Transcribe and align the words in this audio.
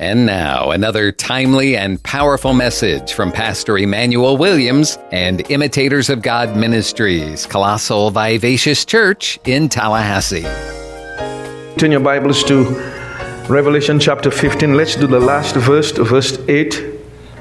And 0.00 0.26
now, 0.26 0.72
another 0.72 1.12
timely 1.12 1.76
and 1.76 2.02
powerful 2.02 2.52
message 2.52 3.12
from 3.12 3.30
Pastor 3.30 3.78
Emmanuel 3.78 4.36
Williams 4.36 4.98
and 5.12 5.48
Imitators 5.52 6.10
of 6.10 6.20
God 6.20 6.56
Ministries, 6.56 7.46
Colossal 7.46 8.10
Vivacious 8.10 8.84
Church 8.84 9.38
in 9.44 9.68
Tallahassee. 9.68 10.42
Turn 11.78 11.92
your 11.92 12.00
Bibles 12.00 12.42
to 12.42 12.64
Revelation 13.48 14.00
chapter 14.00 14.32
15. 14.32 14.74
Let's 14.74 14.96
do 14.96 15.06
the 15.06 15.20
last 15.20 15.54
verse, 15.54 15.92
verse 15.92 16.40
8. 16.48 16.82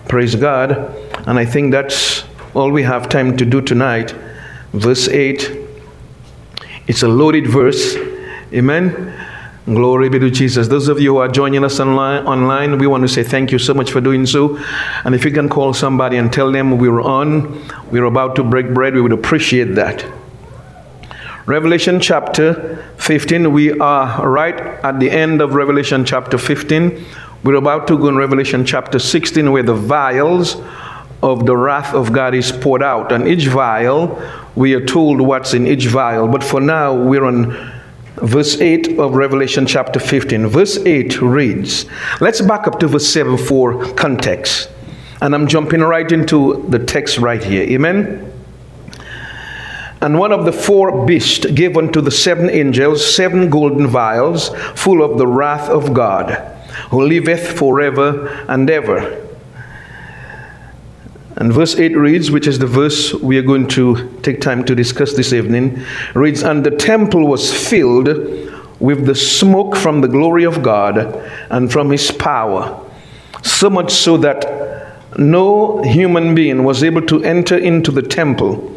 Praise 0.08 0.36
God. 0.36 0.74
And 1.28 1.40
I 1.40 1.46
think 1.46 1.72
that's 1.72 2.24
all 2.54 2.70
we 2.70 2.84
have 2.84 3.10
time 3.10 3.36
to 3.38 3.46
do 3.46 3.62
tonight. 3.62 4.12
Verse 4.74 5.08
8. 5.08 5.50
It's 6.86 7.02
a 7.02 7.08
loaded 7.08 7.48
verse. 7.48 7.96
Amen. 8.54 9.12
Glory 9.66 10.10
be 10.10 10.20
to 10.20 10.30
Jesus. 10.30 10.68
Those 10.68 10.90
of 10.90 11.00
you 11.00 11.14
who 11.14 11.20
are 11.20 11.30
joining 11.30 11.64
us 11.64 11.80
online, 11.80 12.26
online, 12.26 12.78
we 12.78 12.86
want 12.86 13.04
to 13.04 13.08
say 13.08 13.24
thank 13.24 13.50
you 13.50 13.58
so 13.58 13.74
much 13.74 13.94
for 13.94 14.02
doing 14.02 14.26
so. 14.26 14.60
And 15.06 15.16
if 15.16 15.24
you 15.24 15.32
can 15.32 15.48
call 15.48 15.74
somebody 15.74 16.18
and 16.18 16.34
tell 16.34 16.52
them 16.52 16.78
we're 16.78 17.00
on, 17.00 17.66
we're 17.90 18.04
about 18.04 18.36
to 18.36 18.44
break 18.44 18.74
bread, 18.74 18.94
we 18.94 19.02
would 19.02 19.14
appreciate 19.14 19.76
that. 19.76 20.06
Revelation 21.46 22.02
chapter 22.02 22.84
15, 22.98 23.54
we 23.54 23.72
are 23.80 24.30
right 24.30 24.60
at 24.60 25.00
the 25.00 25.10
end 25.10 25.42
of 25.42 25.54
Revelation 25.54 26.04
chapter 26.04 26.38
15. 26.38 27.06
We're 27.46 27.56
about 27.56 27.88
to 27.88 27.98
go 27.98 28.10
in 28.10 28.18
Revelation 28.18 28.66
chapter 28.66 29.00
16, 29.00 29.50
where 29.50 29.64
the 29.64 29.76
vials 29.76 30.58
of 31.22 31.46
the 31.46 31.56
wrath 31.56 31.94
of 31.94 32.12
God 32.12 32.36
is 32.36 32.52
poured 32.52 32.84
out. 32.84 33.14
And 33.14 33.30
each 33.30 33.48
vial, 33.48 34.22
we 34.56 34.74
are 34.74 34.86
told 34.86 35.22
what's 35.22 35.54
in 35.54 35.68
each 35.68 35.88
vial. 35.88 36.28
But 36.28 36.44
for 36.44 36.60
now, 36.60 36.94
we're 36.94 37.24
on 37.24 37.73
verse 38.24 38.60
8 38.60 39.00
of 39.00 39.16
Revelation 39.16 39.66
chapter 39.66 40.00
15. 40.00 40.48
Verse 40.48 40.78
8 40.78 41.22
reads, 41.22 41.86
let's 42.22 42.42
back 42.42 42.68
up 42.68 42.80
to 42.80 42.88
verse 42.88 43.08
7 43.08 43.38
for 43.38 43.94
context. 43.94 44.70
And 45.22 45.36
I'm 45.36 45.48
jumping 45.48 45.82
right 45.82 46.10
into 46.12 46.66
the 46.70 46.80
text 46.80 47.18
right 47.18 47.44
here. 47.44 47.64
Amen. 47.64 48.30
And 50.02 50.20
one 50.20 50.34
of 50.34 50.44
the 50.44 50.52
four 50.52 51.06
beasts 51.06 51.46
gave 51.46 51.78
unto 51.78 52.02
the 52.02 52.12
seven 52.12 52.50
angels 52.50 53.16
seven 53.16 53.50
golden 53.50 53.88
vials 53.88 54.50
full 54.76 55.02
of 55.02 55.18
the 55.18 55.28
wrath 55.28 55.70
of 55.70 55.94
God, 55.94 56.32
who 56.90 57.06
liveth 57.06 57.58
forever 57.58 58.28
and 58.50 58.70
ever. 58.70 59.33
And 61.36 61.52
verse 61.52 61.76
8 61.76 61.98
reads, 61.98 62.30
which 62.30 62.48
is 62.48 62.60
the 62.60 62.68
verse 62.68 63.14
we 63.14 63.38
are 63.38 63.44
going 63.44 63.68
to 63.70 64.20
take 64.22 64.40
time 64.40 64.64
to 64.66 64.76
discuss 64.76 65.14
this 65.14 65.34
evening, 65.34 65.84
reads, 66.14 66.44
And 66.44 66.64
the 66.64 66.72
temple 66.72 67.28
was 67.28 67.52
filled 67.52 68.08
with 68.80 69.06
the 69.06 69.16
smoke 69.16 69.76
from 69.76 70.02
the 70.02 70.08
glory 70.08 70.44
of 70.44 70.62
God 70.62 70.98
and 71.50 71.72
from 71.72 71.90
his 71.90 72.12
power, 72.12 72.80
so 73.42 73.70
much 73.70 73.92
so 73.92 74.18
that 74.18 75.18
no 75.18 75.82
human 75.84 76.36
being 76.36 76.64
was 76.64 76.84
able 76.84 77.02
to 77.04 77.24
enter 77.24 77.58
into 77.58 77.92
the 77.92 78.02
temple 78.02 78.72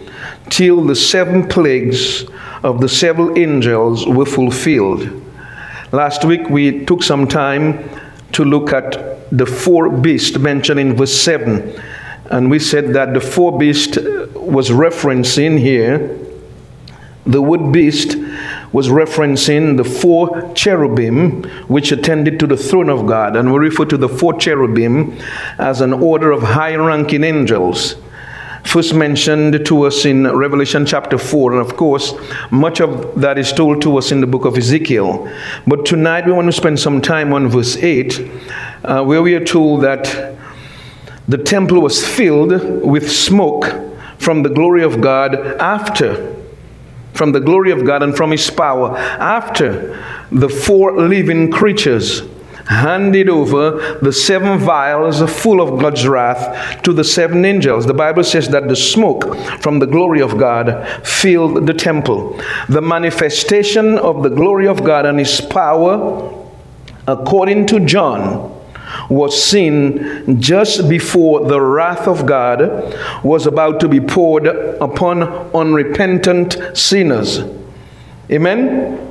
till 0.48 0.84
the 0.84 0.94
seven 0.94 1.46
plagues 1.48 2.24
of 2.62 2.80
the 2.80 2.88
seven 2.88 3.36
angels 3.36 4.06
were 4.06 4.26
fulfilled. 4.26 5.08
Last 5.92 6.24
week 6.24 6.48
we 6.48 6.84
took 6.84 7.02
some 7.02 7.26
time 7.26 7.88
to 8.32 8.44
look 8.44 8.72
at 8.72 9.30
the 9.30 9.46
four 9.46 9.90
beasts 9.90 10.38
mentioned 10.38 10.80
in 10.80 10.94
verse 10.94 11.14
7 11.14 11.80
and 12.30 12.50
we 12.50 12.58
said 12.58 12.94
that 12.94 13.14
the 13.14 13.20
four 13.20 13.58
beast 13.58 13.96
was 14.34 14.70
referencing 14.70 15.58
here, 15.58 16.18
the 17.26 17.42
wood 17.42 17.72
beast 17.72 18.16
was 18.72 18.88
referencing 18.88 19.76
the 19.76 19.84
four 19.84 20.52
cherubim 20.54 21.42
which 21.66 21.90
attended 21.90 22.38
to 22.38 22.46
the 22.46 22.56
throne 22.56 22.88
of 22.88 23.06
God. 23.06 23.34
And 23.36 23.52
we 23.52 23.58
refer 23.58 23.84
to 23.86 23.96
the 23.96 24.08
four 24.08 24.34
cherubim 24.34 25.18
as 25.58 25.80
an 25.80 25.92
order 25.92 26.30
of 26.30 26.42
high 26.42 26.76
ranking 26.76 27.24
angels. 27.24 27.96
First 28.64 28.94
mentioned 28.94 29.64
to 29.66 29.82
us 29.84 30.04
in 30.04 30.26
Revelation 30.26 30.86
chapter 30.86 31.18
4, 31.18 31.52
and 31.52 31.60
of 31.60 31.76
course, 31.76 32.14
much 32.50 32.80
of 32.80 33.20
that 33.20 33.38
is 33.38 33.52
told 33.52 33.80
to 33.82 33.96
us 33.96 34.10
in 34.10 34.20
the 34.20 34.26
book 34.26 34.44
of 34.44 34.58
Ezekiel. 34.58 35.32
But 35.68 35.86
tonight 35.86 36.26
we 36.26 36.32
want 36.32 36.46
to 36.46 36.52
spend 36.52 36.80
some 36.80 37.00
time 37.00 37.32
on 37.32 37.48
verse 37.48 37.76
8, 37.76 38.28
uh, 38.84 39.04
where 39.04 39.22
we 39.22 39.34
are 39.34 39.44
told 39.44 39.82
that 39.82 40.35
the 41.28 41.38
temple 41.38 41.80
was 41.80 42.06
filled 42.06 42.84
with 42.84 43.10
smoke 43.10 43.66
from 44.18 44.42
the 44.42 44.48
glory 44.48 44.82
of 44.82 45.00
God 45.00 45.34
after, 45.60 46.34
from 47.14 47.32
the 47.32 47.40
glory 47.40 47.70
of 47.70 47.84
God 47.84 48.02
and 48.02 48.16
from 48.16 48.30
His 48.30 48.48
power, 48.50 48.96
after 48.96 50.02
the 50.30 50.48
four 50.48 51.00
living 51.00 51.50
creatures 51.50 52.22
handed 52.66 53.28
over 53.28 53.98
the 54.02 54.12
seven 54.12 54.58
vials 54.58 55.22
full 55.40 55.60
of 55.60 55.80
God's 55.80 56.06
wrath 56.06 56.82
to 56.82 56.92
the 56.92 57.04
seven 57.04 57.44
angels. 57.44 57.86
The 57.86 57.94
Bible 57.94 58.24
says 58.24 58.48
that 58.48 58.68
the 58.68 58.76
smoke 58.76 59.36
from 59.60 59.78
the 59.78 59.86
glory 59.86 60.20
of 60.20 60.36
God 60.36 60.86
filled 61.06 61.66
the 61.66 61.74
temple. 61.74 62.40
The 62.68 62.82
manifestation 62.82 63.98
of 63.98 64.22
the 64.22 64.30
glory 64.30 64.66
of 64.66 64.82
God 64.82 65.06
and 65.06 65.18
His 65.18 65.40
power, 65.40 66.46
according 67.06 67.66
to 67.66 67.80
John, 67.80 68.55
was 69.08 69.40
seen 69.42 70.40
just 70.40 70.88
before 70.88 71.46
the 71.46 71.60
wrath 71.60 72.06
of 72.08 72.26
God 72.26 72.94
was 73.24 73.46
about 73.46 73.80
to 73.80 73.88
be 73.88 74.00
poured 74.00 74.46
upon 74.46 75.22
unrepentant 75.54 76.56
sinners. 76.74 77.40
Amen? 78.30 79.05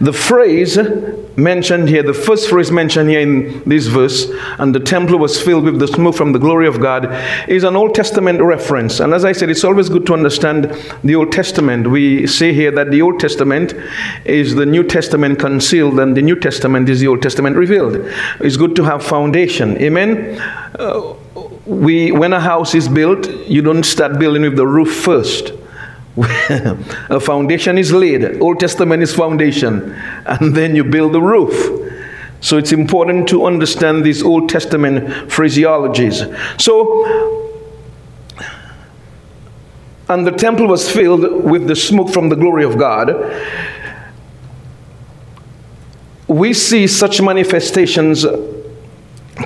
The 0.00 0.12
phrase 0.12 0.78
mentioned 1.36 1.88
here, 1.88 2.02
the 2.02 2.14
first 2.14 2.48
phrase 2.48 2.70
mentioned 2.70 3.08
here 3.08 3.20
in 3.20 3.62
this 3.68 3.86
verse, 3.86 4.30
and 4.58 4.74
the 4.74 4.80
temple 4.80 5.18
was 5.18 5.40
filled 5.40 5.64
with 5.64 5.78
the 5.78 5.88
smoke 5.88 6.14
from 6.14 6.32
the 6.32 6.38
glory 6.38 6.66
of 6.66 6.80
God, 6.80 7.08
is 7.48 7.64
an 7.64 7.76
Old 7.76 7.94
Testament 7.94 8.40
reference. 8.40 9.00
And 9.00 9.14
as 9.14 9.24
I 9.24 9.32
said, 9.32 9.50
it's 9.50 9.64
always 9.64 9.88
good 9.88 10.06
to 10.06 10.14
understand 10.14 10.64
the 11.02 11.14
Old 11.14 11.32
Testament. 11.32 11.88
We 11.88 12.26
say 12.26 12.52
here 12.52 12.70
that 12.72 12.90
the 12.90 13.02
Old 13.02 13.18
Testament 13.20 13.74
is 14.24 14.54
the 14.54 14.66
New 14.66 14.84
Testament 14.84 15.38
concealed, 15.38 15.98
and 15.98 16.16
the 16.16 16.22
New 16.22 16.36
Testament 16.38 16.88
is 16.88 17.00
the 17.00 17.08
Old 17.08 17.22
Testament 17.22 17.56
revealed. 17.56 17.96
It's 18.40 18.56
good 18.56 18.76
to 18.76 18.84
have 18.84 19.04
foundation. 19.04 19.76
Amen. 19.78 20.40
Uh, 20.78 21.14
we, 21.66 22.12
when 22.12 22.32
a 22.32 22.40
house 22.40 22.74
is 22.74 22.88
built, 22.88 23.28
you 23.46 23.62
don't 23.62 23.84
start 23.84 24.18
building 24.18 24.42
with 24.42 24.56
the 24.56 24.66
roof 24.66 24.92
first 24.92 25.52
a 26.16 27.18
foundation 27.18 27.78
is 27.78 27.92
laid. 27.92 28.40
Old 28.40 28.60
Testament 28.60 29.02
is 29.02 29.14
foundation, 29.14 29.92
and 30.26 30.54
then 30.54 30.76
you 30.76 30.84
build 30.84 31.12
the 31.12 31.22
roof. 31.22 31.54
So 32.40 32.58
it's 32.58 32.72
important 32.72 33.28
to 33.28 33.46
understand 33.46 34.04
these 34.04 34.22
Old 34.22 34.48
Testament 34.48 35.06
phraseologies. 35.30 36.60
So, 36.60 37.48
and 40.08 40.26
the 40.26 40.32
temple 40.32 40.66
was 40.66 40.90
filled 40.90 41.44
with 41.44 41.68
the 41.68 41.76
smoke 41.76 42.10
from 42.10 42.28
the 42.28 42.36
glory 42.36 42.64
of 42.64 42.76
God. 42.76 43.14
We 46.26 46.52
see 46.52 46.86
such 46.86 47.22
manifestations 47.22 48.26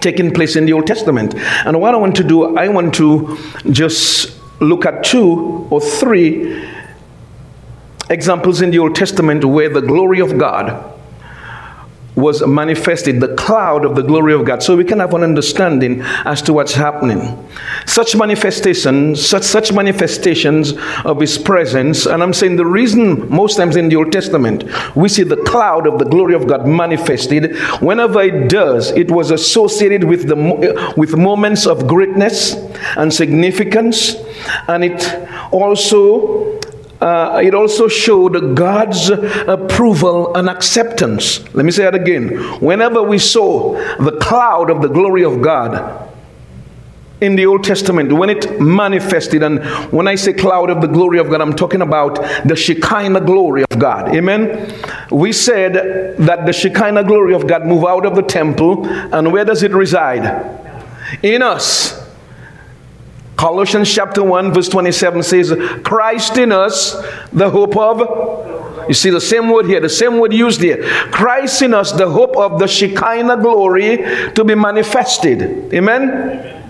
taking 0.01 0.33
place 0.33 0.57
in 0.57 0.67
the 0.67 0.73
Old 0.73 0.87
Testament. 0.87 1.35
And 1.37 1.81
what 1.81 1.95
I 1.95 1.99
want 1.99 2.17
to 2.17 2.25
do, 2.25 2.57
I 2.57 2.69
want 2.69 2.95
to 2.95 3.37
just 3.71 4.36
look 4.61 4.87
at 4.87 5.05
two 5.05 5.67
or 5.71 5.81
three 5.81 6.67
examples 8.09 8.61
in 8.61 8.71
the 8.71 8.79
Old 8.79 8.95
Testament 8.95 9.45
where 9.45 9.69
the 9.69 9.83
glory 9.83 10.21
of 10.21 10.39
God 10.39 10.96
was 12.17 12.45
manifested, 12.47 13.21
the 13.21 13.35
cloud 13.35 13.85
of 13.85 13.95
the 13.95 14.03
glory 14.03 14.33
of 14.33 14.45
God, 14.45 14.63
so 14.63 14.75
we 14.75 14.85
can 14.85 14.99
have 14.99 15.13
an 15.15 15.23
understanding 15.23 16.01
as 16.25 16.41
to 16.43 16.53
what's 16.53 16.73
happening. 16.73 17.49
Such 17.85 18.17
manifestations, 18.17 19.25
such, 19.25 19.43
such 19.43 19.73
manifestations 19.73 20.73
of 21.05 21.21
His 21.21 21.37
presence, 21.37 22.07
and 22.07 22.23
I'm 22.23 22.33
saying 22.33 22.57
the 22.57 22.67
reason 22.67 23.29
most 23.29 23.57
times 23.57 23.77
in 23.77 23.89
the 23.89 23.97
Old 23.97 24.13
Testament 24.13 24.65
we 24.97 25.09
see 25.09 25.23
the 25.23 25.37
cloud 25.37 25.87
of 25.87 25.99
the 25.99 26.07
glory 26.07 26.35
of 26.35 26.47
God 26.47 26.67
manifested, 26.67 27.57
whenever 27.81 28.23
it 28.23 28.49
does, 28.49 28.91
it 28.93 29.11
was 29.11 29.31
associated 29.31 30.05
with 30.05 30.27
the 30.27 30.95
with 30.97 31.17
moments 31.17 31.67
of 31.67 31.87
greatness 31.87 32.55
and 32.97 33.13
significance, 33.13 34.17
and 34.69 34.85
it 34.85 35.29
also 35.53 36.59
uh, 37.01 37.41
it 37.45 37.55
also 37.55 37.89
showed 37.89 38.57
God's 38.57 39.11
approval 39.11 40.35
and 40.35 40.49
acceptance. 40.49 41.43
Let 41.55 41.65
me 41.67 41.71
say 41.71 41.83
that 41.85 41.95
again. 41.95 42.39
Whenever 42.61 43.03
we 43.03 43.19
saw 43.19 43.75
the 44.03 44.17
cloud 44.21 44.71
of 44.71 44.81
the 44.83 44.89
glory 44.89 45.25
of 45.25 45.43
God 45.43 46.11
in 47.21 47.35
the 47.35 47.47
Old 47.47 47.65
Testament, 47.65 48.13
when 48.13 48.31
it 48.31 48.61
manifested, 48.61 49.43
and 49.43 49.65
when 49.91 50.07
I 50.07 50.15
say 50.15 50.33
cloud 50.33 50.71
of 50.71 50.81
the 50.81 50.87
glory 50.87 51.19
of 51.19 51.31
God, 51.31 51.41
I'm 51.41 51.55
talking 51.55 51.83
about 51.83 52.17
the 52.47 52.57
Shekinah 52.57 53.23
glory 53.23 53.65
of 53.71 53.79
God. 53.79 54.15
Amen. 54.15 54.75
We 55.11 55.33
said 55.33 56.17
that 56.19 56.47
the 56.47 56.53
Shekinah 56.53 57.05
glory 57.05 57.35
of 57.35 57.47
God 57.47 57.65
move 57.67 57.85
out 57.85 58.05
of 58.07 58.17
the 58.17 58.23
temple, 58.23 58.87
and 58.87 59.33
where 59.33 59.45
does 59.45 59.63
it 59.63 59.73
reside? 59.73 60.61
In 61.23 61.43
us. 61.43 61.96
Colossians 63.37 63.93
chapter 63.93 64.25
1, 64.25 64.55
verse 64.55 64.69
27 64.69 65.23
says, 65.23 65.53
Christ 65.85 66.39
in 66.39 66.53
us, 66.53 66.93
the 67.33 67.51
hope 67.51 67.77
of 67.77 68.89
You 68.89 68.95
see 68.95 69.11
the 69.11 69.21
same 69.21 69.51
word 69.51 69.67
here, 69.67 69.81
the 69.81 69.91
same 69.91 70.19
word 70.19 70.33
used 70.33 70.63
here. 70.63 70.83
Christ 71.11 71.61
in 71.61 71.75
us, 71.75 71.93
the 71.93 72.09
hope 72.09 72.37
of 72.37 72.59
the 72.59 72.67
Shekinah 72.67 73.37
glory 73.43 73.99
to 74.33 74.45
be 74.45 74.55
manifested. 74.55 75.73
Amen? 75.75 76.65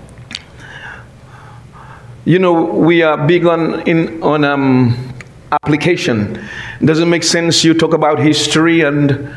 You 2.25 2.41
know, 2.41 2.65
we 2.65 3.03
are 3.03 3.27
big 3.27 3.47
on, 3.47 3.87
in, 3.89 4.21
on 4.21 4.43
um, 4.43 5.13
application. 5.53 6.45
Doesn't 6.85 7.09
make 7.09 7.23
sense 7.23 7.63
you 7.63 7.75
talk 7.75 7.95
about 7.95 8.19
history 8.19 8.81
and 8.81 9.33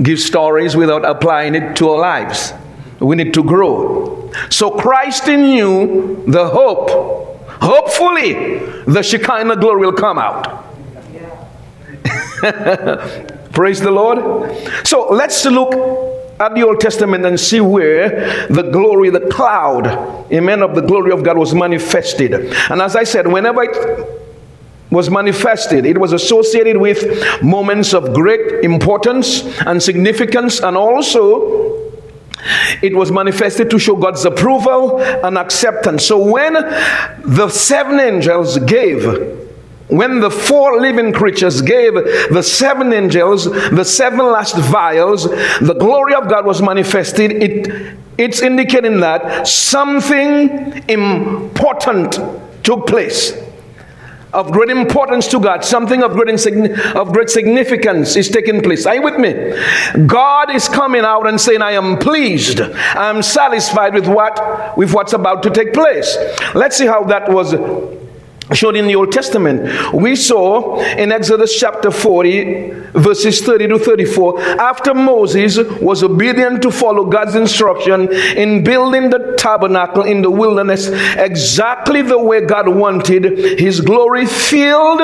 give 0.00 0.20
stories 0.20 0.76
without 0.76 1.04
applying 1.04 1.56
it 1.56 1.74
to 1.76 1.90
our 1.90 1.98
lives. 1.98 2.52
We 3.02 3.16
need 3.16 3.34
to 3.34 3.42
grow. 3.42 4.30
So, 4.48 4.70
Christ 4.70 5.28
in 5.28 5.44
you, 5.44 6.24
the 6.26 6.48
hope, 6.48 6.90
hopefully, 7.60 8.58
the 8.84 9.02
Shekinah 9.02 9.56
glory 9.56 9.86
will 9.86 9.92
come 9.92 10.18
out. 10.18 10.64
Praise 13.52 13.80
the 13.80 13.90
Lord. 13.90 14.56
So, 14.86 15.08
let's 15.10 15.44
look 15.44 15.74
at 16.40 16.54
the 16.54 16.62
Old 16.62 16.80
Testament 16.80 17.26
and 17.26 17.38
see 17.38 17.60
where 17.60 18.46
the 18.48 18.62
glory, 18.62 19.10
the 19.10 19.28
cloud, 19.28 19.86
amen, 20.32 20.62
of 20.62 20.74
the 20.74 20.80
glory 20.80 21.12
of 21.12 21.22
God 21.22 21.36
was 21.36 21.54
manifested. 21.54 22.32
And 22.70 22.80
as 22.80 22.96
I 22.96 23.04
said, 23.04 23.26
whenever 23.26 23.62
it 23.62 24.22
was 24.92 25.08
manifested. 25.08 25.86
It 25.86 25.96
was 25.98 26.12
associated 26.12 26.76
with 26.76 27.42
moments 27.42 27.94
of 27.94 28.12
great 28.12 28.62
importance 28.62 29.42
and 29.60 29.82
significance, 29.82 30.60
and 30.60 30.76
also 30.76 31.91
it 32.82 32.94
was 32.94 33.12
manifested 33.12 33.70
to 33.70 33.78
show 33.78 33.96
God's 33.96 34.24
approval 34.24 35.00
and 35.00 35.38
acceptance. 35.38 36.04
So 36.04 36.22
when 36.22 36.54
the 36.54 37.48
seven 37.48 38.00
angels 38.00 38.58
gave, 38.58 39.04
when 39.88 40.20
the 40.20 40.30
four 40.30 40.80
living 40.80 41.12
creatures 41.12 41.60
gave 41.60 41.94
the 41.94 42.42
seven 42.42 42.92
angels 42.92 43.44
the 43.44 43.84
seven 43.84 44.20
last 44.20 44.56
vials, 44.56 45.24
the 45.60 45.76
glory 45.78 46.14
of 46.14 46.28
God 46.28 46.46
was 46.46 46.62
manifested. 46.62 47.30
It, 47.32 47.98
it's 48.18 48.40
indicating 48.40 49.00
that 49.00 49.46
something 49.46 50.84
important 50.88 52.18
took 52.62 52.86
place 52.86 53.32
of 54.32 54.50
great 54.50 54.70
importance 54.70 55.26
to 55.28 55.38
God, 55.38 55.64
something 55.64 56.02
of 56.02 56.12
great, 56.12 56.46
of 56.94 57.12
great 57.12 57.30
significance 57.30 58.16
is 58.16 58.28
taking 58.28 58.62
place. 58.62 58.86
Are 58.86 58.94
you 58.94 59.02
with 59.02 59.18
me? 59.18 59.32
God 60.06 60.54
is 60.54 60.68
coming 60.68 61.02
out 61.02 61.26
and 61.26 61.40
saying, 61.40 61.62
I 61.62 61.72
am 61.72 61.98
pleased, 61.98 62.60
I'm 62.60 63.22
satisfied 63.22 63.94
with 63.94 64.08
what 64.08 64.76
with 64.76 64.92
what's 64.92 65.12
about 65.12 65.42
to 65.42 65.50
take 65.50 65.72
place. 65.72 66.16
Let's 66.54 66.76
see 66.76 66.86
how 66.86 67.04
that 67.04 67.30
was 67.30 67.52
showed 68.54 68.76
in 68.76 68.86
the 68.86 68.94
Old 68.94 69.12
Testament. 69.12 69.92
We 69.92 70.16
saw 70.16 70.80
in 70.80 71.12
Exodus 71.12 71.58
chapter 71.58 71.90
40, 71.90 72.70
verses 72.92 73.40
30 73.40 73.68
to 73.68 73.78
34, 73.78 74.40
after 74.60 74.94
Moses 74.94 75.58
was 75.80 76.02
obedient 76.02 76.62
to 76.62 76.70
follow 76.70 77.04
God's 77.04 77.34
instruction 77.34 78.12
in 78.12 78.64
building 78.64 79.10
the 79.10 79.34
tabernacle 79.38 80.02
in 80.02 80.22
the 80.22 80.30
wilderness 80.30 80.88
exactly 81.16 82.02
the 82.02 82.18
way 82.18 82.44
God 82.44 82.68
wanted, 82.68 83.58
his 83.58 83.80
glory 83.80 84.26
filled 84.26 85.00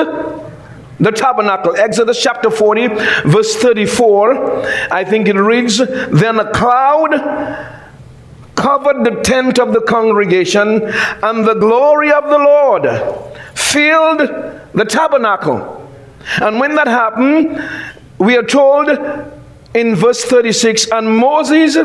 the 0.99 1.11
tabernacle. 1.11 1.75
Exodus 1.75 2.21
chapter 2.21 2.51
40, 2.51 2.87
verse 3.25 3.55
34, 3.55 4.65
I 4.91 5.03
think 5.05 5.27
it 5.27 5.35
reads, 5.35 5.77
Then 5.77 6.39
a 6.39 6.51
cloud 6.51 7.77
covered 8.55 9.05
the 9.05 9.21
tent 9.21 9.57
of 9.57 9.73
the 9.73 9.81
congregation, 9.81 10.83
and 11.23 11.47
the 11.47 11.53
glory 11.53 12.11
of 12.11 12.25
the 12.25 12.37
Lord 12.37 13.28
filled 13.59 14.19
the 14.19 14.85
tabernacle. 14.85 15.75
And 16.41 16.59
when 16.59 16.75
that 16.75 16.87
happened, 16.87 17.61
we 18.17 18.37
are 18.37 18.43
told 18.43 18.89
in 19.73 19.95
verse 19.95 20.23
36 20.23 20.91
and 20.91 21.17
Moses 21.17 21.77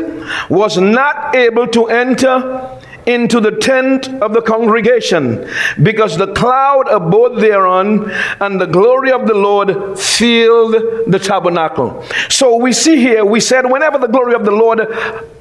was 0.49 0.79
not 0.79 1.35
able 1.35 1.67
to 1.69 1.87
enter 1.87 2.81
into 3.06 3.38
the 3.41 3.50
tent 3.50 4.09
of 4.23 4.32
the 4.32 4.41
congregation 4.41 5.47
because 5.82 6.17
the 6.17 6.32
cloud 6.32 6.88
abode 6.88 7.41
thereon 7.41 8.11
and 8.41 8.61
the 8.61 8.67
glory 8.67 9.12
of 9.12 9.27
the 9.27 9.35
Lord 9.35 9.99
filled 9.99 10.75
the 11.06 11.19
tabernacle. 11.19 12.03
So 12.31 12.56
we 12.56 12.73
see 12.73 12.97
here, 12.97 13.25
we 13.25 13.41
said, 13.41 13.70
whenever 13.70 13.99
the 13.99 14.09
glory 14.09 14.35
of 14.35 14.44
the 14.44 14.50
Lord 14.50 14.81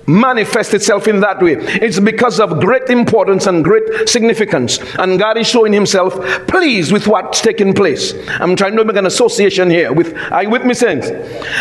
manifests 0.07 0.73
itself 0.73 1.07
in 1.07 1.19
that 1.21 1.41
way, 1.41 1.53
it's 1.57 1.99
because 1.99 2.39
of 2.39 2.59
great 2.59 2.89
importance 2.89 3.47
and 3.47 3.63
great 3.63 4.09
significance. 4.09 4.79
And 4.95 5.19
God 5.19 5.37
is 5.37 5.47
showing 5.47 5.73
Himself 5.73 6.13
pleased 6.47 6.91
with 6.91 7.07
what's 7.07 7.41
taking 7.41 7.73
place. 7.73 8.13
I'm 8.39 8.55
trying 8.55 8.75
to 8.75 8.85
make 8.85 8.97
an 8.97 9.05
association 9.05 9.69
here 9.69 9.93
with, 9.93 10.15
are 10.31 10.43
you 10.43 10.49
with 10.49 10.65
me, 10.65 10.73
saints? 10.73 11.09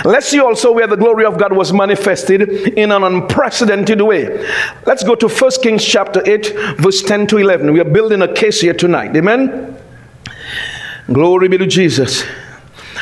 Let's 0.04 0.28
see 0.28 0.40
also 0.40 0.72
where 0.72 0.86
the 0.86 0.96
glory 0.96 1.24
of 1.24 1.38
God 1.38 1.52
was 1.52 1.72
manifested 1.72 2.42
in 2.78 2.90
an 2.92 3.04
unprecedented 3.04 4.00
way. 4.00 4.46
Let's 4.86 5.04
go 5.04 5.14
to 5.14 5.28
1 5.28 5.50
Kings 5.62 5.84
chapter 5.84 6.22
8, 6.24 6.78
verse 6.78 7.02
10 7.02 7.26
to 7.28 7.38
11. 7.38 7.72
We 7.72 7.80
are 7.80 7.84
building 7.84 8.22
a 8.22 8.32
case 8.32 8.60
here 8.60 8.74
tonight. 8.74 9.16
Amen? 9.16 9.76
Glory 11.12 11.48
be 11.48 11.58
to 11.58 11.66
Jesus. 11.66 12.24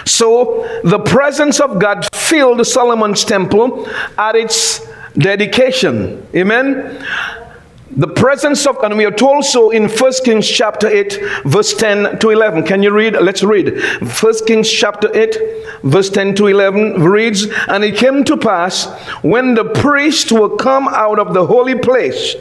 So 0.07 0.67
the 0.83 0.99
presence 0.99 1.61
of 1.61 1.79
God 1.79 2.09
filled 2.15 2.67
Solomon's 2.67 3.25
temple 3.25 3.89
at 4.19 4.35
its 4.35 4.90
dedication. 5.17 6.27
Amen. 6.35 7.07
The 7.93 8.07
presence 8.07 8.67
of, 8.67 8.77
and 8.85 8.97
we 8.97 9.05
are 9.05 9.11
told 9.11 9.45
so 9.45 9.71
in 9.71 9.89
1 9.89 10.13
Kings 10.25 10.49
chapter 10.49 10.87
8, 10.87 11.19
verse 11.45 11.75
10 11.75 12.21
to 12.21 12.31
11. 12.31 12.65
Can 12.65 12.85
you 12.85 12.93
read? 12.93 13.15
Let's 13.15 13.43
read. 13.43 13.83
1 14.01 14.47
Kings 14.47 14.71
chapter 14.71 15.11
8, 15.13 15.37
verse 15.83 16.09
10 16.09 16.37
to 16.37 16.47
11 16.47 17.03
reads, 17.03 17.49
And 17.67 17.83
it 17.83 17.97
came 17.97 18.23
to 18.25 18.37
pass 18.37 18.87
when 19.23 19.55
the 19.55 19.65
priests 19.65 20.31
were 20.31 20.57
come 20.57 20.87
out 20.87 21.19
of 21.19 21.35
the 21.35 21.47
holy 21.47 21.77
place 21.77 22.37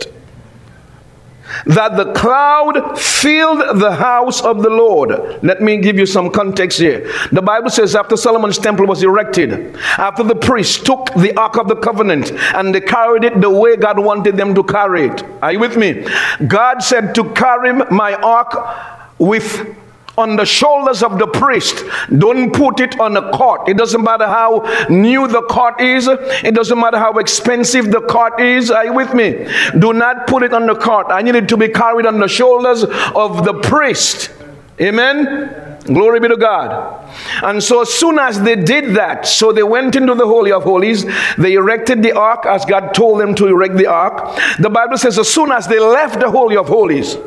that 1.66 1.98
the 1.98 2.12
cloud 2.14 3.00
filled 3.00 3.80
the 3.80 3.96
house 3.96 4.42
of 4.42 4.62
the 4.62 4.70
Lord. 4.70 5.44
Let 5.44 5.62
me 5.62 5.78
give 5.78 5.98
you 5.98 6.06
some 6.06 6.32
context 6.32 6.80
here. 6.80 7.12
The 7.32 7.42
Bible 7.42 7.70
says 7.70 7.96
after 7.96 8.16
Solomon's 8.18 8.58
temple 8.58 8.86
was 8.86 9.04
erected, 9.04 9.76
after 9.98 10.24
the 10.24 10.36
priests 10.36 10.82
took 10.82 11.14
the 11.16 11.36
Ark 11.38 11.58
of 11.58 11.68
the 11.68 11.76
Covenant 11.76 12.32
and 12.32 12.74
they 12.74 12.82
carried 12.82 13.24
it 13.24 13.42
the 13.42 13.50
way 13.50 13.76
God 13.76 14.00
wanted 14.00 14.38
them 14.38 14.54
to 14.56 14.64
carry 14.64 15.08
it. 15.08 15.24
Are 15.42 15.52
you 15.52 15.60
with 15.60 15.78
me? 15.78 16.06
God 16.48 16.80
said 16.80 17.16
to 17.16 17.24
carry 17.34 17.74
my 17.74 18.14
ark 18.16 19.18
with 19.20 19.76
on 20.20 20.36
the 20.36 20.46
shoulders 20.46 21.02
of 21.02 21.18
the 21.18 21.28
priest. 21.28 21.84
Don't 22.18 22.54
put 22.54 22.80
it 22.80 23.00
on 23.00 23.18
a 23.18 23.32
cart. 23.32 23.68
It 23.68 23.78
doesn't 23.78 24.04
matter 24.04 24.28
how 24.28 24.66
new 24.90 25.28
the 25.28 25.42
cart 25.44 25.82
is, 25.82 26.08
it 26.08 26.54
doesn't 26.54 26.80
matter 26.80 26.98
how 26.98 27.14
expensive 27.14 27.92
the 27.92 28.02
cart 28.02 28.40
is. 28.40 28.70
Are 28.72 28.86
you 28.86 28.94
with 28.94 29.14
me? 29.14 29.48
Do 29.80 29.94
not 29.94 30.28
put 30.28 30.44
it 30.44 30.54
on 30.54 30.68
the 30.68 30.76
cart. 30.76 31.08
I 31.10 31.22
need 31.22 31.36
it 31.36 31.50
to 31.50 31.58
be 31.58 31.70
carried 31.70 32.06
on 32.06 32.20
the 32.20 32.28
shoulders 32.28 32.84
of 32.84 33.46
the 33.46 33.60
priest. 33.62 34.32
Amen. 34.80 35.70
Glory 35.86 36.20
be 36.20 36.28
to 36.28 36.38
God. 36.38 37.10
And 37.42 37.64
so, 37.64 37.82
as 37.82 37.90
soon 37.90 38.20
as 38.20 38.42
they 38.42 38.56
did 38.56 38.96
that, 38.96 39.26
so 39.26 39.52
they 39.52 39.64
went 39.64 39.96
into 39.96 40.14
the 40.14 40.26
Holy 40.26 40.52
of 40.52 40.64
Holies, 40.64 41.06
they 41.38 41.54
erected 41.54 42.04
the 42.04 42.12
ark 42.12 42.46
as 42.46 42.64
God 42.66 42.94
told 42.94 43.20
them 43.20 43.34
to 43.36 43.48
erect 43.48 43.76
the 43.76 43.88
ark. 43.88 44.40
The 44.60 44.70
Bible 44.70 44.98
says, 44.98 45.18
as 45.18 45.30
soon 45.30 45.52
as 45.52 45.68
they 45.68 45.80
left 45.80 46.20
the 46.20 46.30
Holy 46.30 46.58
of 46.58 46.68
Holies, 46.68 47.18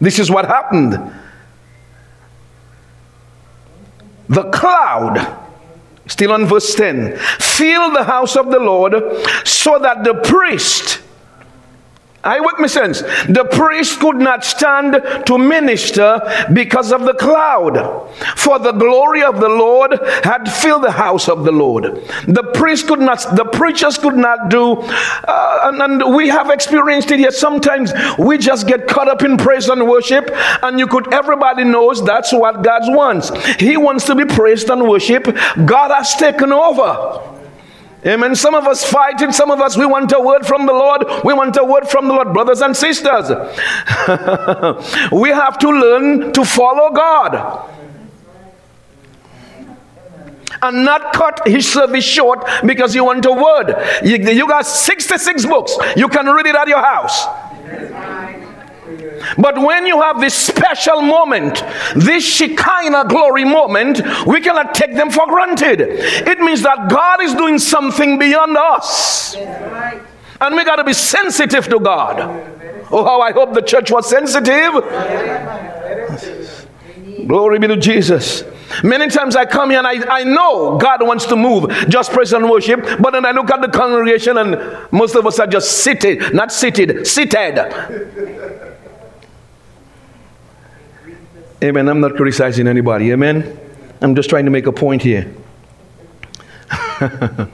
this 0.00 0.18
is 0.18 0.30
what 0.30 0.46
happened. 0.46 1.12
The 4.32 4.50
cloud, 4.50 5.38
still 6.06 6.32
on 6.32 6.46
verse 6.46 6.74
10, 6.74 7.16
filled 7.38 7.94
the 7.94 8.04
house 8.04 8.36
of 8.36 8.50
the 8.50 8.58
Lord 8.58 8.94
so 9.46 9.78
that 9.78 10.04
the 10.04 10.14
priest 10.14 11.01
Sense. 12.68 13.00
The 13.28 13.48
priest 13.50 13.98
could 13.98 14.16
not 14.16 14.44
stand 14.44 14.92
to 15.26 15.38
minister 15.38 16.20
because 16.52 16.92
of 16.92 17.02
the 17.02 17.14
cloud, 17.14 18.08
for 18.36 18.58
the 18.58 18.72
glory 18.72 19.22
of 19.24 19.40
the 19.40 19.48
Lord 19.48 19.98
had 20.22 20.44
filled 20.44 20.84
the 20.84 20.92
house 20.92 21.28
of 21.28 21.44
the 21.44 21.50
Lord. 21.50 21.84
The 22.28 22.50
priest 22.54 22.86
could 22.86 23.00
not, 23.00 23.18
the 23.34 23.44
preachers 23.44 23.98
could 23.98 24.14
not 24.14 24.48
do, 24.48 24.74
uh, 24.74 25.60
and, 25.64 25.82
and 25.82 26.14
we 26.14 26.28
have 26.28 26.50
experienced 26.50 27.10
it 27.10 27.18
here. 27.18 27.32
Sometimes 27.32 27.92
we 28.18 28.38
just 28.38 28.68
get 28.68 28.86
caught 28.86 29.08
up 29.08 29.22
in 29.22 29.36
praise 29.36 29.68
and 29.68 29.88
worship, 29.88 30.30
and 30.62 30.78
you 30.78 30.86
could. 30.86 31.12
Everybody 31.12 31.64
knows 31.64 32.04
that's 32.04 32.32
what 32.32 32.62
God 32.62 32.82
wants. 32.94 33.30
He 33.56 33.76
wants 33.76 34.04
to 34.06 34.14
be 34.14 34.24
praised 34.24 34.70
and 34.70 34.88
worship. 34.88 35.24
God 35.66 35.90
has 35.90 36.14
taken 36.14 36.52
over. 36.52 37.31
Amen. 38.04 38.34
Some 38.34 38.54
of 38.54 38.66
us 38.66 38.84
fight 38.84 39.22
it. 39.22 39.32
Some 39.32 39.50
of 39.50 39.60
us, 39.60 39.76
we 39.76 39.86
want 39.86 40.10
a 40.12 40.20
word 40.20 40.44
from 40.44 40.66
the 40.66 40.72
Lord. 40.72 41.04
We 41.24 41.34
want 41.34 41.56
a 41.56 41.64
word 41.64 41.88
from 41.88 42.08
the 42.08 42.14
Lord, 42.14 42.32
brothers 42.32 42.60
and 42.60 42.76
sisters. 42.76 43.28
we 45.12 45.28
have 45.30 45.58
to 45.58 45.70
learn 45.70 46.32
to 46.32 46.44
follow 46.44 46.90
God 46.90 47.70
and 50.62 50.84
not 50.84 51.12
cut 51.12 51.46
his 51.46 51.70
service 51.70 52.04
short 52.04 52.44
because 52.64 52.94
you 52.94 53.04
want 53.04 53.24
a 53.24 53.32
word. 53.32 53.74
You, 54.04 54.16
you 54.16 54.48
got 54.48 54.66
66 54.66 55.46
books. 55.46 55.76
You 55.96 56.08
can 56.08 56.26
read 56.26 56.46
it 56.46 56.56
at 56.56 56.68
your 56.68 56.80
house. 56.82 57.26
But 59.38 59.58
when 59.58 59.86
you 59.86 60.00
have 60.00 60.20
this 60.20 60.34
special 60.34 61.00
moment, 61.00 61.62
this 61.94 62.24
Shekinah 62.24 63.06
glory 63.08 63.44
moment, 63.44 64.00
we 64.26 64.40
cannot 64.40 64.74
take 64.74 64.94
them 64.94 65.10
for 65.10 65.26
granted. 65.26 65.80
It 65.80 66.38
means 66.40 66.62
that 66.62 66.88
God 66.90 67.22
is 67.22 67.34
doing 67.34 67.58
something 67.58 68.18
beyond 68.18 68.56
us. 68.56 69.36
And 69.36 70.56
we 70.56 70.64
got 70.64 70.76
to 70.76 70.84
be 70.84 70.92
sensitive 70.92 71.68
to 71.68 71.78
God. 71.78 72.18
Oh, 72.90 73.04
how 73.04 73.20
I 73.20 73.32
hope 73.32 73.54
the 73.54 73.62
church 73.62 73.90
was 73.90 74.08
sensitive. 74.08 74.72
Glory 77.26 77.58
be 77.58 77.68
to 77.68 77.76
Jesus. 77.76 78.44
Many 78.82 79.08
times 79.08 79.36
I 79.36 79.44
come 79.44 79.70
here 79.70 79.78
and 79.78 79.86
I, 79.86 80.20
I 80.20 80.24
know 80.24 80.78
God 80.78 81.06
wants 81.06 81.26
to 81.26 81.36
move, 81.36 81.70
just 81.88 82.10
praise 82.10 82.32
and 82.32 82.48
worship, 82.48 82.80
but 83.00 83.10
then 83.10 83.24
I 83.24 83.32
look 83.32 83.50
at 83.50 83.60
the 83.60 83.68
congregation 83.68 84.38
and 84.38 84.90
most 84.90 85.14
of 85.14 85.26
us 85.26 85.38
are 85.38 85.46
just 85.46 85.84
seated, 85.84 86.34
not 86.34 86.50
seated, 86.52 87.06
seated. 87.06 87.58
Amen. 91.62 91.88
I'm 91.88 92.00
not 92.00 92.16
criticizing 92.16 92.66
anybody. 92.66 93.12
Amen. 93.12 93.58
I'm 94.00 94.16
just 94.16 94.28
trying 94.28 94.46
to 94.46 94.50
make 94.50 94.66
a 94.66 94.72
point 94.72 95.00
here. 95.02 95.32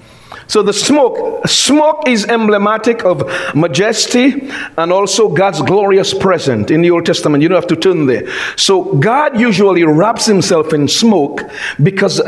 so 0.46 0.62
the 0.62 0.72
smoke, 0.72 1.46
smoke 1.46 2.08
is 2.08 2.24
emblematic 2.24 3.04
of 3.04 3.30
majesty 3.54 4.50
and 4.78 4.92
also 4.92 5.28
God's 5.28 5.60
glorious 5.60 6.14
presence 6.14 6.70
in 6.70 6.80
the 6.80 6.90
Old 6.90 7.04
Testament. 7.04 7.42
You 7.42 7.50
don't 7.50 7.56
have 7.56 7.68
to 7.68 7.76
turn 7.76 8.06
there. 8.06 8.26
So 8.56 8.94
God 8.94 9.38
usually 9.38 9.84
wraps 9.84 10.24
himself 10.24 10.72
in 10.72 10.88
smoke 10.88 11.42
because 11.82 12.22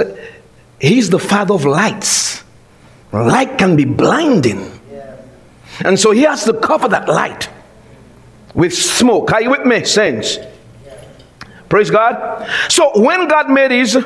he's 0.80 1.08
the 1.08 1.18
father 1.18 1.54
of 1.54 1.64
lights. 1.64 2.44
Light 3.10 3.56
can 3.56 3.76
be 3.76 3.86
blinding. 3.86 4.70
And 5.82 5.98
so 5.98 6.10
he 6.10 6.22
has 6.22 6.44
to 6.44 6.52
cover 6.52 6.88
that 6.88 7.08
light 7.08 7.48
with 8.52 8.74
smoke. 8.74 9.32
Are 9.32 9.40
you 9.40 9.50
with 9.50 9.64
me, 9.64 9.84
saints? 9.84 10.38
Praise 11.70 11.88
God. 11.88 12.50
So 12.68 13.00
when 13.00 13.28
God 13.28 13.48
made 13.48 13.70
his 13.70 13.96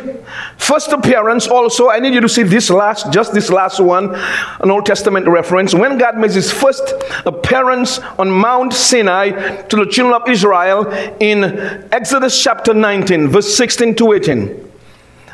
first 0.59 0.93
appearance, 0.93 1.49
also, 1.49 1.89
I 1.89 1.99
need 1.99 2.13
you 2.13 2.21
to 2.21 2.29
see 2.29 2.43
this 2.43 2.69
last, 2.69 3.11
just 3.11 3.33
this 3.33 3.49
last 3.49 3.81
one, 3.81 4.15
an 4.15 4.71
Old 4.71 4.85
Testament 4.85 5.27
reference. 5.27 5.75
When 5.75 5.97
God 5.97 6.19
made 6.19 6.33
his 6.33 6.53
first 6.53 6.83
appearance 7.25 8.01
on 8.19 8.31
Mount 8.31 8.75
Sinai 8.75 9.63
to 9.63 9.77
the 9.77 9.87
children 9.87 10.21
of 10.21 10.29
Israel 10.29 10.93
in 11.21 11.43
Exodus 11.91 12.41
chapter 12.41 12.75
19, 12.75 13.29
verse 13.29 13.57
16 13.57 13.95
to 13.95 14.13
18. 14.13 14.73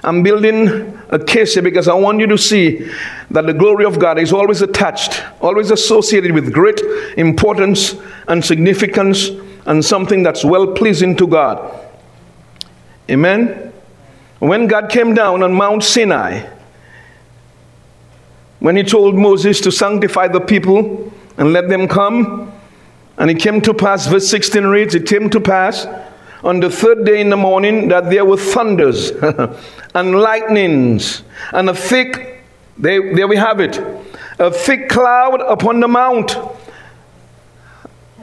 I'm 0.04 0.22
building 0.22 0.96
a 1.08 1.18
case 1.18 1.54
here 1.54 1.64
because 1.64 1.88
I 1.88 1.94
want 1.94 2.20
you 2.20 2.28
to 2.28 2.38
see 2.38 2.88
that 3.32 3.44
the 3.44 3.52
glory 3.52 3.84
of 3.84 3.98
God 3.98 4.20
is 4.20 4.32
always 4.32 4.62
attached, 4.62 5.20
always 5.40 5.72
associated 5.72 6.30
with 6.30 6.52
great 6.52 6.80
importance 7.16 7.96
and 8.28 8.44
significance 8.44 9.30
and 9.66 9.84
something 9.84 10.22
that's 10.22 10.44
well 10.44 10.68
pleasing 10.74 11.16
to 11.16 11.26
God. 11.26 11.79
Amen. 13.10 13.72
When 14.38 14.68
God 14.68 14.88
came 14.88 15.14
down 15.14 15.42
on 15.42 15.52
Mount 15.52 15.82
Sinai, 15.82 16.48
when 18.60 18.76
he 18.76 18.84
told 18.84 19.16
Moses 19.16 19.60
to 19.62 19.72
sanctify 19.72 20.28
the 20.28 20.40
people 20.40 21.12
and 21.36 21.52
let 21.52 21.68
them 21.68 21.88
come, 21.88 22.52
and 23.18 23.30
it 23.30 23.40
came 23.40 23.60
to 23.62 23.74
pass, 23.74 24.06
verse 24.06 24.28
16 24.28 24.64
reads, 24.64 24.94
it 24.94 25.06
came 25.06 25.28
to 25.30 25.40
pass 25.40 25.86
on 26.44 26.60
the 26.60 26.70
third 26.70 27.04
day 27.04 27.20
in 27.20 27.30
the 27.30 27.36
morning 27.36 27.88
that 27.88 28.08
there 28.10 28.24
were 28.24 28.36
thunders 28.36 29.10
and 29.94 30.20
lightnings 30.20 31.22
and 31.52 31.68
a 31.68 31.74
thick, 31.74 32.42
there, 32.78 33.14
there 33.14 33.28
we 33.28 33.36
have 33.36 33.60
it, 33.60 33.78
a 34.38 34.50
thick 34.50 34.88
cloud 34.88 35.40
upon 35.42 35.80
the 35.80 35.88
mount 35.88 36.38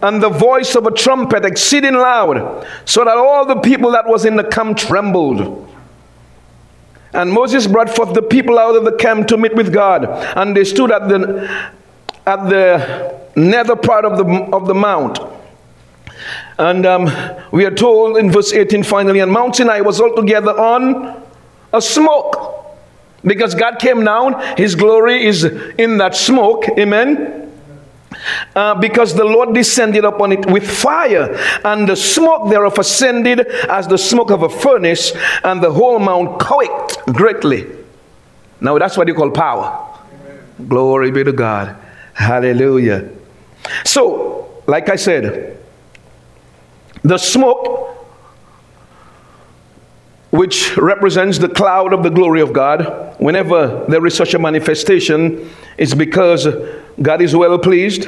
and 0.01 0.21
the 0.21 0.29
voice 0.29 0.75
of 0.75 0.85
a 0.85 0.91
trumpet 0.91 1.45
exceeding 1.45 1.95
loud, 1.95 2.65
so 2.85 3.03
that 3.03 3.17
all 3.17 3.45
the 3.45 3.59
people 3.61 3.91
that 3.91 4.07
was 4.07 4.25
in 4.25 4.35
the 4.35 4.43
camp 4.43 4.77
trembled. 4.77 5.67
And 7.13 7.31
Moses 7.31 7.67
brought 7.67 7.89
forth 7.89 8.13
the 8.13 8.21
people 8.21 8.59
out 8.59 8.75
of 8.75 8.85
the 8.85 8.91
camp 8.91 9.27
to 9.29 9.37
meet 9.37 9.55
with 9.55 9.73
God, 9.73 10.05
and 10.37 10.55
they 10.55 10.63
stood 10.63 10.91
at 10.91 11.07
the 11.07 11.71
at 12.25 12.49
the 12.49 13.19
nether 13.35 13.75
part 13.75 14.05
of 14.05 14.17
the 14.17 14.25
of 14.53 14.67
the 14.67 14.75
mount. 14.75 15.19
And 16.59 16.85
um, 16.85 17.05
we 17.51 17.65
are 17.65 17.73
told 17.73 18.17
in 18.17 18.31
verse 18.31 18.51
18 18.51 18.83
finally, 18.83 19.19
and 19.19 19.31
Mount 19.31 19.55
Sinai 19.55 19.81
was 19.81 20.01
altogether 20.01 20.51
on 20.51 21.23
a 21.73 21.81
smoke. 21.81 22.55
Because 23.23 23.55
God 23.55 23.79
came 23.79 24.03
down, 24.03 24.39
His 24.57 24.75
glory 24.75 25.25
is 25.25 25.43
in 25.43 25.97
that 25.97 26.15
smoke. 26.15 26.65
Amen. 26.77 27.46
Uh, 28.55 28.75
because 28.75 29.13
the 29.13 29.23
Lord 29.23 29.53
descended 29.53 30.05
upon 30.05 30.31
it 30.31 30.45
with 30.45 30.69
fire, 30.69 31.35
and 31.63 31.87
the 31.87 31.95
smoke 31.95 32.49
thereof 32.49 32.77
ascended 32.77 33.47
as 33.69 33.87
the 33.87 33.97
smoke 33.97 34.31
of 34.31 34.43
a 34.43 34.49
furnace, 34.49 35.13
and 35.43 35.61
the 35.61 35.71
whole 35.71 35.99
mount 35.99 36.39
quaked 36.39 37.05
greatly. 37.07 37.67
Now 38.59 38.77
that's 38.77 38.97
what 38.97 39.07
you 39.07 39.13
call 39.13 39.31
power. 39.31 39.95
Amen. 40.23 40.67
Glory 40.67 41.11
be 41.11 41.23
to 41.23 41.33
God. 41.33 41.75
Hallelujah. 42.13 43.09
So, 43.83 44.61
like 44.65 44.89
I 44.89 44.95
said, 44.95 45.57
the 47.03 47.17
smoke, 47.17 47.96
which 50.37 50.77
represents 50.77 51.39
the 51.39 51.49
cloud 51.49 51.93
of 51.93 52.03
the 52.03 52.11
glory 52.11 52.41
of 52.41 52.53
God, 52.53 53.15
whenever 53.17 53.83
there 53.87 54.05
is 54.05 54.15
such 54.15 54.35
a 54.35 54.39
manifestation, 54.39 55.49
it's 55.79 55.95
because 55.95 56.47
God 57.01 57.23
is 57.23 57.35
well 57.35 57.57
pleased. 57.57 58.07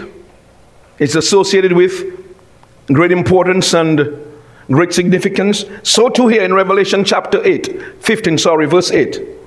It's 1.00 1.16
associated 1.16 1.74
with 1.74 1.94
great 2.88 3.12
importance 3.12 3.74
and 3.74 4.16
great 4.68 4.94
significance. 4.94 5.66
So 5.82 6.08
too 6.08 6.28
here 6.28 6.44
in 6.44 6.54
Revelation 6.54 7.04
chapter 7.04 7.44
8, 7.44 8.04
15, 8.04 8.38
sorry, 8.38 8.68
verse 8.68 8.92
8. 8.92 9.39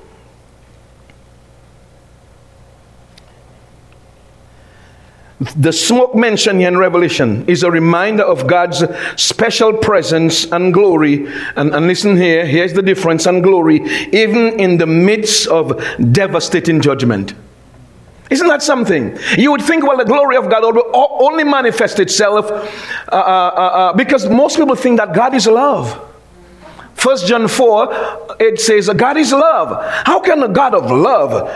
The 5.42 5.72
smoke 5.72 6.14
mentioned 6.14 6.60
here 6.60 6.68
in 6.68 6.78
Revelation 6.78 7.44
is 7.48 7.64
a 7.64 7.70
reminder 7.70 8.22
of 8.22 8.46
God's 8.46 8.84
special 9.16 9.72
presence 9.72 10.44
and 10.52 10.72
glory. 10.72 11.26
And, 11.56 11.74
and 11.74 11.88
listen 11.88 12.16
here, 12.16 12.46
here's 12.46 12.74
the 12.74 12.82
difference 12.82 13.26
and 13.26 13.42
glory, 13.42 13.80
even 14.12 14.60
in 14.60 14.78
the 14.78 14.86
midst 14.86 15.48
of 15.48 15.82
devastating 16.12 16.80
judgment. 16.80 17.34
Isn't 18.30 18.46
that 18.46 18.62
something? 18.62 19.18
You 19.36 19.50
would 19.50 19.62
think, 19.62 19.84
well, 19.84 19.96
the 19.96 20.04
glory 20.04 20.36
of 20.36 20.48
God 20.48 20.62
only 20.94 21.42
manifests 21.42 21.98
itself 21.98 22.46
uh, 22.48 22.56
uh, 23.10 23.14
uh, 23.14 23.16
uh, 23.16 23.92
because 23.94 24.28
most 24.28 24.56
people 24.56 24.76
think 24.76 24.98
that 24.98 25.12
God 25.12 25.34
is 25.34 25.48
love. 25.48 26.08
First 26.94 27.26
John 27.26 27.48
4, 27.48 28.36
it 28.38 28.60
says, 28.60 28.88
God 28.90 29.16
is 29.16 29.32
love. 29.32 29.84
How 30.06 30.20
can 30.20 30.38
the 30.38 30.46
God 30.46 30.74
of 30.74 30.88
love, 30.88 31.50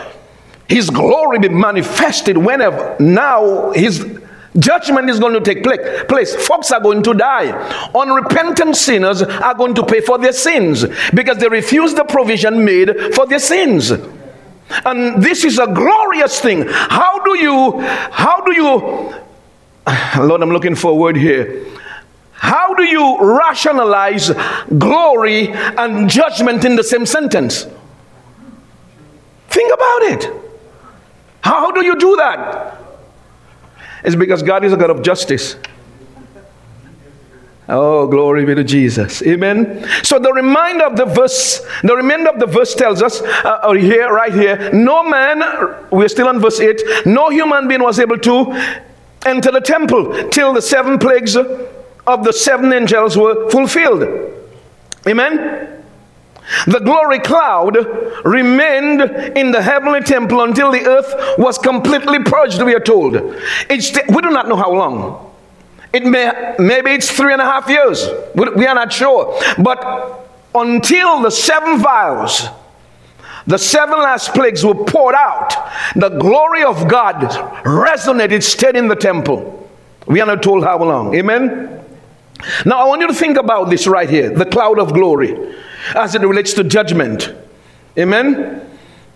his 0.67 0.89
glory 0.89 1.39
be 1.39 1.49
manifested 1.49 2.37
whenever 2.37 2.95
now 2.99 3.71
his 3.71 4.05
judgment 4.59 5.09
is 5.09 5.19
going 5.19 5.33
to 5.33 5.41
take 5.41 5.63
place. 5.63 6.35
Folks 6.47 6.71
are 6.71 6.81
going 6.81 7.03
to 7.03 7.13
die. 7.13 7.51
Unrepentant 7.93 8.75
sinners 8.75 9.21
are 9.21 9.53
going 9.53 9.75
to 9.75 9.85
pay 9.85 10.01
for 10.01 10.17
their 10.17 10.33
sins 10.33 10.85
because 11.13 11.37
they 11.37 11.47
refuse 11.47 11.93
the 11.93 12.03
provision 12.03 12.65
made 12.65 13.13
for 13.13 13.25
their 13.27 13.39
sins. 13.39 13.91
And 14.85 15.23
this 15.23 15.45
is 15.45 15.59
a 15.59 15.67
glorious 15.67 16.39
thing. 16.39 16.65
How 16.67 17.23
do 17.23 17.37
you, 17.37 17.79
how 17.79 18.41
do 18.41 18.53
you, 18.53 18.73
Lord, 20.27 20.41
I'm 20.41 20.51
looking 20.51 20.75
for 20.75 20.91
a 20.91 20.95
word 20.95 21.15
here. 21.15 21.65
How 22.31 22.73
do 22.75 22.83
you 22.83 23.17
rationalize 23.19 24.31
glory 24.77 25.49
and 25.49 26.09
judgment 26.09 26.65
in 26.65 26.75
the 26.75 26.83
same 26.83 27.05
sentence? 27.05 27.65
Think 29.49 29.73
about 29.73 30.01
it. 30.03 30.46
How 31.41 31.71
do 31.71 31.85
you 31.85 31.95
do 31.97 32.15
that? 32.17 32.77
It's 34.03 34.15
because 34.15 34.43
God 34.43 34.63
is 34.63 34.73
a 34.73 34.77
God 34.77 34.89
of 34.89 35.01
justice. 35.01 35.55
Oh, 37.69 38.07
glory 38.07 38.45
be 38.45 38.55
to 38.55 38.63
Jesus. 38.63 39.21
Amen. 39.23 39.85
So 40.01 40.19
the 40.19 40.31
reminder 40.31 40.85
of 40.85 40.95
the 40.95 41.05
verse, 41.05 41.65
the 41.83 41.95
remainder 41.95 42.29
of 42.29 42.39
the 42.39 42.45
verse 42.45 42.73
tells 42.73 43.01
us 43.01 43.21
uh, 43.21 43.59
uh, 43.61 43.73
here, 43.73 44.09
right 44.09 44.33
here, 44.33 44.71
no 44.71 45.03
man, 45.03 45.43
we're 45.91 46.07
still 46.07 46.29
on 46.29 46.39
verse 46.39 46.61
8, 46.61 47.05
no 47.05 47.29
human 47.29 47.67
being 47.67 47.83
was 47.83 47.99
able 47.99 48.17
to 48.19 48.53
enter 49.25 49.51
the 49.51 49.59
temple 49.59 50.29
till 50.29 50.53
the 50.53 50.61
seven 50.61 50.97
plagues 50.97 51.35
of 51.35 52.23
the 52.23 52.31
seven 52.31 52.71
angels 52.71 53.17
were 53.17 53.49
fulfilled. 53.49 54.03
Amen. 55.05 55.76
The 56.65 56.79
glory 56.79 57.19
cloud 57.19 57.77
remained 58.25 59.01
in 59.37 59.51
the 59.51 59.61
heavenly 59.61 60.01
temple 60.01 60.41
until 60.41 60.71
the 60.71 60.85
earth 60.85 61.37
was 61.37 61.57
completely 61.57 62.23
purged, 62.23 62.61
we 62.61 62.73
are 62.73 62.79
told. 62.79 63.13
We 63.13 63.77
do 63.77 64.29
not 64.29 64.47
know 64.47 64.55
how 64.55 64.71
long. 64.71 65.35
It 65.93 66.05
may, 66.05 66.55
maybe 66.59 66.91
it's 66.91 67.11
three 67.11 67.33
and 67.33 67.41
a 67.41 67.45
half 67.45 67.69
years. 67.69 68.07
We 68.35 68.65
are 68.65 68.75
not 68.75 68.93
sure. 68.93 69.39
But 69.57 70.29
until 70.55 71.21
the 71.21 71.31
seven 71.31 71.79
vials, 71.79 72.47
the 73.45 73.57
seven 73.57 73.99
last 73.99 74.33
plagues 74.33 74.63
were 74.63 74.75
poured 74.75 75.15
out, 75.15 75.53
the 75.95 76.09
glory 76.09 76.63
of 76.63 76.87
God 76.87 77.15
resonated, 77.63 78.43
stayed 78.43 78.75
in 78.75 78.87
the 78.87 78.95
temple. 78.95 79.69
We 80.05 80.21
are 80.21 80.27
not 80.27 80.43
told 80.43 80.63
how 80.63 80.77
long. 80.83 81.13
Amen? 81.15 81.83
Now, 82.65 82.79
I 82.79 82.87
want 82.87 83.01
you 83.01 83.07
to 83.07 83.13
think 83.13 83.37
about 83.37 83.69
this 83.69 83.87
right 83.87 84.09
here 84.09 84.29
the 84.29 84.45
cloud 84.45 84.79
of 84.79 84.93
glory 84.93 85.55
as 85.95 86.15
it 86.15 86.21
relates 86.21 86.53
to 86.53 86.63
judgment. 86.63 87.33
Amen? 87.97 88.61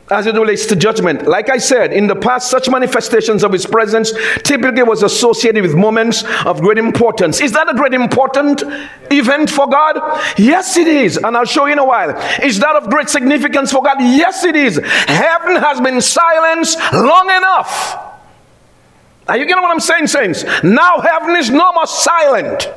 As 0.10 0.25
it 0.27 0.36
relates 0.36 0.65
to 0.65 0.75
judgment. 0.75 1.25
Like 1.25 1.50
I 1.50 1.58
said, 1.58 1.94
in 1.94 2.08
the 2.08 2.15
past, 2.15 2.50
such 2.50 2.70
manifestations 2.70 3.44
of 3.46 3.53
His 3.53 3.65
presence 3.65 4.12
typically 4.44 4.84
was 4.84 5.03
associated 5.03 5.62
with 5.62 5.74
moments 5.74 6.24
of 6.46 6.60
great 6.60 6.77
importance. 6.77 7.39
Is 7.39 7.53
that 7.53 7.70
a 7.70 7.74
great 7.74 7.94
important 7.94 8.63
event 9.10 9.50
for 9.50 9.68
God? 9.68 10.22
Yes, 10.38 10.75
it 10.75 10.88
is. 10.88 11.18
And 11.18 11.38
I'll 11.38 11.46
show 11.46 11.65
you 11.65 11.74
in 11.74 11.80
a 11.80 11.86
while. 11.86 12.10
Is 12.44 12.60
that 12.60 12.75
of 12.75 12.89
great 12.89 13.08
significance 13.10 13.72
for 13.72 13.82
God? 13.82 13.98
Yes, 14.01 14.44
it 14.44 14.58
is. 14.58 14.77
Heaven 14.84 15.56
has 15.56 15.80
been 15.80 16.01
silenced 16.01 16.77
long 16.91 17.30
enough. 17.30 17.96
Are 19.30 19.38
you 19.38 19.46
getting 19.46 19.62
what 19.62 19.72
I'm 19.72 19.80
saying, 19.80 20.08
saints? 20.08 20.44
Now 20.62 21.00
heaven 21.00 21.38
is 21.38 21.50
no 21.50 21.72
more 21.72 21.88
silent. 21.88 22.68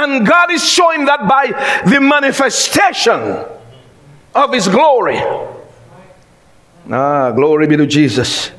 And 0.00 0.26
God 0.26 0.50
is 0.50 0.66
showing 0.66 1.04
that 1.04 1.28
by 1.28 1.46
the 1.84 2.00
manifestation 2.00 3.44
of 4.34 4.52
His 4.52 4.66
glory. 4.66 5.20
Ah, 6.90 7.30
glory 7.32 7.66
be 7.66 7.76
to 7.76 7.86
Jesus. 7.86 8.50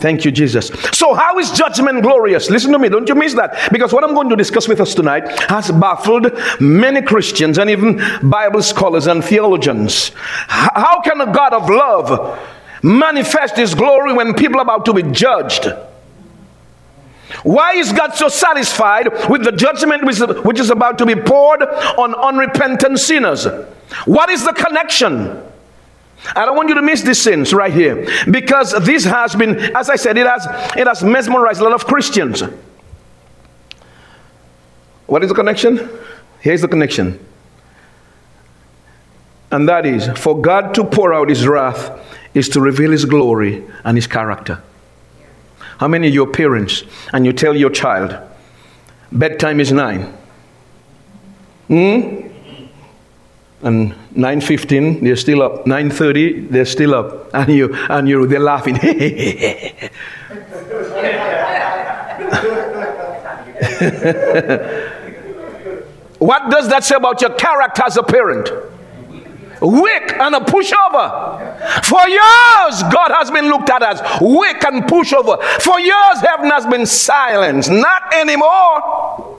Thank 0.00 0.24
you, 0.24 0.30
Jesus. 0.30 0.68
So, 0.92 1.12
how 1.12 1.38
is 1.38 1.50
judgment 1.50 2.02
glorious? 2.02 2.50
Listen 2.50 2.72
to 2.72 2.78
me, 2.78 2.88
don't 2.88 3.08
you 3.08 3.16
miss 3.16 3.34
that. 3.34 3.70
Because 3.72 3.92
what 3.92 4.04
I'm 4.04 4.14
going 4.14 4.28
to 4.30 4.36
discuss 4.36 4.68
with 4.68 4.80
us 4.80 4.94
tonight 4.94 5.28
has 5.50 5.70
baffled 5.72 6.30
many 6.60 7.02
Christians 7.02 7.58
and 7.58 7.68
even 7.68 8.00
Bible 8.22 8.62
scholars 8.62 9.08
and 9.08 9.24
theologians. 9.24 10.12
How 10.46 11.00
can 11.02 11.20
a 11.20 11.26
God 11.26 11.52
of 11.52 11.68
love 11.68 12.38
manifest 12.82 13.56
His 13.56 13.74
glory 13.74 14.14
when 14.14 14.34
people 14.34 14.58
are 14.60 14.62
about 14.62 14.84
to 14.86 14.94
be 14.94 15.02
judged? 15.02 15.68
Why 17.48 17.76
is 17.76 17.92
God 17.92 18.14
so 18.14 18.28
satisfied 18.28 19.30
with 19.30 19.42
the 19.42 19.52
judgment 19.52 20.04
which 20.04 20.60
is 20.60 20.68
about 20.68 20.98
to 20.98 21.06
be 21.06 21.14
poured 21.14 21.62
on 21.62 22.14
unrepentant 22.14 22.98
sinners? 22.98 23.46
What 24.04 24.28
is 24.28 24.44
the 24.44 24.52
connection? 24.52 25.42
I 26.36 26.44
don't 26.44 26.56
want 26.56 26.68
you 26.68 26.74
to 26.74 26.82
miss 26.82 27.00
these 27.00 27.18
sins 27.18 27.54
right 27.54 27.72
here 27.72 28.06
because 28.30 28.72
this 28.84 29.04
has 29.04 29.34
been, 29.34 29.58
as 29.74 29.88
I 29.88 29.96
said, 29.96 30.18
it 30.18 30.26
has 30.26 30.44
it 30.76 30.86
has 30.86 31.02
mesmerized 31.02 31.62
a 31.62 31.64
lot 31.64 31.72
of 31.72 31.86
Christians. 31.86 32.42
What 35.06 35.22
is 35.22 35.30
the 35.30 35.34
connection? 35.34 35.88
Here's 36.40 36.60
the 36.60 36.68
connection. 36.68 37.18
And 39.50 39.66
that 39.70 39.86
is 39.86 40.06
for 40.18 40.38
God 40.38 40.74
to 40.74 40.84
pour 40.84 41.14
out 41.14 41.30
his 41.30 41.46
wrath 41.46 41.98
is 42.34 42.50
to 42.50 42.60
reveal 42.60 42.90
his 42.90 43.06
glory 43.06 43.64
and 43.84 43.96
his 43.96 44.06
character. 44.06 44.62
How 45.78 45.88
many 45.88 46.08
of 46.08 46.14
your 46.14 46.26
parents 46.26 46.82
and 47.12 47.24
you 47.24 47.32
tell 47.32 47.56
your 47.56 47.70
child, 47.70 48.16
bedtime 49.12 49.60
is 49.60 49.72
nine? 49.72 50.12
Hmm? 51.68 52.26
And 53.60 53.92
9.15, 54.14 55.02
they're 55.02 55.16
still 55.16 55.42
up. 55.42 55.64
9.30, 55.64 56.50
they're 56.50 56.64
still 56.64 56.94
up. 56.94 57.34
And 57.34 57.52
you 57.52 57.74
and 57.74 58.08
you 58.08 58.26
they're 58.26 58.38
laughing. 58.40 58.76
what 66.18 66.50
does 66.50 66.68
that 66.68 66.84
say 66.84 66.94
about 66.96 67.20
your 67.20 67.34
character 67.34 67.82
as 67.84 67.96
a 67.96 68.02
parent? 68.02 68.50
weak 69.60 70.12
and 70.12 70.34
a 70.34 70.40
pushover. 70.40 71.47
For 71.82 72.08
years, 72.08 72.82
God 72.92 73.10
has 73.10 73.30
been 73.30 73.48
looked 73.48 73.70
at 73.70 73.82
as 73.82 74.00
weak 74.20 74.62
and 74.64 74.84
pushover. 74.84 75.42
For 75.60 75.80
years, 75.80 76.20
heaven 76.20 76.50
has 76.50 76.66
been 76.66 76.86
silenced. 76.86 77.70
Not 77.70 78.14
anymore. 78.14 79.38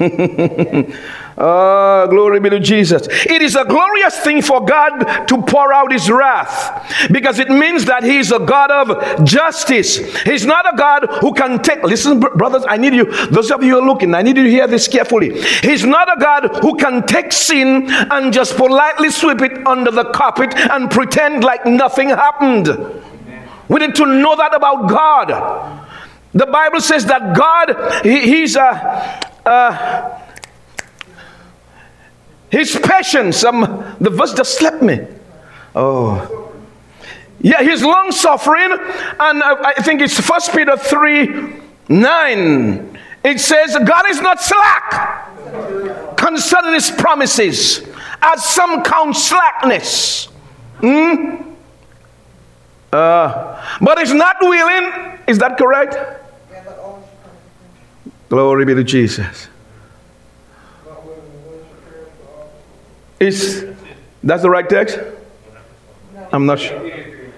Oh, 1.42 2.06
glory 2.10 2.38
be 2.38 2.50
to 2.50 2.60
Jesus. 2.60 3.08
It 3.08 3.40
is 3.40 3.56
a 3.56 3.64
glorious 3.64 4.18
thing 4.18 4.42
for 4.42 4.62
God 4.62 5.26
to 5.26 5.40
pour 5.40 5.72
out 5.72 5.90
his 5.90 6.10
wrath 6.10 7.08
because 7.10 7.38
it 7.38 7.48
means 7.48 7.86
that 7.86 8.02
he 8.02 8.18
is 8.18 8.30
a 8.30 8.38
God 8.38 8.70
of 8.70 9.24
justice. 9.24 9.96
He's 10.24 10.44
not 10.44 10.70
a 10.70 10.76
God 10.76 11.06
who 11.22 11.32
can 11.32 11.62
take, 11.62 11.82
listen, 11.82 12.20
brothers, 12.20 12.64
I 12.68 12.76
need 12.76 12.92
you, 12.92 13.06
those 13.28 13.50
of 13.50 13.62
you 13.62 13.70
who 13.70 13.78
are 13.78 13.86
looking, 13.86 14.14
I 14.14 14.20
need 14.20 14.36
you 14.36 14.42
to 14.42 14.50
hear 14.50 14.66
this 14.66 14.86
carefully. 14.86 15.40
He's 15.62 15.86
not 15.86 16.14
a 16.14 16.20
God 16.20 16.56
who 16.60 16.76
can 16.76 17.06
take 17.06 17.32
sin 17.32 17.86
and 17.88 18.34
just 18.34 18.58
politely 18.58 19.10
sweep 19.10 19.40
it 19.40 19.66
under 19.66 19.90
the 19.90 20.04
carpet 20.12 20.54
and 20.54 20.90
pretend 20.90 21.42
like 21.42 21.64
nothing 21.64 22.10
happened. 22.10 22.68
We 23.68 23.80
need 23.80 23.94
to 23.94 24.04
know 24.04 24.36
that 24.36 24.54
about 24.54 24.90
God. 24.90 25.86
The 26.34 26.46
Bible 26.46 26.82
says 26.82 27.06
that 27.06 27.34
God, 27.34 28.04
he, 28.04 28.20
He's 28.20 28.56
a, 28.56 29.20
a 29.46 30.29
his 32.50 32.78
patience, 32.82 33.44
um, 33.44 33.96
the 34.00 34.10
verse 34.10 34.34
just 34.34 34.58
slept 34.58 34.82
me. 34.82 35.00
Oh. 35.74 36.52
Yeah, 37.40 37.62
his 37.62 37.82
long 37.82 38.12
suffering, 38.12 38.70
and 38.70 39.42
I 39.42 39.72
think 39.80 40.02
it's 40.02 40.18
First 40.20 40.52
Peter 40.52 40.76
3 40.76 41.54
9. 41.88 42.98
It 43.24 43.40
says, 43.40 43.76
God 43.84 44.08
is 44.08 44.20
not 44.20 44.40
slack 44.40 46.16
concerning 46.16 46.74
his 46.74 46.90
promises, 46.90 47.86
as 48.22 48.44
some 48.44 48.82
count 48.82 49.16
slackness. 49.16 50.26
Hmm? 50.80 51.36
Uh, 52.92 53.62
but 53.80 53.98
is 53.98 54.12
not 54.12 54.36
willing. 54.40 55.18
Is 55.26 55.38
that 55.38 55.56
correct? 55.56 55.96
Glory 58.28 58.64
be 58.64 58.74
to 58.74 58.84
Jesus. 58.84 59.49
Is 63.20 63.66
that's 64.22 64.42
the 64.42 64.50
right 64.50 64.68
text? 64.68 64.98
I'm 66.32 66.46
not 66.46 66.58
sure. 66.58 66.90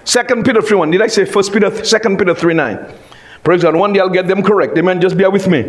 Second 0.05 0.45
Peter 0.45 0.61
3 0.61 0.77
1. 0.77 0.91
Did 0.91 1.01
I 1.01 1.07
say 1.07 1.25
first 1.25 1.53
Peter 1.53 1.83
second 1.83 2.17
Peter 2.17 2.33
3 2.33 2.53
9? 2.53 2.93
Praise 3.43 3.61
God. 3.61 3.75
One 3.75 3.93
day 3.93 3.99
I'll 3.99 4.09
get 4.09 4.27
them 4.27 4.41
correct. 4.41 4.77
Amen. 4.77 5.01
Just 5.01 5.17
bear 5.17 5.29
with 5.29 5.47
me. 5.47 5.63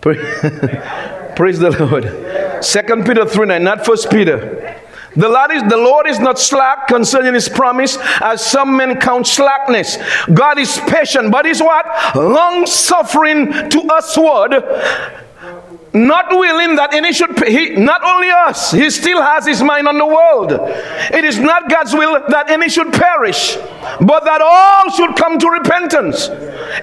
Praise 0.02 1.58
the 1.58 1.70
Lord. 1.78 2.64
Second 2.64 3.06
Peter 3.06 3.26
3 3.26 3.46
9, 3.46 3.62
not 3.62 3.84
first 3.84 4.10
Peter. 4.10 4.76
The 5.16 5.28
Lord, 5.28 5.50
is, 5.50 5.62
the 5.64 5.76
Lord 5.76 6.06
is 6.06 6.20
not 6.20 6.38
slack 6.38 6.86
concerning 6.86 7.34
his 7.34 7.48
promise, 7.48 7.98
as 8.20 8.44
some 8.44 8.76
men 8.76 9.00
count 9.00 9.26
slackness. 9.26 9.96
God 10.32 10.58
is 10.58 10.78
patient, 10.86 11.32
but 11.32 11.46
is 11.46 11.60
what? 11.60 12.14
Long 12.14 12.66
suffering 12.66 13.50
to 13.70 13.80
us, 13.92 14.16
usward 14.16 14.62
not 16.06 16.26
willing 16.30 16.76
that 16.76 16.94
any 16.94 17.12
should 17.12 17.36
he 17.46 17.70
not 17.70 18.02
only 18.04 18.30
us 18.30 18.72
he 18.72 18.90
still 18.90 19.20
has 19.22 19.46
his 19.46 19.62
mind 19.62 19.88
on 19.88 19.98
the 19.98 20.06
world. 20.06 20.52
It 20.52 21.24
is 21.24 21.38
not 21.38 21.70
god's 21.70 21.94
will 21.94 22.22
that 22.28 22.50
any 22.50 22.68
should 22.68 22.92
perish 22.92 23.56
but 24.00 24.24
that 24.24 24.40
all 24.40 24.90
should 24.90 25.16
come 25.16 25.38
to 25.38 25.48
repentance. 25.48 26.28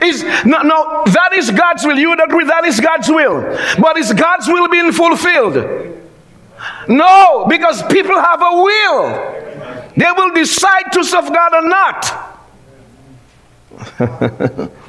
Is 0.01 0.23
no, 0.45 0.61
no 0.61 1.03
that 1.07 1.33
is 1.33 1.51
god's 1.51 1.85
will. 1.85 1.97
You 1.97 2.09
would 2.09 2.23
agree 2.23 2.45
that 2.45 2.65
is 2.65 2.79
god's 2.79 3.09
will. 3.09 3.41
But 3.79 3.97
is 3.97 4.13
god's 4.13 4.47
will 4.47 4.67
being 4.69 4.91
fulfilled? 4.91 5.55
No 6.87 7.45
because 7.47 7.83
people 7.83 8.19
have 8.19 8.41
a 8.41 8.51
will. 8.51 9.91
They 9.97 10.11
will 10.15 10.33
decide 10.33 10.91
to 10.93 11.03
serve 11.03 11.31
god 11.31 11.53
or 11.53 11.67
not. 11.67 12.31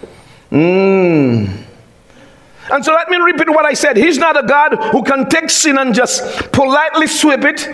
Mm. 0.50 1.65
And 2.70 2.84
so 2.84 2.92
let 2.92 3.08
me 3.08 3.16
repeat 3.16 3.48
what 3.48 3.64
I 3.64 3.74
said. 3.74 3.96
He's 3.96 4.18
not 4.18 4.36
a 4.42 4.46
God 4.46 4.74
who 4.92 5.02
can 5.02 5.28
take 5.28 5.50
sin 5.50 5.78
and 5.78 5.94
just 5.94 6.52
politely 6.52 7.06
sweep 7.06 7.44
it 7.44 7.68